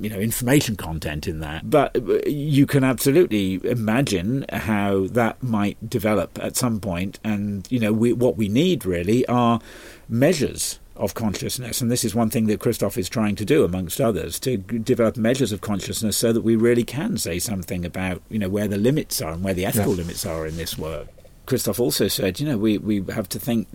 you 0.00 0.08
know 0.08 0.18
information 0.18 0.76
content 0.76 1.26
in 1.26 1.40
that 1.40 1.68
but 1.68 1.94
uh, 1.96 2.18
you 2.26 2.66
can 2.66 2.82
absolutely 2.82 3.60
imagine 3.64 4.44
how 4.50 5.06
that 5.08 5.40
might 5.42 5.90
develop 5.90 6.38
at 6.42 6.56
some 6.56 6.80
point 6.80 7.18
and 7.22 7.70
you 7.70 7.78
know 7.78 7.92
we, 7.92 8.12
what 8.12 8.36
we 8.36 8.48
need 8.48 8.86
really 8.86 9.26
are 9.26 9.60
measures 10.08 10.78
of 10.98 11.14
consciousness. 11.14 11.80
And 11.80 11.90
this 11.90 12.04
is 12.04 12.14
one 12.14 12.28
thing 12.28 12.46
that 12.46 12.60
Christoph 12.60 12.98
is 12.98 13.08
trying 13.08 13.36
to 13.36 13.44
do, 13.44 13.64
amongst 13.64 14.00
others, 14.00 14.38
to 14.40 14.56
develop 14.56 15.16
measures 15.16 15.52
of 15.52 15.60
consciousness 15.60 16.16
so 16.16 16.32
that 16.32 16.42
we 16.42 16.56
really 16.56 16.84
can 16.84 17.16
say 17.16 17.38
something 17.38 17.84
about, 17.84 18.20
you 18.28 18.38
know, 18.38 18.48
where 18.48 18.68
the 18.68 18.76
limits 18.76 19.22
are 19.22 19.32
and 19.32 19.44
where 19.44 19.54
the 19.54 19.64
ethical 19.64 19.92
yeah. 19.92 20.02
limits 20.02 20.26
are 20.26 20.46
in 20.46 20.56
this 20.56 20.76
work. 20.76 21.08
Christoph 21.46 21.80
also 21.80 22.08
said, 22.08 22.40
you 22.40 22.46
know, 22.46 22.58
we, 22.58 22.76
we 22.76 23.02
have 23.10 23.28
to 23.30 23.38
think, 23.38 23.68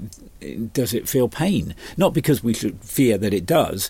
does 0.73 0.93
it 0.93 1.09
feel 1.09 1.27
pain? 1.27 1.73
Not 1.97 2.13
because 2.13 2.43
we 2.43 2.53
should 2.53 2.79
fear 2.83 3.17
that 3.17 3.33
it 3.33 3.47
does, 3.47 3.89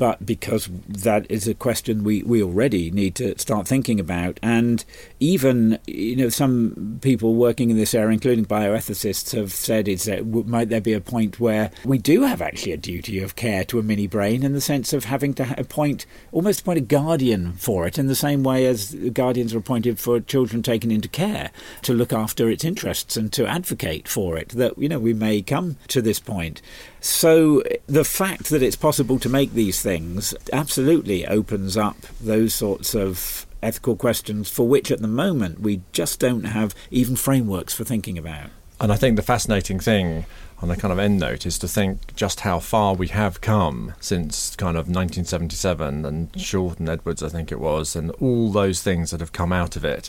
but 0.00 0.24
because 0.24 0.70
that 0.88 1.30
is 1.30 1.46
a 1.46 1.52
question 1.52 2.04
we, 2.04 2.22
we 2.22 2.42
already 2.42 2.90
need 2.90 3.14
to 3.14 3.38
start 3.38 3.68
thinking 3.68 4.00
about. 4.00 4.40
And 4.42 4.82
even, 5.20 5.78
you 5.86 6.16
know, 6.16 6.30
some 6.30 6.98
people 7.02 7.34
working 7.34 7.68
in 7.68 7.76
this 7.76 7.92
area, 7.92 8.14
including 8.14 8.46
bioethicists, 8.46 9.36
have 9.36 9.52
said 9.52 9.88
is 9.88 10.04
that 10.04 10.24
might 10.26 10.70
there 10.70 10.80
be 10.80 10.94
a 10.94 11.02
point 11.02 11.38
where 11.38 11.70
we 11.84 11.98
do 11.98 12.22
have 12.22 12.40
actually 12.40 12.72
a 12.72 12.78
duty 12.78 13.22
of 13.22 13.36
care 13.36 13.62
to 13.64 13.78
a 13.78 13.82
mini 13.82 14.06
brain 14.06 14.42
in 14.42 14.54
the 14.54 14.60
sense 14.62 14.94
of 14.94 15.04
having 15.04 15.34
to 15.34 15.54
appoint, 15.60 16.06
almost 16.32 16.62
appoint 16.62 16.78
a 16.78 16.80
guardian 16.80 17.52
for 17.52 17.86
it 17.86 17.98
in 17.98 18.06
the 18.06 18.14
same 18.14 18.42
way 18.42 18.64
as 18.64 18.94
guardians 19.12 19.52
are 19.52 19.58
appointed 19.58 19.98
for 19.98 20.18
children 20.18 20.62
taken 20.62 20.90
into 20.90 21.10
care 21.10 21.50
to 21.82 21.92
look 21.92 22.14
after 22.14 22.48
its 22.48 22.64
interests 22.64 23.18
and 23.18 23.34
to 23.34 23.46
advocate 23.46 24.08
for 24.08 24.38
it, 24.38 24.48
that, 24.48 24.78
you 24.78 24.88
know, 24.88 24.98
we 24.98 25.12
may 25.12 25.42
come 25.42 25.76
to 25.88 26.00
this 26.00 26.18
point. 26.18 26.62
So 27.00 27.62
the 27.86 28.04
fact 28.04 28.50
that 28.50 28.62
it's 28.62 28.76
possible 28.76 29.18
to 29.20 29.28
make 29.28 29.52
these 29.52 29.80
things 29.80 30.34
absolutely 30.52 31.26
opens 31.26 31.76
up 31.76 31.96
those 32.20 32.54
sorts 32.54 32.94
of 32.94 33.46
ethical 33.62 33.96
questions 33.96 34.48
for 34.50 34.68
which 34.68 34.90
at 34.90 35.00
the 35.00 35.08
moment 35.08 35.60
we 35.60 35.82
just 35.92 36.20
don't 36.20 36.44
have 36.44 36.74
even 36.90 37.16
frameworks 37.16 37.74
for 37.74 37.84
thinking 37.84 38.18
about. 38.18 38.50
And 38.80 38.90
I 38.90 38.96
think 38.96 39.16
the 39.16 39.22
fascinating 39.22 39.78
thing 39.78 40.24
on 40.62 40.70
a 40.70 40.76
kind 40.76 40.92
of 40.92 40.98
end 40.98 41.18
note 41.18 41.46
is 41.46 41.58
to 41.58 41.68
think 41.68 42.14
just 42.16 42.40
how 42.40 42.58
far 42.58 42.94
we 42.94 43.08
have 43.08 43.40
come 43.40 43.94
since 44.00 44.56
kind 44.56 44.76
of 44.76 44.86
1977 44.86 46.04
and 46.04 46.40
Short 46.40 46.78
and 46.78 46.88
Edwards, 46.88 47.22
I 47.22 47.28
think 47.28 47.50
it 47.50 47.60
was, 47.60 47.96
and 47.96 48.10
all 48.12 48.50
those 48.50 48.82
things 48.82 49.10
that 49.10 49.20
have 49.20 49.32
come 49.32 49.52
out 49.52 49.76
of 49.76 49.84
it, 49.84 50.08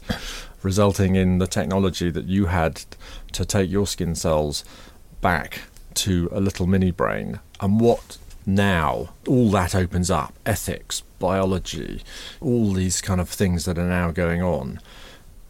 resulting 0.62 1.16
in 1.16 1.38
the 1.38 1.48
technology 1.48 2.10
that 2.12 2.26
you 2.26 2.46
had 2.48 2.84
to 3.34 3.46
take 3.46 3.70
your 3.70 3.88
skin 3.88 4.16
cells 4.16 4.64
back 5.22 5.62
to 5.96 6.30
a 6.32 6.40
little 6.40 6.68
mini 6.68 6.92
brain 6.92 7.40
and 7.60 7.80
what 7.80 8.18
now? 8.46 9.10
All 9.28 9.50
that 9.52 9.76
opens 9.76 10.10
up. 10.10 10.34
Ethics 10.46 11.04
biology 11.20 12.02
all 12.42 12.74
these 12.74 13.00
kind 13.00 13.22
of 13.22 13.30
things 13.30 13.66
that 13.66 13.78
are 13.78 13.88
now 13.88 14.12
going 14.12 14.42
on. 14.42 14.80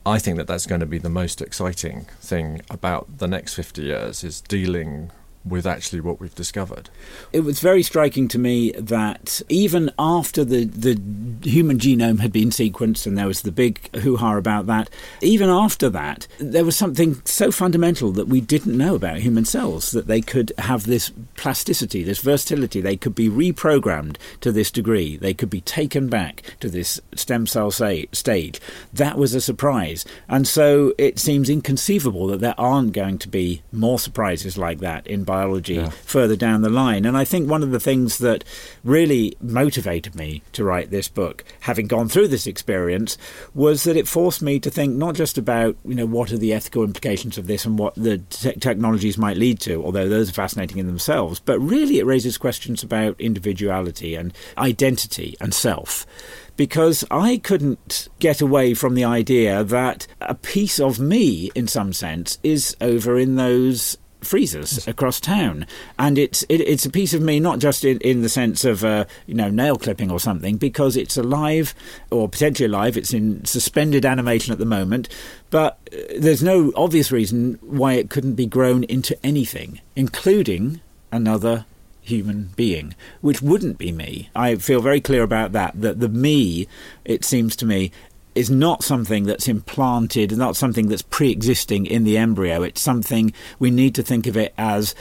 I 0.05 0.19
think 0.19 0.37
that 0.37 0.47
that's 0.47 0.65
going 0.65 0.81
to 0.81 0.87
be 0.87 0.97
the 0.97 1.09
most 1.09 1.41
exciting 1.41 2.05
thing 2.19 2.61
about 2.69 3.19
the 3.19 3.27
next 3.27 3.53
50 3.53 3.83
years 3.83 4.23
is 4.23 4.41
dealing 4.41 5.11
with 5.45 5.65
actually 5.65 6.01
what 6.01 6.19
we've 6.19 6.35
discovered. 6.35 6.89
It 7.33 7.41
was 7.41 7.59
very 7.59 7.83
striking 7.83 8.27
to 8.29 8.39
me 8.39 8.71
that 8.73 9.41
even 9.49 9.91
after 9.97 10.43
the, 10.43 10.65
the 10.65 10.99
human 11.47 11.79
genome 11.79 12.19
had 12.19 12.31
been 12.31 12.49
sequenced 12.49 13.05
and 13.05 13.17
there 13.17 13.27
was 13.27 13.41
the 13.41 13.51
big 13.51 13.93
hoo 13.97 14.17
ha 14.17 14.37
about 14.37 14.67
that, 14.67 14.89
even 15.21 15.49
after 15.49 15.89
that, 15.89 16.27
there 16.39 16.65
was 16.65 16.77
something 16.77 17.21
so 17.25 17.51
fundamental 17.51 18.11
that 18.11 18.27
we 18.27 18.41
didn't 18.41 18.77
know 18.77 18.95
about 18.95 19.17
human 19.17 19.45
cells 19.45 19.91
that 19.91 20.07
they 20.07 20.21
could 20.21 20.53
have 20.57 20.85
this 20.85 21.11
plasticity, 21.35 22.03
this 22.03 22.19
versatility. 22.19 22.81
They 22.81 22.97
could 22.97 23.15
be 23.15 23.29
reprogrammed 23.29 24.17
to 24.41 24.51
this 24.51 24.71
degree, 24.71 25.17
they 25.17 25.33
could 25.33 25.49
be 25.49 25.61
taken 25.61 26.07
back 26.07 26.43
to 26.59 26.69
this 26.69 27.01
stem 27.15 27.47
cell 27.47 27.71
say, 27.71 28.07
stage. 28.11 28.61
That 28.93 29.17
was 29.17 29.33
a 29.33 29.41
surprise. 29.41 30.05
And 30.29 30.47
so 30.47 30.93
it 30.97 31.19
seems 31.19 31.49
inconceivable 31.49 32.27
that 32.27 32.39
there 32.39 32.59
aren't 32.59 32.93
going 32.93 33.17
to 33.19 33.27
be 33.27 33.61
more 33.71 33.99
surprises 33.99 34.57
like 34.57 34.79
that 34.79 35.05
in 35.07 35.23
biology 35.31 35.75
yeah. 35.75 35.89
further 35.89 36.35
down 36.35 36.61
the 36.61 36.69
line. 36.69 37.05
And 37.05 37.15
I 37.15 37.23
think 37.23 37.49
one 37.49 37.63
of 37.63 37.71
the 37.71 37.79
things 37.79 38.17
that 38.17 38.43
really 38.83 39.37
motivated 39.39 40.13
me 40.13 40.43
to 40.51 40.65
write 40.65 40.91
this 40.91 41.07
book, 41.07 41.45
having 41.61 41.87
gone 41.87 42.09
through 42.09 42.27
this 42.27 42.47
experience, 42.47 43.17
was 43.53 43.85
that 43.85 43.95
it 43.95 44.09
forced 44.09 44.41
me 44.41 44.59
to 44.59 44.69
think 44.69 44.97
not 44.97 45.15
just 45.15 45.37
about 45.37 45.77
you 45.85 45.95
know 45.95 46.05
what 46.05 46.33
are 46.33 46.37
the 46.37 46.51
ethical 46.51 46.83
implications 46.83 47.37
of 47.37 47.47
this 47.47 47.63
and 47.63 47.79
what 47.79 47.95
the 47.95 48.17
te- 48.17 48.53
technologies 48.55 49.17
might 49.17 49.37
lead 49.37 49.61
to, 49.61 49.81
although 49.85 50.09
those 50.09 50.29
are 50.29 50.33
fascinating 50.33 50.79
in 50.79 50.87
themselves, 50.87 51.39
but 51.39 51.57
really 51.59 51.99
it 51.99 52.05
raises 52.05 52.37
questions 52.37 52.83
about 52.83 53.19
individuality 53.21 54.15
and 54.15 54.33
identity 54.57 55.37
and 55.39 55.53
self 55.53 56.05
because 56.57 57.05
I 57.09 57.37
couldn't 57.37 58.09
get 58.19 58.41
away 58.41 58.73
from 58.73 58.95
the 58.95 59.05
idea 59.05 59.63
that 59.63 60.07
a 60.19 60.35
piece 60.35 60.79
of 60.79 60.99
me, 60.99 61.51
in 61.55 61.67
some 61.67 61.93
sense, 61.93 62.37
is 62.43 62.75
over 62.81 63.17
in 63.17 63.35
those 63.37 63.97
freezers 64.21 64.87
across 64.87 65.19
town, 65.19 65.65
and 65.99 66.17
it's 66.17 66.43
it, 66.43 66.61
it's 66.61 66.85
a 66.85 66.89
piece 66.89 67.13
of 67.13 67.21
me 67.21 67.39
not 67.39 67.59
just 67.59 67.83
in, 67.83 67.99
in 67.99 68.21
the 68.21 68.29
sense 68.29 68.63
of 68.65 68.83
uh, 68.83 69.05
you 69.27 69.33
know 69.33 69.49
nail 69.49 69.77
clipping 69.77 70.11
or 70.11 70.19
something, 70.19 70.57
because 70.57 70.95
it's 70.95 71.17
alive 71.17 71.73
or 72.09 72.29
potentially 72.29 72.67
alive. 72.67 72.97
It's 72.97 73.13
in 73.13 73.43
suspended 73.45 74.05
animation 74.05 74.51
at 74.51 74.59
the 74.59 74.65
moment, 74.65 75.09
but 75.49 75.79
uh, 75.91 75.97
there's 76.17 76.43
no 76.43 76.71
obvious 76.75 77.11
reason 77.11 77.57
why 77.61 77.93
it 77.93 78.09
couldn't 78.09 78.35
be 78.35 78.45
grown 78.45 78.83
into 78.85 79.17
anything, 79.25 79.81
including 79.95 80.81
another 81.11 81.65
human 82.01 82.51
being, 82.55 82.95
which 83.21 83.41
wouldn't 83.41 83.77
be 83.77 83.91
me. 83.91 84.29
I 84.35 84.55
feel 84.55 84.81
very 84.81 84.99
clear 84.99 85.23
about 85.23 85.51
that. 85.53 85.79
That 85.79 85.99
the 85.99 86.09
me, 86.09 86.67
it 87.05 87.23
seems 87.23 87.55
to 87.57 87.65
me, 87.65 87.91
is 88.35 88.49
not 88.49 88.83
something 88.83 89.25
that's 89.25 89.47
implanted, 89.47 90.37
not 90.37 90.55
something 90.55 90.87
that's 90.87 91.01
pre 91.01 91.31
existing 91.31 91.85
in 91.85 92.03
the 92.03 92.17
embryo. 92.17 92.63
It's 92.63 92.81
something 92.81 93.33
we 93.59 93.71
need 93.71 93.95
to 93.95 94.03
think 94.03 94.27
of 94.27 94.37
it 94.37 94.53
as 94.57 94.95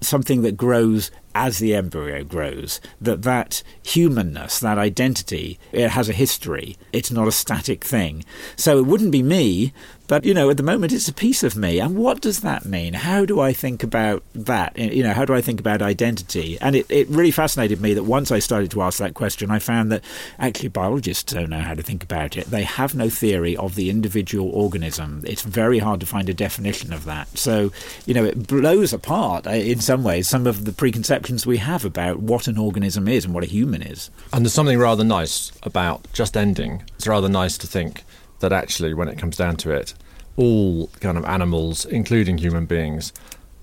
something 0.00 0.42
that 0.42 0.56
grows 0.56 1.10
as 1.34 1.58
the 1.58 1.74
embryo 1.74 2.22
grows 2.22 2.80
that 3.00 3.22
that 3.22 3.62
humanness 3.82 4.58
that 4.58 4.78
identity 4.78 5.58
it 5.72 5.90
has 5.90 6.08
a 6.08 6.14
history 6.14 6.76
it's 6.92 7.10
not 7.10 7.28
a 7.28 7.32
static 7.32 7.84
thing 7.84 8.24
so 8.56 8.78
it 8.78 8.86
wouldn't 8.86 9.10
be 9.10 9.22
me 9.22 9.72
but 10.08 10.24
you 10.24 10.34
know 10.34 10.50
at 10.50 10.56
the 10.56 10.62
moment 10.62 10.92
it's 10.92 11.08
a 11.08 11.12
piece 11.12 11.42
of 11.42 11.56
me. 11.56 11.80
And 11.80 11.96
what 11.96 12.20
does 12.20 12.40
that 12.40 12.64
mean? 12.64 12.94
How 12.94 13.24
do 13.24 13.40
i 13.40 13.52
think 13.52 13.82
about 13.82 14.22
that? 14.34 14.76
You 14.78 15.02
know 15.02 15.12
how 15.12 15.24
do 15.24 15.34
i 15.34 15.40
think 15.40 15.60
about 15.60 15.82
identity? 15.82 16.58
And 16.60 16.76
it, 16.76 16.86
it 16.88 17.08
really 17.08 17.30
fascinated 17.30 17.80
me 17.80 17.94
that 17.94 18.04
once 18.04 18.30
i 18.30 18.38
started 18.38 18.70
to 18.72 18.82
ask 18.82 18.98
that 18.98 19.14
question 19.14 19.50
i 19.50 19.58
found 19.58 19.90
that 19.92 20.04
actually 20.38 20.68
biologists 20.68 21.32
don't 21.32 21.50
know 21.50 21.60
how 21.60 21.74
to 21.74 21.82
think 21.82 22.02
about 22.02 22.36
it. 22.36 22.46
They 22.46 22.64
have 22.64 22.94
no 22.94 23.08
theory 23.08 23.56
of 23.56 23.74
the 23.74 23.90
individual 23.90 24.50
organism. 24.50 25.22
It's 25.26 25.42
very 25.42 25.78
hard 25.78 26.00
to 26.00 26.06
find 26.06 26.28
a 26.28 26.34
definition 26.34 26.92
of 26.92 27.04
that. 27.04 27.36
So 27.38 27.72
you 28.06 28.14
know 28.14 28.24
it 28.24 28.46
blows 28.46 28.92
apart 28.92 29.46
uh, 29.46 29.50
in 29.50 29.80
some 29.80 30.02
ways 30.02 30.28
some 30.28 30.46
of 30.46 30.64
the 30.64 30.72
preconceptions 30.72 31.46
we 31.46 31.58
have 31.58 31.84
about 31.84 32.20
what 32.20 32.46
an 32.46 32.58
organism 32.58 33.08
is 33.08 33.24
and 33.24 33.34
what 33.34 33.44
a 33.44 33.48
human 33.48 33.82
is. 33.82 34.10
And 34.32 34.44
there's 34.44 34.52
something 34.54 34.78
rather 34.78 35.04
nice 35.04 35.52
about 35.62 36.06
just 36.12 36.36
ending. 36.36 36.82
It's 36.96 37.06
rather 37.06 37.28
nice 37.28 37.58
to 37.58 37.66
think 37.66 38.04
that 38.40 38.52
actually, 38.52 38.94
when 38.94 39.08
it 39.08 39.18
comes 39.18 39.36
down 39.36 39.56
to 39.56 39.70
it, 39.70 39.94
all 40.36 40.88
kind 41.00 41.16
of 41.16 41.24
animals, 41.24 41.84
including 41.84 42.38
human 42.38 42.66
beings, 42.66 43.12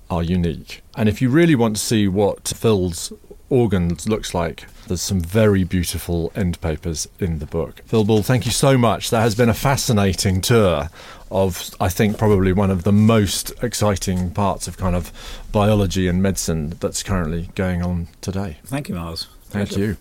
are 0.10 0.24
unique. 0.24 0.82
And 0.96 1.08
if 1.10 1.22
you 1.22 1.30
really 1.30 1.56
want 1.56 1.76
to 1.76 1.82
see 1.82 2.08
what 2.08 2.48
Phil's 2.48 3.14
organs 3.50 4.08
looks 4.08 4.34
like, 4.34 4.66
there's 4.88 5.02
some 5.02 5.22
very 5.22 5.64
beautiful 5.64 6.32
end 6.36 6.60
papers 6.62 7.08
in 7.20 7.40
the 7.40 7.46
book. 7.46 7.82
Phil 7.86 8.04
Ball, 8.04 8.24
thank 8.24 8.46
you 8.46 8.52
so 8.52 8.78
much. 8.78 9.10
That 9.10 9.22
has 9.22 9.36
been 9.36 9.50
a 9.50 9.54
fascinating 9.54 10.42
tour 10.42 10.90
of, 11.32 11.74
I 11.80 11.90
think, 11.90 12.18
probably 12.18 12.54
one 12.54 12.70
of 12.70 12.84
the 12.84 12.92
most 12.92 13.52
exciting 13.64 14.32
parts 14.32 14.68
of 14.68 14.78
kind 14.78 14.96
of 14.96 15.12
biology 15.52 16.08
and 16.08 16.22
medicine 16.22 16.76
that's 16.80 17.02
currently 17.02 17.50
going 17.56 17.82
on 17.82 18.08
today. 18.22 18.58
Thank 18.66 18.90
you, 18.90 18.96
Miles. 18.96 19.28
Thank 19.46 19.70
Pleasure. 19.70 19.86
you. 19.86 19.98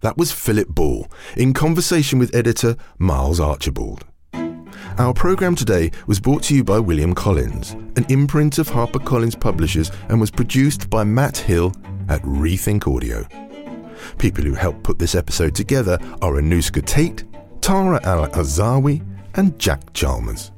That 0.00 0.16
was 0.16 0.32
Philip 0.32 0.68
Ball 0.68 1.06
in 1.36 1.52
conversation 1.52 2.18
with 2.18 2.34
editor 2.34 2.76
Miles 2.98 3.38
Archibald. 3.38 4.04
Our 4.96 5.12
programme 5.12 5.54
today 5.54 5.90
was 6.06 6.18
brought 6.18 6.42
to 6.44 6.54
you 6.54 6.64
by 6.64 6.78
William 6.78 7.14
Collins, 7.14 7.72
an 7.96 8.06
imprint 8.08 8.56
of 8.58 8.68
HarperCollins 8.68 9.38
Publishers, 9.38 9.90
and 10.08 10.18
was 10.20 10.30
produced 10.30 10.88
by 10.88 11.04
Matt 11.04 11.36
Hill 11.36 11.74
at 12.08 12.22
Rethink 12.22 12.86
Audio. 12.86 13.26
People 14.16 14.44
who 14.44 14.54
helped 14.54 14.82
put 14.82 14.98
this 14.98 15.14
episode 15.14 15.54
together 15.54 15.98
are 16.22 16.32
Anuska 16.34 16.82
Tate, 16.84 17.24
Tara 17.60 18.00
Al 18.04 18.26
Azawi, 18.28 19.04
and 19.34 19.58
Jack 19.58 19.92
Chalmers. 19.92 20.50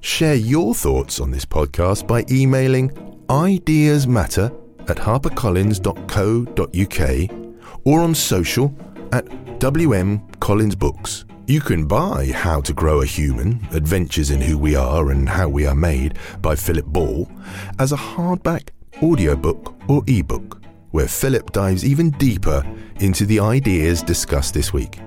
Share 0.00 0.36
your 0.36 0.74
thoughts 0.74 1.20
on 1.20 1.30
this 1.30 1.44
podcast 1.44 2.06
by 2.06 2.24
emailing 2.30 2.88
ideasmatter 3.28 4.50
at 4.88 4.96
harpercollins.co.uk 4.96 7.46
or 7.84 8.00
on 8.00 8.14
social 8.14 8.74
at 9.12 9.58
WM 9.58 10.26
Collins 10.40 10.74
Books. 10.74 11.24
You 11.46 11.60
can 11.60 11.86
buy 11.86 12.32
How 12.34 12.60
to 12.62 12.72
Grow 12.72 13.02
a 13.02 13.06
Human 13.06 13.66
Adventures 13.72 14.30
in 14.30 14.40
Who 14.40 14.58
We 14.58 14.74
Are 14.74 15.10
and 15.10 15.28
How 15.28 15.48
We 15.48 15.64
Are 15.66 15.74
Made 15.74 16.18
by 16.42 16.56
Philip 16.56 16.86
Ball 16.86 17.30
as 17.78 17.92
a 17.92 17.96
hardback, 17.96 18.70
audiobook, 19.02 19.74
or 19.88 20.02
ebook, 20.06 20.60
where 20.90 21.06
Philip 21.06 21.52
dives 21.52 21.84
even 21.84 22.10
deeper 22.10 22.64
into 22.96 23.26
the 23.26 23.40
ideas 23.40 24.02
discussed 24.02 24.54
this 24.54 24.72
week. 24.72 24.98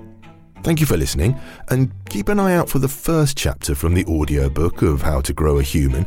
Thank 0.64 0.80
you 0.80 0.86
for 0.86 0.97
listening, 0.97 1.39
and 1.70 1.91
keep 2.10 2.30
an 2.30 2.39
eye 2.39 2.56
out 2.56 2.70
for 2.70 2.80
the 2.80 2.88
first 2.88 3.38
chapter 3.38 3.76
from 3.76 3.93
the 3.93 4.06
audiobook 4.06 4.82
of 4.82 5.02
How 5.02 5.22
to 5.22 5.34
Grow 5.34 5.60
a 5.60 5.64
Human, 5.64 6.04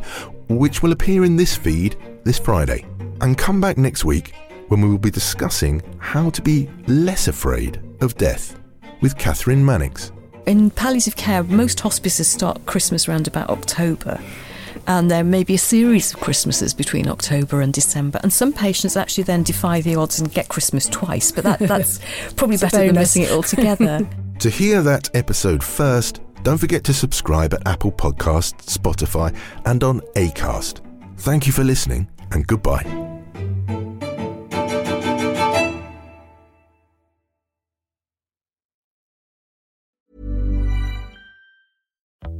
which 0.49 0.81
will 0.81 0.91
appear 0.91 1.25
in 1.25 1.35
this 1.35 1.55
feed 1.55 1.95
this 2.23 2.39
Friday. 2.39 2.85
And 3.21 3.37
come 3.37 3.61
back 3.61 3.77
next 3.77 4.03
week 4.03 4.33
when 4.73 4.81
we 4.81 4.89
will 4.89 4.97
be 4.97 5.11
discussing 5.11 5.83
how 5.99 6.31
to 6.31 6.41
be 6.41 6.67
less 6.87 7.27
afraid 7.27 7.79
of 8.01 8.17
death 8.17 8.59
with 9.01 9.15
Kathryn 9.17 9.59
Mannix. 9.59 10.11
In 10.47 10.71
palliative 10.71 11.15
care, 11.15 11.43
most 11.43 11.79
hospices 11.79 12.27
start 12.27 12.65
Christmas 12.65 13.07
around 13.07 13.27
about 13.27 13.51
October. 13.51 14.19
And 14.87 15.11
there 15.11 15.23
may 15.23 15.43
be 15.43 15.53
a 15.53 15.59
series 15.59 16.11
of 16.11 16.21
Christmases 16.21 16.73
between 16.73 17.07
October 17.07 17.61
and 17.61 17.71
December. 17.71 18.19
And 18.23 18.33
some 18.33 18.51
patients 18.51 18.97
actually 18.97 19.25
then 19.25 19.43
defy 19.43 19.79
the 19.81 19.95
odds 19.95 20.19
and 20.19 20.33
get 20.33 20.47
Christmas 20.49 20.87
twice, 20.87 21.31
but 21.31 21.43
that, 21.43 21.59
that's 21.59 21.99
probably 22.35 22.57
better 22.57 22.77
than 22.77 22.95
missing 22.95 23.21
it 23.21 23.31
altogether. 23.31 24.09
to 24.39 24.49
hear 24.49 24.81
that 24.81 25.15
episode 25.15 25.63
first, 25.63 26.19
don't 26.41 26.57
forget 26.57 26.83
to 26.85 26.95
subscribe 26.95 27.53
at 27.53 27.67
Apple 27.67 27.91
Podcasts, 27.91 28.75
Spotify, 28.75 29.37
and 29.65 29.83
on 29.83 29.99
ACAST. 30.15 30.81
Thank 31.17 31.45
you 31.45 31.53
for 31.53 31.63
listening, 31.63 32.09
and 32.31 32.47
goodbye. 32.47 33.02